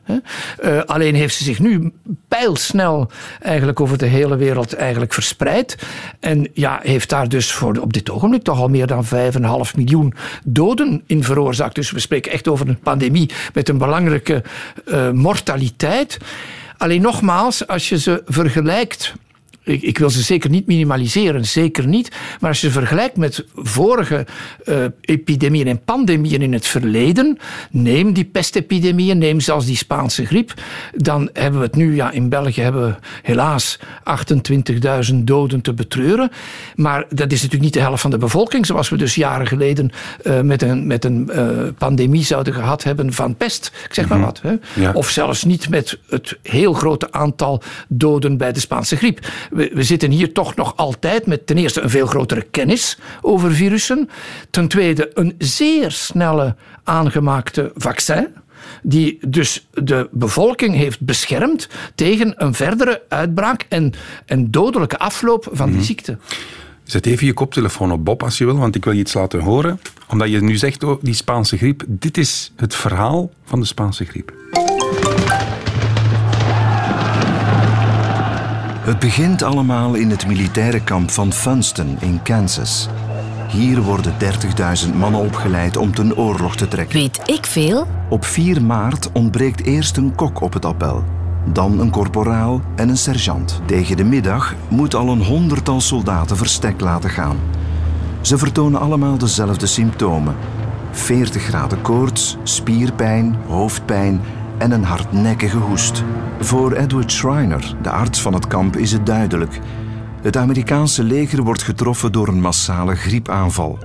Eh, 0.58 0.80
alleen 0.82 1.14
heeft 1.14 1.34
ze 1.34 1.44
zich 1.44 1.58
nu 1.58 1.92
pijlsnel 2.28 3.10
eigenlijk 3.40 3.80
over 3.80 3.98
de 3.98 4.06
hele 4.06 4.36
wereld 4.36 4.72
eigenlijk 4.72 5.12
verspreid. 5.12 5.78
En 6.20 6.48
ja, 6.52 6.80
heeft 6.82 7.08
daar 7.08 7.28
dus 7.28 7.52
voor 7.52 7.76
op 7.76 7.92
dit 7.92 8.10
ogenblik 8.10 8.42
toch 8.42 8.60
al 8.60 8.68
meer 8.68 8.86
dan 8.86 9.04
5,5 9.04 9.76
miljoen 9.76 10.14
doden 10.44 11.02
in 11.06 11.24
veroorzaakt. 11.24 11.74
Dus 11.74 11.90
we 11.90 12.00
spreken 12.00 12.32
echt 12.32 12.48
over 12.48 12.68
een 12.68 12.78
pandemie 12.78 13.30
met 13.54 13.68
een 13.68 13.78
belangrijke 13.78 14.42
eh, 14.86 15.10
mortaliteit. 15.10 16.18
Alleen 16.76 17.00
nogmaals, 17.00 17.66
als 17.66 17.88
je 17.88 17.98
ze 17.98 18.22
vergelijkt. 18.26 19.14
Ik, 19.66 19.82
ik 19.82 19.98
wil 19.98 20.10
ze 20.10 20.22
zeker 20.22 20.50
niet 20.50 20.66
minimaliseren, 20.66 21.44
zeker 21.44 21.86
niet. 21.86 22.10
Maar 22.40 22.50
als 22.50 22.60
je 22.60 22.66
ze 22.66 22.72
vergelijkt 22.72 23.16
met 23.16 23.44
vorige 23.54 24.26
eh, 24.64 24.84
epidemieën 25.00 25.66
en 25.66 25.84
pandemieën 25.84 26.42
in 26.42 26.52
het 26.52 26.66
verleden, 26.66 27.38
neem 27.70 28.12
die 28.12 28.24
pestepidemieën, 28.24 29.18
neem 29.18 29.40
zelfs 29.40 29.66
die 29.66 29.76
Spaanse 29.76 30.26
griep, 30.26 30.54
dan 30.94 31.30
hebben 31.32 31.60
we 31.60 31.66
het 31.66 31.76
nu, 31.76 31.94
ja, 31.94 32.10
in 32.10 32.28
België 32.28 32.60
hebben 32.60 32.86
we 32.86 32.94
helaas 33.22 33.78
28.000 35.10 35.14
doden 35.14 35.60
te 35.60 35.74
betreuren. 35.74 36.30
Maar 36.74 37.04
dat 37.08 37.32
is 37.32 37.42
natuurlijk 37.42 37.62
niet 37.62 37.72
de 37.72 37.80
helft 37.80 38.02
van 38.02 38.10
de 38.10 38.18
bevolking, 38.18 38.66
zoals 38.66 38.88
we 38.88 38.96
dus 38.96 39.14
jaren 39.14 39.46
geleden 39.46 39.90
eh, 40.22 40.40
met 40.40 40.62
een, 40.62 40.86
met 40.86 41.04
een 41.04 41.30
eh, 41.30 41.48
pandemie 41.78 42.24
zouden 42.24 42.54
gehad 42.54 42.82
hebben 42.82 43.12
van 43.12 43.36
pest. 43.36 43.72
Ik 43.84 43.94
zeg 43.94 44.08
maar 44.08 44.20
wat. 44.20 44.40
Hè? 44.42 44.54
Ja. 44.74 44.92
Of 44.92 45.10
zelfs 45.10 45.44
niet 45.44 45.68
met 45.68 45.98
het 46.08 46.38
heel 46.42 46.72
grote 46.72 47.12
aantal 47.12 47.62
doden 47.88 48.36
bij 48.36 48.52
de 48.52 48.60
Spaanse 48.60 48.96
griep. 48.96 49.26
We, 49.56 49.70
we 49.72 49.82
zitten 49.82 50.10
hier 50.10 50.32
toch 50.32 50.54
nog 50.54 50.76
altijd 50.76 51.26
met 51.26 51.46
ten 51.46 51.58
eerste 51.58 51.80
een 51.80 51.90
veel 51.90 52.06
grotere 52.06 52.46
kennis 52.50 52.98
over 53.20 53.52
virussen. 53.52 54.08
Ten 54.50 54.68
tweede 54.68 55.10
een 55.14 55.34
zeer 55.38 55.90
snelle 55.90 56.56
aangemaakte 56.84 57.72
vaccin. 57.74 58.28
Die 58.82 59.18
dus 59.28 59.66
de 59.72 60.08
bevolking 60.10 60.74
heeft 60.74 61.00
beschermd 61.00 61.68
tegen 61.94 62.34
een 62.36 62.54
verdere 62.54 63.02
uitbraak 63.08 63.66
en, 63.68 63.92
en 64.26 64.50
dodelijke 64.50 64.98
afloop 64.98 65.48
van 65.52 65.72
die 65.72 65.82
ziekte. 65.82 66.18
Zet 66.84 67.06
even 67.06 67.26
je 67.26 67.32
koptelefoon 67.32 67.92
op 67.92 68.04
Bob 68.04 68.22
als 68.22 68.38
je 68.38 68.44
wil, 68.44 68.56
want 68.56 68.74
ik 68.74 68.84
wil 68.84 68.92
je 68.92 68.98
iets 68.98 69.14
laten 69.14 69.40
horen. 69.40 69.80
Omdat 70.08 70.30
je 70.30 70.42
nu 70.42 70.56
zegt, 70.56 70.82
oh, 70.82 71.02
die 71.02 71.14
Spaanse 71.14 71.56
griep. 71.56 71.84
Dit 71.86 72.18
is 72.18 72.52
het 72.56 72.74
verhaal 72.74 73.30
van 73.44 73.60
de 73.60 73.66
Spaanse 73.66 74.04
griep. 74.04 74.32
Het 78.86 78.98
begint 78.98 79.42
allemaal 79.42 79.94
in 79.94 80.10
het 80.10 80.26
militaire 80.26 80.80
kamp 80.80 81.10
van 81.10 81.32
Funston 81.32 81.96
in 82.00 82.22
Kansas. 82.22 82.88
Hier 83.48 83.82
worden 83.82 84.14
30.000 84.86 84.94
mannen 84.94 85.20
opgeleid 85.20 85.76
om 85.76 85.94
ten 85.94 86.16
oorlog 86.16 86.56
te 86.56 86.68
trekken. 86.68 86.98
Weet 86.98 87.20
ik 87.24 87.46
veel? 87.46 87.86
Op 88.08 88.24
4 88.24 88.62
maart 88.62 89.12
ontbreekt 89.12 89.64
eerst 89.64 89.96
een 89.96 90.14
kok 90.14 90.40
op 90.40 90.52
het 90.52 90.64
appel. 90.64 91.04
Dan 91.52 91.80
een 91.80 91.90
korporaal 91.90 92.60
en 92.76 92.88
een 92.88 92.96
sergeant. 92.96 93.60
Tegen 93.64 93.96
de 93.96 94.04
middag 94.04 94.54
moet 94.68 94.94
al 94.94 95.08
een 95.08 95.22
honderdtal 95.22 95.80
soldaten 95.80 96.36
verstek 96.36 96.80
laten 96.80 97.10
gaan. 97.10 97.36
Ze 98.20 98.38
vertonen 98.38 98.80
allemaal 98.80 99.18
dezelfde 99.18 99.66
symptomen. 99.66 100.36
40 100.90 101.42
graden 101.42 101.82
koorts, 101.82 102.36
spierpijn, 102.42 103.36
hoofdpijn 103.46 104.20
en 104.58 104.70
een 104.70 104.84
hardnekkige 104.84 105.56
hoest. 105.58 106.04
Voor 106.40 106.72
Edward 106.72 107.12
Schreiner, 107.12 107.74
de 107.82 107.90
arts 107.90 108.20
van 108.22 108.34
het 108.34 108.46
kamp, 108.46 108.76
is 108.76 108.92
het 108.92 109.06
duidelijk. 109.06 109.58
Het 110.22 110.36
Amerikaanse 110.36 111.02
leger 111.02 111.42
wordt 111.42 111.62
getroffen 111.62 112.12
door 112.12 112.28
een 112.28 112.40
massale 112.40 112.94
griepaanval. 112.94 113.78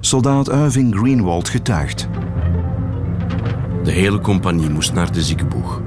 Soldaat 0.00 0.48
Irving 0.48 0.94
Greenwald 0.96 1.48
getuigt. 1.48 2.08
De 3.84 3.90
hele 3.90 4.20
compagnie 4.20 4.70
moest 4.70 4.92
naar 4.92 5.12
de 5.12 5.22
ziekenboeg. 5.22 5.80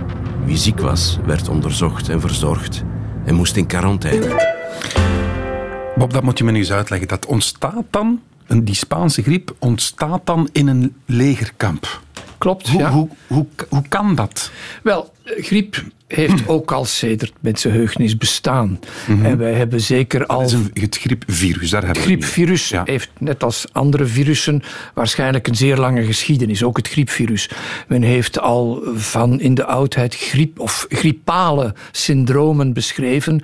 Wie 0.45 0.57
ziek 0.57 0.79
was, 0.79 1.19
werd 1.25 1.49
onderzocht 1.49 2.09
en 2.09 2.21
verzorgd 2.21 2.83
en 3.25 3.35
moest 3.35 3.55
in 3.55 3.65
quarantaine. 3.67 4.51
Bob, 5.95 6.13
dat 6.13 6.23
moet 6.23 6.37
je 6.37 6.43
me 6.43 6.51
nu 6.51 6.57
eens 6.57 6.71
uitleggen. 6.71 7.07
Dat 7.07 7.25
ontstaat 7.25 7.83
dan, 7.89 8.19
een- 8.47 8.65
die 8.65 8.75
Spaanse 8.75 9.21
griep 9.21 9.55
ontstaat 9.59 10.21
dan 10.23 10.49
in 10.51 10.67
een 10.67 10.95
legerkamp. 11.05 12.01
Klopt, 12.43 12.69
Hoe, 12.69 12.79
ja. 12.81 12.91
hoe, 12.91 13.09
hoe, 13.27 13.45
hoe 13.69 13.87
kan 13.89 14.15
dat? 14.15 14.51
Wel, 14.81 15.13
eh, 15.23 15.43
griep 15.43 15.83
heeft 16.15 16.47
ook 16.55 16.71
al 16.71 16.85
sedert 16.85 17.33
mensenheugenis 17.39 18.17
bestaan. 18.17 18.79
En 19.23 19.37
wij 19.37 19.53
hebben 19.53 19.81
zeker 19.81 20.25
al... 20.25 20.39
Dat 20.39 20.47
is 20.47 20.53
een, 20.53 20.71
het 20.73 20.97
griepvirus, 20.97 21.69
daar 21.69 21.83
hebben 21.83 22.01
Het 22.01 22.09
we 22.09 22.15
het 22.15 22.23
griepvirus 22.23 22.69
Ja. 22.69 22.81
heeft, 22.85 23.09
net 23.19 23.43
als 23.43 23.65
andere 23.71 24.05
virussen, 24.05 24.61
waarschijnlijk 24.93 25.47
een 25.47 25.55
zeer 25.55 25.77
lange 25.77 26.03
geschiedenis. 26.03 26.63
Ook 26.63 26.77
het 26.77 26.87
griepvirus. 26.87 27.49
Men 27.87 28.01
heeft 28.01 28.39
al 28.39 28.83
van 28.95 29.39
in 29.39 29.53
de 29.53 29.65
oudheid 29.65 30.15
griep 30.15 30.59
of 30.59 30.85
griepale 30.89 31.73
syndromen 31.91 32.73
beschreven. 32.73 33.41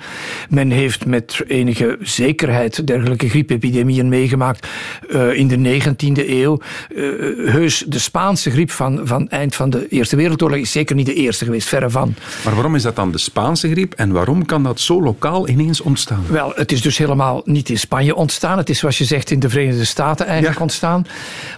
Men 0.50 0.72
heeft 0.72 1.06
met 1.06 1.42
enige 1.48 1.98
zekerheid 2.02 2.88
dergelijke 2.88 3.30
griepepidemieën 3.30 4.10
meegemaakt 4.10 4.68
eh, 5.10 5.34
in 5.34 5.48
de 5.48 5.82
19e 5.82 6.30
eeuw. 6.30 6.60
Eh, 6.96 7.04
heus, 7.52 7.84
de 7.88 8.00
Spaanse 8.00 8.52
griep 8.52 8.72
van, 8.72 9.00
van 9.04 9.30
eind 9.30 9.56
van 9.56 9.70
de 9.70 9.88
Eerste 9.88 10.16
Wereldoorlog 10.16 10.60
is 10.60 10.72
zeker 10.72 10.96
niet 10.96 11.06
de 11.06 11.14
eerste 11.14 11.46
geweest, 11.46 11.68
verre 11.68 11.90
van. 11.90 12.16
Maar 12.44 12.54
waarom 12.60 12.76
is 12.78 12.84
dat 12.84 12.96
dan 12.96 13.12
de 13.12 13.18
Spaanse 13.18 13.70
griep 13.72 13.94
en 13.94 14.12
waarom 14.12 14.46
kan 14.46 14.64
dat 14.64 14.80
zo 14.80 15.02
lokaal 15.04 15.48
ineens 15.50 15.82
ontstaan? 15.82 16.24
Wel, 16.30 16.52
het 16.56 16.72
is 16.72 16.82
dus 16.82 16.98
helemaal 16.98 17.42
niet 17.46 17.70
in 17.70 17.78
Spanje 17.80 18.16
ontstaan. 18.16 18.58
Het 18.58 18.70
is, 18.70 18.80
zoals 18.80 18.98
je 18.98 19.04
zegt, 19.06 19.32
in 19.32 19.40
de 19.40 19.50
Verenigde 19.50 19.86
Staten 19.86 20.26
eigenlijk 20.26 20.58
Ja. 20.58 20.62
ontstaan. 20.64 21.06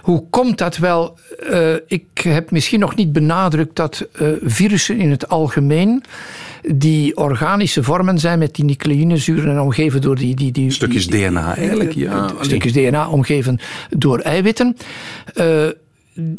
Hoe 0.02 0.24
komt 0.30 0.58
dat 0.58 0.76
wel? 0.76 1.18
Eh, 1.50 1.74
ik 1.86 2.04
heb 2.22 2.50
misschien 2.50 2.80
nog 2.80 2.94
niet 2.94 3.12
benadrukt 3.12 3.76
dat 3.76 4.06
eh, 4.12 4.28
virussen 4.42 4.98
in 4.98 5.10
het 5.10 5.28
algemeen 5.28 6.04
die 6.74 7.16
organische 7.16 7.82
vormen 7.82 8.18
zijn 8.18 8.38
met 8.38 8.54
die 8.54 8.64
nucleïnezuren 8.64 9.50
en 9.50 9.60
omgeven 9.60 10.00
door 10.00 10.16
die... 10.16 10.34
die, 10.34 10.52
die 10.52 10.70
Stukjes 10.70 11.06
die- 11.06 11.28
DNA 11.28 11.56
eigenlijk, 11.56 11.92
ja. 11.94 12.12
eh, 12.26 12.30
stukjes 12.40 12.72
DNA 12.72 13.08
omgeven 13.08 13.58
door 13.90 14.18
eiwitten. 14.18 14.76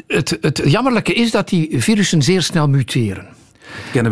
Het, 0.07 0.37
het 0.41 0.61
jammerlijke 0.65 1.13
is 1.13 1.31
dat 1.31 1.49
die 1.49 1.69
virussen 1.81 2.21
zeer 2.21 2.41
snel 2.41 2.67
muteren. 2.69 3.25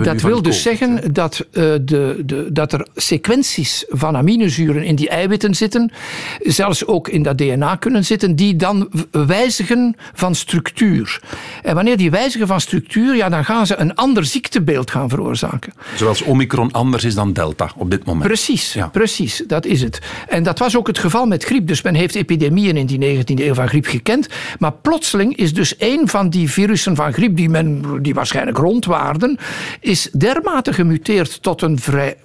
Dat 0.04 0.22
wil 0.22 0.42
dus 0.42 0.62
zeggen 0.62 1.14
dat, 1.14 1.46
eh, 1.52 1.64
de, 1.82 2.22
de, 2.26 2.50
dat 2.54 2.74
er 2.74 2.88
sequenties 2.96 3.86
van 3.88 4.18
aminozuren 4.18 4.84
in 4.84 4.96
die 4.96 5.10
eiwitten 5.10 5.56
zitten, 5.56 5.92
zelfs 6.40 6.86
ook 6.86 7.08
in 7.08 7.24
dat 7.24 7.38
DNA 7.38 7.76
kunnen 7.76 8.06
zitten, 8.06 8.36
die 8.36 8.56
dan 8.56 8.90
wijzigen 9.12 9.96
van 10.14 10.36
structuur. 10.36 11.20
En 11.64 11.76
wanneer 11.76 11.98
die 11.98 12.12
wijzigen 12.12 12.48
van 12.48 12.62
structuur, 12.62 13.16
ja, 13.16 13.30
dan 13.30 13.46
gaan 13.46 13.68
ze 13.68 13.76
een 13.78 13.96
ander 13.96 14.26
ziektebeeld 14.26 14.92
gaan 14.92 15.10
veroorzaken. 15.10 15.74
Zoals 15.96 16.22
Omicron 16.22 16.72
anders 16.72 17.04
is 17.04 17.16
dan 17.16 17.34
Delta 17.34 17.72
op 17.76 17.92
dit 17.92 18.06
moment. 18.06 18.26
Precies, 18.26 18.74
Ja. 18.74 18.88
precies, 18.88 19.44
dat 19.48 19.66
is 19.66 19.82
het. 19.82 20.00
En 20.28 20.44
dat 20.44 20.60
was 20.60 20.78
ook 20.78 20.88
het 20.88 21.00
geval 21.00 21.26
met 21.26 21.44
griep. 21.44 21.68
Dus 21.68 21.82
men 21.82 21.96
heeft 21.96 22.16
epidemieën 22.16 22.78
in 22.78 22.86
die 22.86 23.00
19e 23.00 23.44
eeuw 23.46 23.54
van 23.54 23.68
griep 23.68 23.86
gekend. 23.86 24.28
Maar 24.60 24.72
plotseling 24.72 25.36
is 25.38 25.54
dus 25.54 25.76
een 25.78 26.08
van 26.08 26.30
die 26.30 26.50
virussen 26.52 26.96
van 26.96 27.14
griep, 27.14 27.36
die, 27.36 27.50
men, 27.50 27.84
die 28.02 28.14
waarschijnlijk 28.14 28.58
rond 28.58 28.86
waren, 28.86 29.38
is 29.80 30.10
dermate 30.12 30.74
gemuteerd 30.74 31.42
tot 31.42 31.62
een 31.62 31.80
vrij 31.80 32.18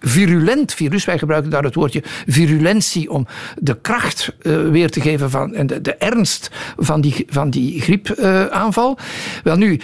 virulent 0.00 0.74
virus. 0.74 1.04
Wij 1.04 1.18
gebruiken 1.18 1.50
daar 1.50 1.62
het 1.62 1.74
woordje 1.74 2.02
virulentie 2.26 3.10
om 3.10 3.26
de 3.58 3.80
kracht 3.80 4.32
uh, 4.42 4.68
weer 4.68 4.90
te 4.90 5.00
geven 5.00 5.30
van, 5.30 5.54
en 5.54 5.66
de, 5.66 5.80
de 5.80 5.94
ernst 5.94 6.50
van 6.76 7.00
die, 7.00 7.26
van 7.28 7.50
die 7.50 7.80
griepaanval. 7.80 8.98
Wel 9.42 9.56
nu, 9.56 9.80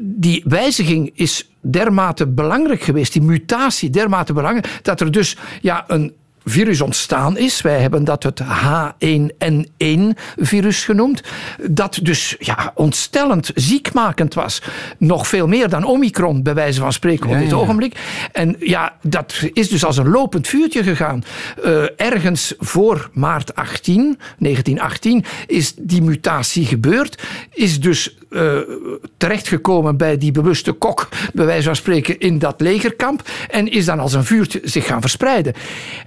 die 0.00 0.42
wijziging 0.46 1.10
is 1.14 1.50
dermate 1.60 2.26
belangrijk 2.26 2.82
geweest, 2.82 3.12
die 3.12 3.22
mutatie 3.22 3.90
dermate 3.90 4.32
belangrijk, 4.32 4.78
dat 4.82 5.00
er 5.00 5.12
dus 5.12 5.36
ja, 5.60 5.84
een 5.86 6.12
virus 6.44 6.80
ontstaan 6.80 7.36
is. 7.36 7.60
Wij 7.60 7.80
hebben 7.80 8.04
dat 8.04 8.22
het 8.22 8.42
H1N1-virus 8.42 10.84
genoemd. 10.84 11.22
Dat 11.70 11.98
dus 12.02 12.36
ja, 12.38 12.72
ontstellend 12.74 13.50
ziekmakend 13.54 14.34
was. 14.34 14.62
Nog 14.98 15.28
veel 15.28 15.46
meer 15.46 15.68
dan 15.68 15.84
Omicron, 15.84 16.42
bij 16.42 16.54
wijze 16.54 16.80
van 16.80 16.92
spreken, 16.92 17.30
op 17.30 17.38
dit 17.38 17.52
ogenblik. 17.52 17.98
En 18.32 18.56
ja, 18.58 18.96
dat 19.02 19.34
is 19.52 19.68
dus 19.68 19.84
als 19.84 19.96
een 19.96 20.08
lopend 20.08 20.48
vuurtje 20.48 20.82
gegaan. 20.82 21.24
Uh, 21.64 21.84
ergens 21.96 22.54
voor 22.58 23.10
maart 23.12 23.54
18, 23.54 24.18
1918, 24.38 25.24
is 25.46 25.74
die 25.78 26.02
mutatie 26.02 26.66
gebeurd. 26.66 27.22
Is 27.50 27.80
dus 27.80 28.16
uh, 28.34 28.58
terechtgekomen 29.16 29.96
bij 29.96 30.18
die 30.18 30.32
bewuste 30.32 30.72
kok, 30.72 31.08
bij 31.32 31.46
wijze 31.46 31.64
van 31.64 31.76
spreken, 31.76 32.18
in 32.18 32.38
dat 32.38 32.60
legerkamp. 32.60 33.22
En 33.50 33.70
is 33.70 33.84
dan 33.84 33.98
als 33.98 34.12
een 34.12 34.24
vuurtje 34.24 34.60
zich 34.62 34.86
gaan 34.86 35.00
verspreiden. 35.00 35.52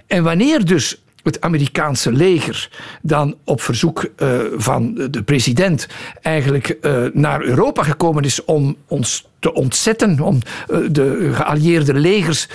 En 0.06 0.22
wanneer 0.22 0.64
dus 0.64 1.02
het 1.22 1.40
Amerikaanse 1.40 2.12
leger 2.12 2.70
dan 3.02 3.36
op 3.44 3.60
verzoek 3.60 4.08
uh, 4.18 4.40
van 4.56 4.94
de 5.10 5.22
president 5.22 5.86
eigenlijk 6.22 6.76
uh, 6.80 7.04
naar 7.12 7.42
Europa 7.42 7.82
gekomen 7.82 8.24
is 8.24 8.44
om 8.44 8.76
ons 8.86 9.26
te 9.38 9.52
ontzetten, 9.52 10.20
om 10.20 10.38
de 10.90 11.30
geallieerde 11.32 11.94
legers 11.94 12.48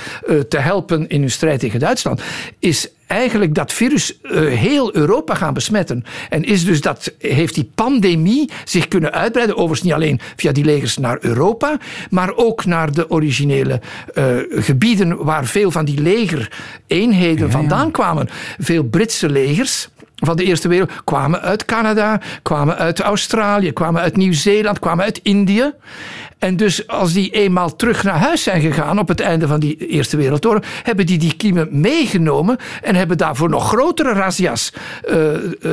te 0.49 0.57
helpen 0.57 1.09
in 1.09 1.19
hun 1.19 1.31
strijd 1.31 1.59
tegen 1.59 1.79
Duitsland, 1.79 2.21
is 2.59 2.89
eigenlijk 3.13 3.55
dat 3.55 3.73
virus 3.73 4.19
heel 4.37 4.95
Europa 4.95 5.35
gaan 5.35 5.53
besmetten. 5.53 6.03
En 6.29 6.43
is 6.43 6.65
dus 6.65 6.81
dat, 6.81 7.13
heeft 7.19 7.55
die 7.55 7.71
pandemie 7.75 8.49
zich 8.63 8.87
kunnen 8.87 9.11
uitbreiden, 9.11 9.55
overigens 9.55 9.81
niet 9.81 9.93
alleen 9.93 10.19
via 10.35 10.51
die 10.51 10.65
legers 10.65 10.97
naar 10.97 11.17
Europa, 11.21 11.77
maar 12.09 12.35
ook 12.35 12.65
naar 12.65 12.91
de 12.91 13.09
originele 13.09 13.81
gebieden 14.49 15.23
waar 15.23 15.45
veel 15.45 15.71
van 15.71 15.85
die 15.85 16.01
legereenheden 16.01 17.37
ja, 17.37 17.45
ja. 17.45 17.51
vandaan 17.51 17.91
kwamen. 17.91 18.29
Veel 18.59 18.83
Britse 18.83 19.29
legers 19.29 19.89
van 20.25 20.35
de 20.35 20.43
Eerste 20.43 20.67
Wereld 20.67 20.91
kwamen 21.03 21.41
uit 21.41 21.65
Canada, 21.65 22.21
kwamen 22.41 22.77
uit 22.77 22.99
Australië, 22.99 23.71
kwamen 23.71 24.01
uit 24.01 24.15
Nieuw-Zeeland, 24.15 24.79
kwamen 24.79 25.03
uit 25.03 25.19
Indië. 25.23 25.73
En 26.43 26.57
dus 26.57 26.87
als 26.87 27.13
die 27.13 27.29
eenmaal 27.29 27.75
terug 27.75 28.03
naar 28.03 28.17
huis 28.17 28.43
zijn 28.43 28.61
gegaan 28.61 28.99
op 28.99 29.07
het 29.07 29.19
einde 29.19 29.47
van 29.47 29.59
die 29.59 29.87
Eerste 29.87 30.17
Wereldoorlog, 30.17 30.63
hebben 30.83 31.05
die 31.05 31.17
die 31.17 31.35
kiemen 31.35 31.67
meegenomen 31.71 32.57
en 32.81 32.95
hebben 32.95 33.17
daarvoor 33.17 33.49
nog 33.49 33.67
grotere 33.67 34.13
razzia's 34.13 34.73
uh, 35.09 35.33
uh, 35.33 35.71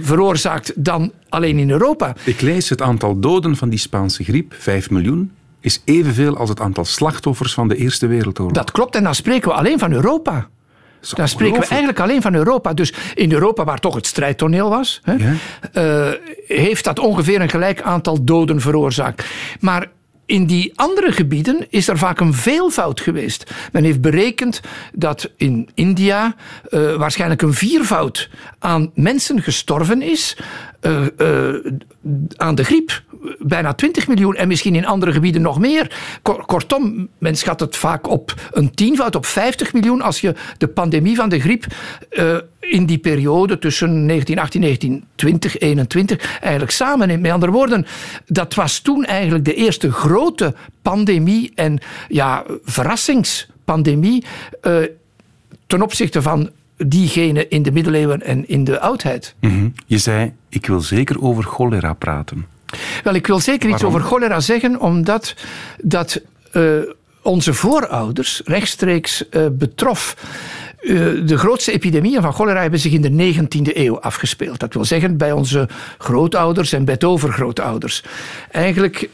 veroorzaakt 0.00 0.72
dan 0.76 1.12
alleen 1.28 1.58
in 1.58 1.70
Europa. 1.70 2.14
Ik 2.24 2.40
lees 2.40 2.68
het 2.68 2.82
aantal 2.82 3.20
doden 3.20 3.56
van 3.56 3.68
die 3.68 3.78
Spaanse 3.78 4.24
griep, 4.24 4.54
5 4.58 4.90
miljoen, 4.90 5.32
is 5.60 5.82
evenveel 5.84 6.36
als 6.36 6.48
het 6.48 6.60
aantal 6.60 6.84
slachtoffers 6.84 7.54
van 7.54 7.68
de 7.68 7.76
Eerste 7.76 8.06
Wereldoorlog. 8.06 8.54
Dat 8.54 8.70
klopt 8.70 8.94
en 8.94 9.02
dan 9.04 9.14
spreken 9.14 9.48
we 9.48 9.54
alleen 9.54 9.78
van 9.78 9.92
Europa. 9.92 10.48
Dan 11.10 11.28
spreken 11.28 11.60
we 11.60 11.66
eigenlijk 11.66 12.00
alleen 12.00 12.22
van 12.22 12.34
Europa. 12.34 12.74
Dus 12.74 12.92
in 13.14 13.32
Europa, 13.32 13.64
waar 13.64 13.80
toch 13.80 13.94
het 13.94 14.06
strijdtoneel 14.06 14.68
was, 14.68 15.00
hè, 15.02 15.12
ja. 15.12 15.32
uh, 15.74 16.12
heeft 16.46 16.84
dat 16.84 16.98
ongeveer 16.98 17.40
een 17.40 17.48
gelijk 17.48 17.82
aantal 17.82 18.24
doden 18.24 18.60
veroorzaakt. 18.60 19.24
Maar 19.60 19.86
in 20.26 20.46
die 20.46 20.72
andere 20.74 21.12
gebieden 21.12 21.66
is 21.68 21.88
er 21.88 21.98
vaak 21.98 22.20
een 22.20 22.34
veelvoud 22.34 23.00
geweest. 23.00 23.52
Men 23.72 23.84
heeft 23.84 24.00
berekend 24.00 24.60
dat 24.92 25.30
in 25.36 25.68
India 25.74 26.34
uh, 26.70 26.94
waarschijnlijk 26.94 27.42
een 27.42 27.54
viervoud 27.54 28.30
aan 28.58 28.90
mensen 28.94 29.42
gestorven 29.42 30.02
is 30.02 30.36
uh, 30.86 31.06
uh, 31.18 31.72
aan 32.36 32.54
de 32.54 32.64
griep. 32.64 33.02
Bijna 33.38 33.74
20 33.74 34.08
miljoen 34.08 34.36
en 34.36 34.48
misschien 34.48 34.74
in 34.74 34.86
andere 34.86 35.12
gebieden 35.12 35.42
nog 35.42 35.58
meer. 35.58 35.96
Kortom, 36.22 37.08
men 37.18 37.36
schat 37.36 37.60
het 37.60 37.76
vaak 37.76 38.08
op 38.08 38.34
een 38.52 38.74
tienvoud, 38.74 39.14
op 39.14 39.26
50 39.26 39.72
miljoen. 39.72 40.02
Als 40.02 40.20
je 40.20 40.34
de 40.58 40.68
pandemie 40.68 41.16
van 41.16 41.28
de 41.28 41.40
griep 41.40 41.66
in 42.60 42.86
die 42.86 42.98
periode 42.98 43.58
tussen 43.58 44.06
1918 44.06 44.62
en 44.62 45.06
1920, 45.16 46.40
eigenlijk 46.40 46.72
samenneemt. 46.72 47.22
Met 47.22 47.32
andere 47.32 47.52
woorden, 47.52 47.86
dat 48.26 48.54
was 48.54 48.78
toen 48.78 49.04
eigenlijk 49.04 49.44
de 49.44 49.54
eerste 49.54 49.92
grote 49.92 50.54
pandemie 50.82 51.52
en 51.54 51.78
ja, 52.08 52.44
verrassingspandemie 52.64 54.24
ten 55.66 55.82
opzichte 55.82 56.22
van 56.22 56.50
diegene 56.86 57.48
in 57.48 57.62
de 57.62 57.72
middeleeuwen 57.72 58.22
en 58.22 58.48
in 58.48 58.64
de 58.64 58.80
oudheid. 58.80 59.34
Mm 59.40 59.50
-hmm. 59.50 59.72
Je 59.86 59.98
zei, 59.98 60.32
ik 60.48 60.66
wil 60.66 60.80
zeker 60.80 61.22
over 61.22 61.44
cholera 61.44 61.92
praten. 61.92 62.46
Wel, 63.02 63.14
ik 63.14 63.26
wil 63.26 63.40
zeker 63.40 63.68
Waarom? 63.68 63.76
iets 63.76 63.84
over 63.84 64.08
cholera 64.08 64.40
zeggen, 64.40 64.80
omdat 64.80 65.34
dat 65.82 66.20
uh, 66.52 66.78
onze 67.22 67.54
voorouders 67.54 68.42
rechtstreeks 68.44 69.24
uh, 69.30 69.46
betrof. 69.52 70.16
Uh, 70.80 71.26
de 71.26 71.38
grootste 71.38 71.72
epidemieën 71.72 72.22
van 72.22 72.32
cholera 72.32 72.60
hebben 72.60 72.80
zich 72.80 72.92
in 72.92 73.02
de 73.02 73.34
19e 73.34 73.76
eeuw 73.76 74.00
afgespeeld. 74.00 74.60
Dat 74.60 74.74
wil 74.74 74.84
zeggen 74.84 75.16
bij 75.16 75.32
onze 75.32 75.68
grootouders 75.98 76.72
en 76.72 76.84
bij 76.84 76.96
overgrootouders. 77.00 78.02
Eigenlijk 78.50 79.08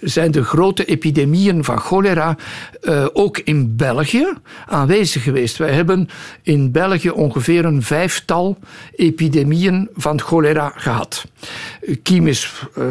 zijn 0.00 0.30
de 0.30 0.44
grote 0.44 0.84
epidemieën 0.84 1.64
van 1.64 1.78
cholera 1.78 2.36
uh, 2.82 3.06
ook 3.12 3.38
in 3.38 3.76
België 3.76 4.26
aanwezig 4.66 5.22
geweest. 5.22 5.56
Wij 5.56 5.72
hebben 5.72 6.08
in 6.42 6.72
België 6.72 7.10
ongeveer 7.10 7.64
een 7.64 7.82
vijftal 7.82 8.58
epidemieën 8.96 9.88
van 9.94 10.20
cholera 10.20 10.72
gehad. 10.76 11.24
Kiem 12.02 12.26
is 12.26 12.62
uh, 12.78 12.84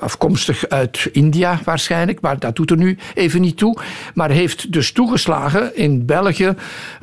afkomstig 0.00 0.68
uit 0.68 1.08
India 1.12 1.60
waarschijnlijk, 1.64 2.20
maar 2.20 2.38
dat 2.38 2.56
doet 2.56 2.70
er 2.70 2.76
nu 2.76 2.98
even 3.14 3.40
niet 3.40 3.56
toe. 3.56 3.78
Maar 4.14 4.30
heeft 4.30 4.72
dus 4.72 4.92
toegeslagen 4.92 5.76
in 5.76 6.06
België 6.06 6.54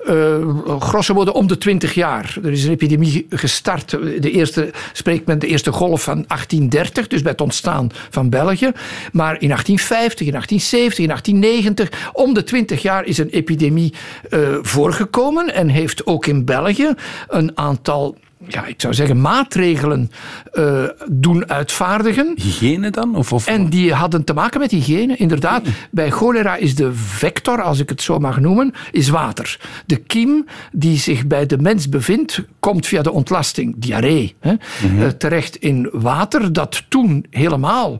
uh, 0.08 0.80
grosso 0.80 1.14
modo 1.14 1.32
om 1.32 1.48
de 1.48 1.58
20 1.58 1.94
jaar. 1.94 2.38
Er 2.44 2.52
is 2.52 2.64
een 2.64 2.72
epidemie 2.72 3.26
gestart. 3.30 3.90
De 3.90 4.32
eerste 4.32 4.72
spreekt 4.94 5.26
men 5.26 5.40
de 5.40 5.48
eerste 5.48 5.72
golf 5.72 6.04
van 6.04 6.24
1830, 6.28 7.08
dus 7.08 7.22
bij 7.22 7.32
het 7.32 7.42
ontstaan 7.42 7.90
van 8.10 8.30
België. 8.30 8.72
Maar 9.12 9.31
in 9.40 9.48
1850, 9.48 10.26
in 10.26 10.32
1870, 10.32 11.00
in 11.00 11.08
1890, 11.08 12.12
om 12.14 12.34
de 12.34 12.44
20 12.44 12.82
jaar 12.82 13.06
is 13.06 13.18
een 13.18 13.30
epidemie 13.30 13.94
uh, 14.30 14.58
voorgekomen 14.62 15.54
en 15.54 15.68
heeft 15.68 16.06
ook 16.06 16.26
in 16.26 16.46
België 16.46 16.94
een 17.28 17.58
aantal 17.58 18.18
ja, 18.48 18.66
ik 18.66 18.82
zou 18.82 18.94
zeggen, 18.94 19.22
maatregelen 19.22 20.12
uh, 20.54 20.84
doen 21.10 21.50
uitvaardigen. 21.50 22.34
Hygiëne 22.36 22.90
dan? 22.90 23.16
Of, 23.16 23.34
of... 23.34 23.48
En 23.48 23.70
die 23.70 23.94
hadden 23.94 24.24
te 24.24 24.34
maken 24.34 24.60
met 24.60 24.72
hygiëne, 24.72 25.16
inderdaad. 25.16 25.68
Bij 25.92 26.12
cholera 26.12 26.56
is 26.56 26.76
de 26.76 26.94
vector, 26.94 27.62
als 27.62 27.80
ik 27.80 27.90
het 27.90 28.02
zo 28.02 28.20
mag 28.20 28.40
noemen, 28.40 28.74
is 28.92 29.10
water. 29.10 29.60
De 29.86 29.96
kiem 29.96 30.46
die 30.72 30.98
zich 30.98 31.28
bij 31.28 31.46
de 31.46 31.58
mens 31.58 31.90
bevindt, 31.90 32.42
komt 32.62 32.88
via 32.88 33.02
de 33.02 33.12
ontlasting, 33.12 33.74
diarree, 33.78 34.36
hè, 34.40 34.52
mm 34.52 34.60
-hmm. 34.80 35.02
uh, 35.02 35.08
terecht 35.08 35.56
in 35.56 35.90
water, 35.92 36.54
dat 36.54 36.84
toen 36.88 37.26
helemaal, 37.30 37.98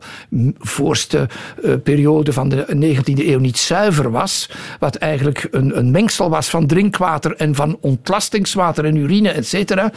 voorste 0.58 1.28
uh, 1.64 1.74
periode 1.82 2.32
van 2.32 2.48
de 2.48 2.66
19e 2.74 3.26
eeuw, 3.26 3.38
niet 3.38 3.58
zuiver 3.58 4.10
was. 4.10 4.50
Wat 4.78 4.94
eigenlijk 4.94 5.48
een, 5.50 5.78
een 5.78 5.90
mengsel 5.90 6.30
was 6.30 6.48
van 6.48 6.66
drinkwater 6.66 7.36
en 7.36 7.54
van 7.54 7.78
ontlastingswater 7.80 8.84
en 8.84 8.96
urine, 8.96 9.30
et 9.30 9.46
cetera 9.46 9.92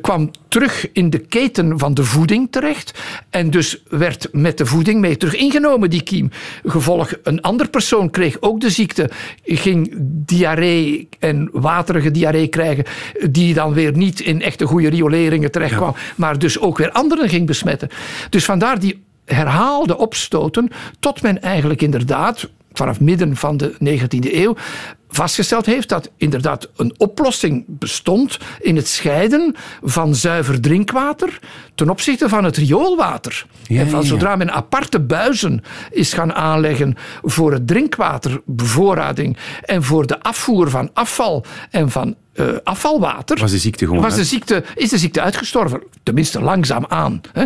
kwam 0.00 0.30
terug 0.48 0.92
in 0.92 1.10
de 1.10 1.18
keten 1.18 1.78
van 1.78 1.94
de 1.94 2.04
voeding 2.04 2.48
terecht. 2.50 2.98
En 3.30 3.50
dus 3.50 3.82
werd 3.88 4.28
met 4.32 4.58
de 4.58 4.66
voeding 4.66 5.00
mee 5.00 5.16
terug 5.16 5.34
ingenomen, 5.34 5.90
die 5.90 6.02
kiem. 6.02 6.30
Gevolg, 6.64 7.12
een 7.22 7.40
ander 7.40 7.68
persoon 7.68 8.10
kreeg 8.10 8.36
ook 8.40 8.60
de 8.60 8.70
ziekte, 8.70 9.10
ging 9.44 9.94
diarree 10.00 11.08
en 11.18 11.48
waterige 11.52 12.10
diarree 12.10 12.48
krijgen, 12.48 12.84
die 13.30 13.54
dan 13.54 13.72
weer 13.72 13.96
niet 14.00 14.20
in 14.20 14.42
echte 14.42 14.66
goede 14.66 14.88
rioleringen 14.88 15.50
terecht 15.50 15.74
kwam, 15.76 15.92
ja. 15.96 16.00
maar 16.16 16.38
dus 16.38 16.58
ook 16.58 16.78
weer 16.78 16.90
anderen 16.90 17.28
ging 17.28 17.46
besmetten. 17.46 17.88
Dus 18.30 18.44
vandaar 18.44 18.78
die 18.78 19.02
herhaalde 19.24 19.98
opstoten, 19.98 20.68
tot 21.00 21.22
men 21.22 21.42
eigenlijk 21.42 21.82
inderdaad 21.82 22.48
vanaf 22.72 23.00
midden 23.00 23.36
van 23.36 23.56
de 23.56 23.72
19e 23.72 24.34
eeuw 24.34 24.56
vastgesteld 25.10 25.66
heeft 25.66 25.88
dat 25.88 26.10
inderdaad 26.16 26.68
een 26.76 26.94
oplossing 26.96 27.64
bestond 27.66 28.38
in 28.60 28.76
het 28.76 28.88
scheiden 28.88 29.54
van 29.82 30.14
zuiver 30.14 30.60
drinkwater 30.60 31.38
ten 31.74 31.90
opzichte 31.90 32.28
van 32.28 32.44
het 32.44 32.56
rioolwater. 32.56 33.46
Ja, 33.66 33.80
en 33.80 33.88
van 33.88 34.04
zodra 34.04 34.36
men 34.36 34.52
aparte 34.52 35.00
buizen 35.00 35.62
is 35.90 36.12
gaan 36.12 36.34
aanleggen 36.34 36.96
voor 37.22 37.52
het 37.52 37.66
drinkwaterbevoorrading 37.66 39.36
en 39.64 39.82
voor 39.82 40.06
de 40.06 40.22
afvoer 40.22 40.70
van 40.70 40.90
afval 40.92 41.44
en 41.70 41.90
van 41.90 42.16
uh, 42.34 42.56
afvalwater. 42.64 43.38
Was 43.38 43.50
de 43.50 43.58
ziekte 43.58 43.86
gewoon 43.86 44.02
was 44.02 44.14
de 44.14 44.24
ziekte, 44.24 44.64
is 44.74 44.88
de 44.88 44.98
ziekte 44.98 45.20
uitgestorven. 45.20 45.82
Tenminste, 46.02 46.40
langzaam 46.40 46.84
aan. 46.88 47.20
Hè. 47.32 47.44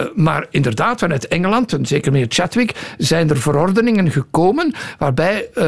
Uh, 0.00 0.06
maar 0.14 0.46
inderdaad, 0.50 0.98
vanuit 0.98 1.28
Engeland, 1.28 1.72
en 1.72 1.86
zeker 1.86 2.12
meer 2.12 2.26
Chadwick, 2.28 2.94
zijn 2.98 3.30
er 3.30 3.40
verordeningen 3.40 4.10
gekomen 4.10 4.74
waarbij 4.98 5.48
uh, 5.54 5.64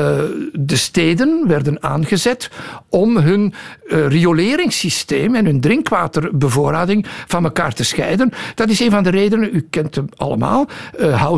de 0.52 0.76
steden 0.94 1.44
werden 1.46 1.82
aangezet 1.82 2.50
om 2.88 3.16
hun 3.16 3.54
uh, 3.86 4.06
rioleringssysteem 4.06 5.34
en 5.34 5.44
hun 5.44 5.60
drinkwaterbevoorrading 5.60 7.06
van 7.26 7.44
elkaar 7.44 7.72
te 7.72 7.84
scheiden. 7.84 8.32
Dat 8.54 8.68
is 8.68 8.80
een 8.80 8.90
van 8.90 9.02
de 9.02 9.10
redenen, 9.10 9.50
u 9.52 9.66
kent 9.70 9.94
hem 9.94 10.08
allemaal. 10.16 10.68
Uh, 11.00 11.28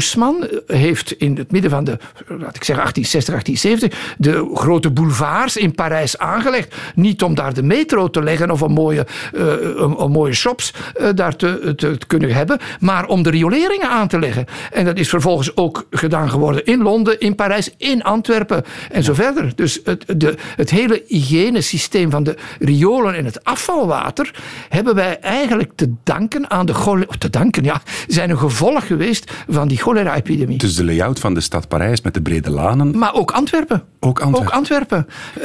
heeft 0.66 1.12
in 1.12 1.36
het 1.36 1.50
midden 1.50 1.70
van 1.70 1.84
de, 1.84 1.98
laat 2.26 2.56
ik 2.56 2.64
zeggen 2.64 2.84
1860, 2.84 3.34
1870, 3.34 4.14
de 4.18 4.50
grote 4.54 4.90
boulevards 4.90 5.56
in 5.56 5.74
Parijs 5.74 6.18
aangelegd. 6.18 6.74
Niet 6.94 7.22
om 7.22 7.34
daar 7.34 7.54
de 7.54 7.62
metro 7.62 8.10
te 8.10 8.22
leggen 8.22 8.50
of 8.50 8.60
een 8.60 8.72
mooie, 8.72 9.06
een, 9.32 10.10
mooie 10.10 10.34
shops 10.34 10.74
daar 11.14 11.36
te, 11.36 11.72
te 11.76 11.98
kunnen 12.06 12.32
hebben, 12.32 12.58
maar 12.80 13.06
om 13.06 13.22
de 13.22 13.30
rioleringen 13.30 13.88
aan 13.88 14.08
te 14.08 14.18
leggen. 14.18 14.46
En 14.72 14.84
dat 14.84 14.98
is 14.98 15.08
vervolgens 15.08 15.56
ook 15.56 15.86
gedaan 15.90 16.30
geworden 16.30 16.64
in 16.64 16.82
Londen, 16.82 17.20
in 17.20 17.34
Parijs, 17.34 17.74
in 17.76 18.02
Antwerpen 18.02 18.64
en 18.90 19.02
zo 19.02 19.14
verder. 19.14 19.45
Dus 19.54 19.80
het, 19.84 20.04
de, 20.16 20.34
het 20.56 20.70
hele 20.70 21.02
hygiënesysteem 21.06 22.10
van 22.10 22.22
de 22.22 22.36
riolen 22.58 23.14
en 23.14 23.24
het 23.24 23.44
afvalwater 23.44 24.34
hebben 24.68 24.94
wij 24.94 25.18
eigenlijk 25.20 25.72
te 25.74 25.92
danken 26.04 26.50
aan 26.50 26.66
de 26.66 26.74
cholera. 26.74 27.12
Te 27.18 27.30
danken, 27.30 27.64
ja, 27.64 27.82
zijn 28.06 28.30
een 28.30 28.38
gevolg 28.38 28.86
geweest 28.86 29.32
van 29.48 29.68
die 29.68 29.78
cholera-epidemie. 29.78 30.58
Dus 30.58 30.74
de 30.74 30.84
layout 30.84 31.18
van 31.18 31.34
de 31.34 31.40
stad 31.40 31.68
Parijs 31.68 32.00
met 32.00 32.14
de 32.14 32.22
brede 32.22 32.50
lanen. 32.50 32.98
Maar 32.98 33.14
ook 33.14 33.30
Antwerpen. 33.30 33.82
Ook 34.00 34.20
Antwerpen. 34.20 34.48
Ook 34.48 34.54
Antwerpen. 34.54 35.06
Uh, 35.38 35.44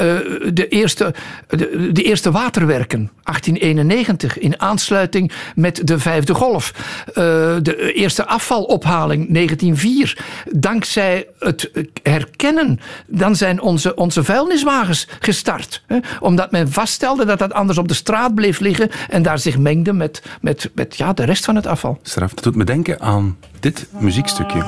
de, 0.53 0.67
eerste, 0.67 1.13
de, 1.47 1.89
de, 1.91 2.03
eerste 2.03 2.31
waterwerken, 2.31 3.11
1891, 3.23 4.39
in 4.39 4.59
aansluiting 4.59 5.31
met 5.55 5.87
de 5.87 5.99
vijfde 5.99 6.33
golf. 6.33 6.73
Uh, 7.07 7.13
de 7.61 7.93
eerste 7.93 8.25
afvalophaling, 8.27 9.33
1904. 9.33 10.17
Dankzij 10.51 11.27
het 11.39 11.71
herkennen, 12.03 12.79
dan 13.07 13.35
zijn 13.35 13.61
onze, 13.61 13.90
onze 13.95 14.23
vuilniswagens 14.23 15.07
gestart. 15.19 15.83
Hè? 15.87 15.97
Omdat 16.19 16.51
men 16.51 16.71
vaststelde 16.71 17.25
dat 17.25 17.39
dat 17.39 17.53
anders 17.53 17.77
op 17.77 17.87
de 17.87 17.93
straat 17.93 18.35
bleef 18.35 18.59
liggen 18.59 18.89
en 19.09 19.21
daar 19.21 19.39
zich 19.39 19.57
mengde 19.57 19.93
met, 19.93 20.21
met, 20.41 20.71
met 20.73 20.97
ja, 20.97 21.13
de 21.13 21.23
rest 21.23 21.45
van 21.45 21.55
het 21.55 21.67
afval. 21.67 21.99
Straf, 22.01 22.33
dat 22.33 22.43
doet 22.43 22.55
me 22.55 22.63
denken 22.63 23.01
aan 23.01 23.37
dit 23.59 23.87
muziekstukje. 23.99 24.59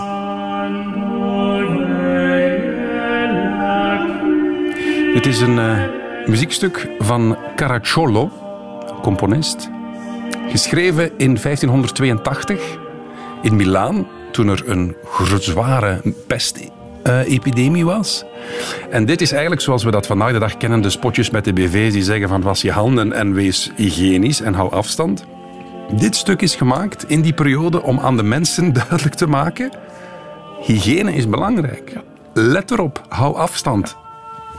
Het 5.13 5.25
is 5.25 5.41
een 5.41 5.57
uh, 5.57 5.83
muziekstuk 6.25 6.89
van 6.99 7.37
Caracciolo, 7.55 8.31
componist. 9.01 9.69
Geschreven 10.49 11.11
in 11.17 11.37
1582 11.41 12.77
in 13.41 13.55
Milaan, 13.55 14.07
toen 14.31 14.47
er 14.47 14.69
een 14.69 14.95
zware 15.39 16.01
pestepidemie 17.03 17.85
was. 17.85 18.23
En 18.89 19.05
dit 19.05 19.21
is 19.21 19.31
eigenlijk 19.31 19.61
zoals 19.61 19.83
we 19.83 19.91
dat 19.91 20.07
vandaag 20.07 20.31
de 20.31 20.39
dag 20.39 20.57
kennen, 20.57 20.81
de 20.81 20.89
spotjes 20.89 21.29
met 21.29 21.45
de 21.45 21.53
BV's 21.53 21.93
die 21.93 22.03
zeggen 22.03 22.29
van 22.29 22.41
was 22.41 22.61
je 22.61 22.71
handen 22.71 23.13
en 23.13 23.33
wees 23.33 23.71
hygiënisch 23.75 24.41
en 24.41 24.53
hou 24.53 24.71
afstand. 24.71 25.25
Dit 25.91 26.15
stuk 26.15 26.41
is 26.41 26.55
gemaakt 26.55 27.09
in 27.09 27.21
die 27.21 27.33
periode 27.33 27.83
om 27.83 27.99
aan 27.99 28.17
de 28.17 28.23
mensen 28.23 28.73
duidelijk 28.83 29.15
te 29.15 29.27
maken, 29.27 29.71
hygiëne 30.61 31.13
is 31.13 31.29
belangrijk. 31.29 31.93
Let 32.33 32.71
erop, 32.71 33.01
hou 33.09 33.35
afstand 33.35 33.95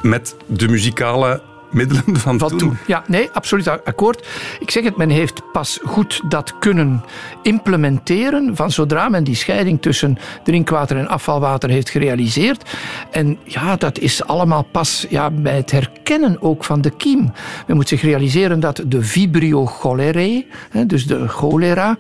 met 0.03 0.37
de 0.47 0.69
muzikale 0.69 1.43
middelen 1.75 2.17
van, 2.27 2.39
van 2.39 2.59
toen. 2.59 2.77
Ja, 2.87 3.05
nee, 3.07 3.29
absoluut 3.33 3.69
akkoord. 3.69 4.27
Ik 4.61 4.71
zeg 4.71 4.85
het, 4.85 4.97
men 4.97 5.11
heeft 5.11 5.43
pas 5.53 5.79
goed 5.85 6.21
dat 6.29 6.59
kunnen 6.59 7.05
implementeren 7.43 8.57
van 8.57 8.71
zodra 8.71 9.09
men 9.09 9.25
die 9.25 9.35
scheiding 9.35 9.83
tussen 9.83 10.19
drinkwater 10.43 10.97
en 10.97 11.09
afvalwater 11.09 11.71
heeft 11.71 11.91
gerealiseerd. 11.91 12.71
En 13.11 13.39
ja, 13.45 13.77
dat 13.77 13.99
is 13.99 14.25
allemaal 14.25 14.63
pas 14.63 15.07
ja, 15.09 15.31
bij 15.31 15.57
het 15.57 15.71
herkennen 15.71 16.43
ook 16.43 16.65
van 16.65 16.81
de 16.81 16.91
kiem. 16.91 17.33
Men 17.67 17.77
moet 17.77 17.89
zich 17.89 18.03
realiseren 18.03 18.61
dat 18.61 18.83
de 18.87 19.03
vibrio 19.03 19.67
cholerae, 19.67 20.47
dus 20.87 21.07
de 21.07 21.29
cholera, 21.29 21.97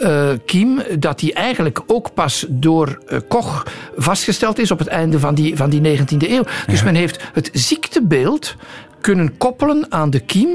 uh, 0.00 0.28
kiem, 0.46 0.82
dat 0.98 1.18
die 1.18 1.32
eigenlijk 1.32 1.80
ook 1.86 2.14
pas 2.14 2.46
door 2.48 2.98
uh, 3.08 3.18
Koch 3.28 3.66
vastgesteld 3.96 4.58
is 4.58 4.70
op 4.70 4.78
het 4.78 4.88
einde 4.88 5.18
van 5.18 5.34
die, 5.34 5.56
van 5.56 5.70
die 5.70 5.98
19e 5.98 6.28
eeuw. 6.28 6.44
Dus 6.66 6.78
ja. 6.78 6.84
men 6.84 6.94
heeft 6.94 7.30
het 7.32 7.50
ziektebeeld 7.52 8.56
kunnen 9.00 9.36
koppelen 9.38 9.86
aan 9.88 10.10
de 10.10 10.20
kiem. 10.20 10.48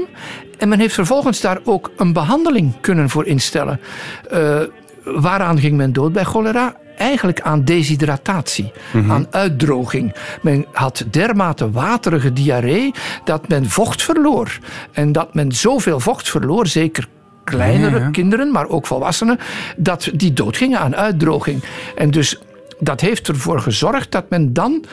En 0.58 0.68
men 0.68 0.78
heeft 0.78 0.94
vervolgens 0.94 1.40
daar 1.40 1.58
ook 1.64 1.90
een 1.96 2.12
behandeling 2.12 2.80
kunnen 2.80 3.08
voor 3.08 3.26
instellen. 3.26 3.80
Uh, 4.32 4.60
waaraan 5.04 5.58
ging 5.58 5.76
men 5.76 5.92
dood 5.92 6.12
bij 6.12 6.24
cholera? 6.24 6.76
Eigenlijk 6.96 7.40
aan 7.40 7.64
deshydratatie, 7.64 8.72
mm 8.92 9.00
-hmm. 9.00 9.10
aan 9.10 9.26
uitdroging. 9.30 10.14
Men 10.42 10.66
had 10.72 11.04
dermate 11.10 11.70
waterige 11.70 12.32
diarree 12.32 12.94
dat 13.24 13.48
men 13.48 13.70
vocht 13.70 14.02
verloor. 14.02 14.58
En 14.92 15.12
dat 15.12 15.34
men 15.34 15.52
zoveel 15.52 16.00
vocht 16.00 16.28
verloor, 16.30 16.66
zeker 16.66 17.08
kleinere 17.44 17.98
ja, 17.98 18.04
ja. 18.04 18.10
kinderen, 18.10 18.52
maar 18.52 18.68
ook 18.68 18.86
volwassenen, 18.86 19.38
dat 19.76 20.10
die 20.14 20.32
doodgingen 20.32 20.78
aan 20.78 20.96
uitdroging. 20.96 21.62
En 21.96 22.10
dus 22.10 22.38
dat 22.78 23.00
heeft 23.00 23.28
ervoor 23.28 23.60
gezorgd 23.60 24.12
dat 24.12 24.30
men 24.30 24.52
dan 24.52 24.84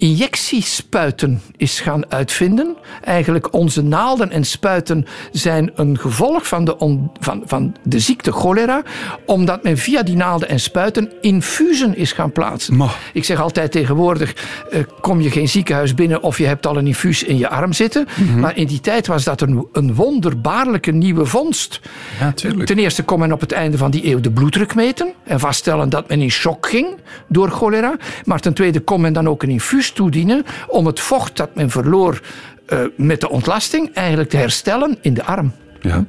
injectiespuiten 0.00 1.40
is 1.56 1.80
gaan 1.80 2.10
uitvinden. 2.12 2.76
Eigenlijk 3.04 3.54
onze 3.54 3.82
naalden 3.82 4.30
en 4.30 4.44
spuiten 4.44 5.06
zijn 5.32 5.70
een 5.74 5.98
gevolg 5.98 6.46
van 6.46 6.64
de, 6.64 6.78
on, 6.78 7.10
van, 7.20 7.42
van 7.46 7.76
de 7.82 7.98
ziekte 7.98 8.32
cholera, 8.32 8.82
omdat 9.26 9.62
men 9.62 9.78
via 9.78 10.02
die 10.02 10.16
naalden 10.16 10.48
en 10.48 10.60
spuiten 10.60 11.12
infusen 11.20 11.96
is 11.96 12.12
gaan 12.12 12.32
plaatsen. 12.32 12.88
Ik 13.12 13.24
zeg 13.24 13.40
altijd 13.40 13.72
tegenwoordig, 13.72 14.34
uh, 14.72 14.80
kom 15.00 15.20
je 15.20 15.30
geen 15.30 15.48
ziekenhuis 15.48 15.94
binnen 15.94 16.22
of 16.22 16.38
je 16.38 16.46
hebt 16.46 16.66
al 16.66 16.76
een 16.76 16.86
infuus 16.86 17.22
in 17.22 17.38
je 17.38 17.48
arm 17.48 17.72
zitten. 17.72 18.06
Mm 18.16 18.28
-hmm. 18.28 18.40
Maar 18.40 18.56
in 18.56 18.66
die 18.66 18.80
tijd 18.80 19.06
was 19.06 19.24
dat 19.24 19.40
een, 19.40 19.66
een 19.72 19.94
wonderbaarlijke 19.94 20.90
nieuwe 20.90 21.26
vondst. 21.26 21.80
Ja. 22.20 22.32
Ten 22.64 22.78
eerste 22.78 23.02
kon 23.02 23.18
men 23.18 23.32
op 23.32 23.40
het 23.40 23.52
einde 23.52 23.78
van 23.78 23.90
die 23.90 24.06
eeuw 24.06 24.20
de 24.20 24.30
bloeddruk 24.30 24.74
meten 24.74 25.12
en 25.24 25.40
vaststellen 25.40 25.88
dat 25.88 26.08
men 26.08 26.20
in 26.20 26.30
shock 26.30 26.68
ging 26.68 26.88
door 27.28 27.50
cholera. 27.50 27.96
Maar 28.24 28.40
ten 28.40 28.54
tweede 28.54 28.80
kon 28.80 29.00
men 29.00 29.12
dan 29.12 29.28
ook 29.28 29.42
een 29.42 29.50
infuus 29.50 29.89
toedienen 29.92 30.44
om 30.68 30.86
het 30.86 31.00
vocht 31.00 31.36
dat 31.36 31.54
men 31.54 31.70
verloor 31.70 32.20
uh, 32.68 32.80
met 32.96 33.20
de 33.20 33.28
ontlasting 33.28 33.94
eigenlijk 33.94 34.30
te 34.30 34.36
herstellen 34.36 34.98
in 35.00 35.14
de 35.14 35.24
arm. 35.24 35.52
Ja. 35.80 36.04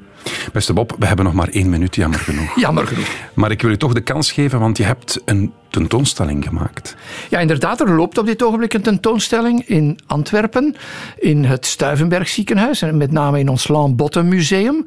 Beste 0.53 0.73
Bob, 0.73 0.95
we 0.99 1.05
hebben 1.05 1.25
nog 1.25 1.33
maar 1.33 1.49
één 1.49 1.69
minuut, 1.69 1.95
jammer 1.95 2.19
genoeg. 2.19 2.59
Jammer 2.59 2.87
genoeg. 2.87 3.07
Maar 3.33 3.51
ik 3.51 3.61
wil 3.61 3.71
u 3.71 3.77
toch 3.77 3.93
de 3.93 4.01
kans 4.01 4.31
geven, 4.31 4.59
want 4.59 4.77
je 4.77 4.83
hebt 4.83 5.21
een 5.25 5.53
tentoonstelling 5.71 6.43
gemaakt. 6.43 6.95
Ja, 7.29 7.39
inderdaad. 7.39 7.81
Er 7.81 7.95
loopt 7.95 8.17
op 8.17 8.25
dit 8.25 8.43
ogenblik 8.43 8.73
een 8.73 8.81
tentoonstelling 8.81 9.67
in 9.67 9.99
Antwerpen, 10.07 10.75
in 11.19 11.45
het 11.45 11.65
Stuivenberg 11.65 12.29
ziekenhuis, 12.29 12.81
en 12.81 12.97
met 12.97 13.11
name 13.11 13.39
in 13.39 13.49
ons 13.49 13.67
Lambotte 13.67 14.23
Museum. 14.23 14.85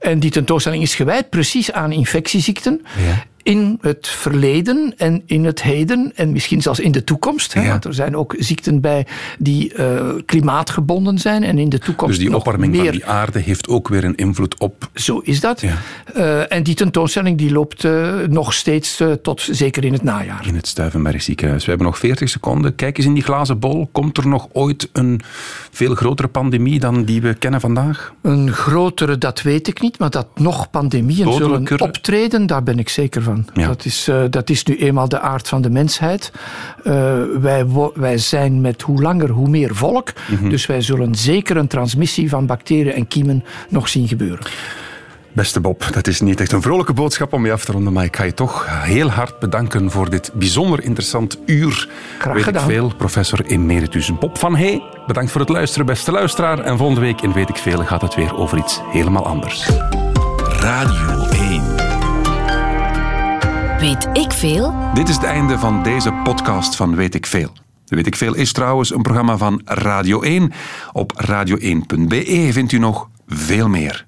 En 0.00 0.18
die 0.18 0.30
tentoonstelling 0.30 0.82
is 0.82 0.94
gewijd 0.94 1.30
precies 1.30 1.72
aan 1.72 1.92
infectieziekten. 1.92 2.82
Ja 3.06 3.24
in 3.44 3.78
het 3.80 4.08
verleden 4.08 4.94
en 4.96 5.22
in 5.26 5.44
het 5.44 5.62
heden 5.62 6.12
en 6.14 6.32
misschien 6.32 6.62
zelfs 6.62 6.80
in 6.80 6.92
de 6.92 7.04
toekomst. 7.04 7.54
Ja. 7.54 7.68
Want 7.68 7.84
er 7.84 7.94
zijn 7.94 8.16
ook 8.16 8.34
ziekten 8.38 8.80
bij 8.80 9.06
die 9.38 9.72
uh, 9.76 10.12
klimaatgebonden 10.26 11.18
zijn 11.18 11.42
en 11.42 11.58
in 11.58 11.68
de 11.68 11.78
toekomst. 11.78 12.16
Dus 12.16 12.24
die 12.26 12.36
opwarming 12.36 12.72
meer... 12.72 12.84
van 12.84 12.92
die 12.92 13.06
aarde 13.06 13.38
heeft 13.38 13.68
ook 13.68 13.88
weer 13.88 14.04
een 14.04 14.14
invloed 14.14 14.58
op. 14.58 14.90
Zo 14.94 15.18
is 15.18 15.40
dat. 15.40 15.60
Ja. 15.60 15.78
Uh, 16.16 16.52
en 16.52 16.62
die 16.62 16.74
tentoonstelling 16.74 17.38
die 17.38 17.52
loopt 17.52 17.84
uh, 17.84 18.14
nog 18.28 18.54
steeds 18.54 19.02
tot 19.22 19.48
zeker 19.50 19.84
in 19.84 19.92
het 19.92 20.02
najaar. 20.02 20.23
In 20.42 20.54
het 20.54 20.66
Stuivenberg 20.66 21.22
ziekenhuis. 21.22 21.62
We 21.62 21.68
hebben 21.68 21.86
nog 21.86 21.98
40 21.98 22.28
seconden. 22.28 22.74
Kijk 22.74 22.96
eens 22.96 23.06
in 23.06 23.14
die 23.14 23.22
glazen 23.22 23.58
bol. 23.58 23.88
Komt 23.92 24.16
er 24.16 24.28
nog 24.28 24.48
ooit 24.52 24.88
een 24.92 25.20
veel 25.70 25.94
grotere 25.94 26.28
pandemie 26.28 26.78
dan 26.78 27.04
die 27.04 27.20
we 27.22 27.34
kennen 27.34 27.60
vandaag? 27.60 28.12
Een 28.22 28.52
grotere, 28.52 29.18
dat 29.18 29.42
weet 29.42 29.68
ik 29.68 29.80
niet. 29.80 29.98
Maar 29.98 30.10
dat 30.10 30.26
nog 30.34 30.70
pandemieën 30.70 31.24
Dodelijker... 31.24 31.78
zullen 31.78 31.94
optreden, 31.94 32.46
daar 32.46 32.62
ben 32.62 32.78
ik 32.78 32.88
zeker 32.88 33.22
van. 33.22 33.46
Ja. 33.52 33.66
Dat, 33.66 33.84
is, 33.84 34.08
uh, 34.08 34.22
dat 34.30 34.50
is 34.50 34.64
nu 34.64 34.76
eenmaal 34.76 35.08
de 35.08 35.20
aard 35.20 35.48
van 35.48 35.62
de 35.62 35.70
mensheid. 35.70 36.32
Uh, 36.84 37.22
wij, 37.40 37.66
wij 37.94 38.18
zijn 38.18 38.60
met 38.60 38.82
hoe 38.82 39.02
langer 39.02 39.30
hoe 39.30 39.48
meer 39.48 39.74
volk. 39.74 40.12
Mhm. 40.12 40.32
Mm 40.32 40.38
-hmm. 40.38 40.50
Dus 40.50 40.66
wij 40.66 40.80
zullen 40.80 41.14
zeker 41.14 41.56
een 41.56 41.68
transmissie 41.68 42.28
van 42.28 42.46
bacteriën 42.46 42.92
en 42.92 43.08
kiemen 43.08 43.44
nog 43.68 43.88
zien 43.88 44.08
gebeuren. 44.08 44.46
Beste 45.34 45.60
Bob, 45.60 45.88
dat 45.92 46.06
is 46.06 46.20
niet 46.20 46.40
echt 46.40 46.52
een 46.52 46.62
vrolijke 46.62 46.92
boodschap 46.92 47.32
om 47.32 47.46
je 47.46 47.52
af 47.52 47.64
te 47.64 47.72
ronden, 47.72 47.92
maar 47.92 48.04
ik 48.04 48.16
ga 48.16 48.24
je 48.24 48.34
toch 48.34 48.66
heel 48.68 49.10
hard 49.10 49.38
bedanken 49.38 49.90
voor 49.90 50.10
dit 50.10 50.30
bijzonder 50.34 50.82
interessant 50.82 51.38
uur. 51.46 51.88
Graag 52.18 52.34
weet 52.34 52.42
gedaan. 52.42 52.62
ik 52.62 52.70
veel, 52.70 52.94
professor 52.96 53.44
emeritus 53.44 54.18
Bob 54.18 54.38
van 54.38 54.56
Hey. 54.56 54.82
Bedankt 55.06 55.30
voor 55.30 55.40
het 55.40 55.50
luisteren, 55.50 55.86
beste 55.86 56.12
luisteraar. 56.12 56.58
En 56.58 56.78
volgende 56.78 57.00
week 57.00 57.20
in 57.20 57.32
Weet 57.32 57.48
ik 57.48 57.56
Veel 57.56 57.84
gaat 57.84 58.02
het 58.02 58.14
weer 58.14 58.36
over 58.36 58.58
iets 58.58 58.80
helemaal 58.86 59.26
anders. 59.26 59.68
Radio 60.60 61.28
1. 61.28 61.62
Weet 63.78 64.08
ik 64.12 64.32
veel? 64.32 64.74
Dit 64.94 65.08
is 65.08 65.14
het 65.14 65.24
einde 65.24 65.58
van 65.58 65.82
deze 65.82 66.12
podcast 66.12 66.76
van 66.76 66.96
Weet 66.96 67.14
ik 67.14 67.26
Veel. 67.26 67.52
Weet 67.86 68.06
ik 68.06 68.16
Veel 68.16 68.34
is 68.34 68.52
trouwens 68.52 68.94
een 68.94 69.02
programma 69.02 69.36
van 69.36 69.60
Radio 69.64 70.22
1. 70.22 70.52
Op 70.92 71.12
radio1.be 71.26 72.48
vindt 72.52 72.72
u 72.72 72.78
nog 72.78 73.08
veel 73.26 73.68
meer. 73.68 74.06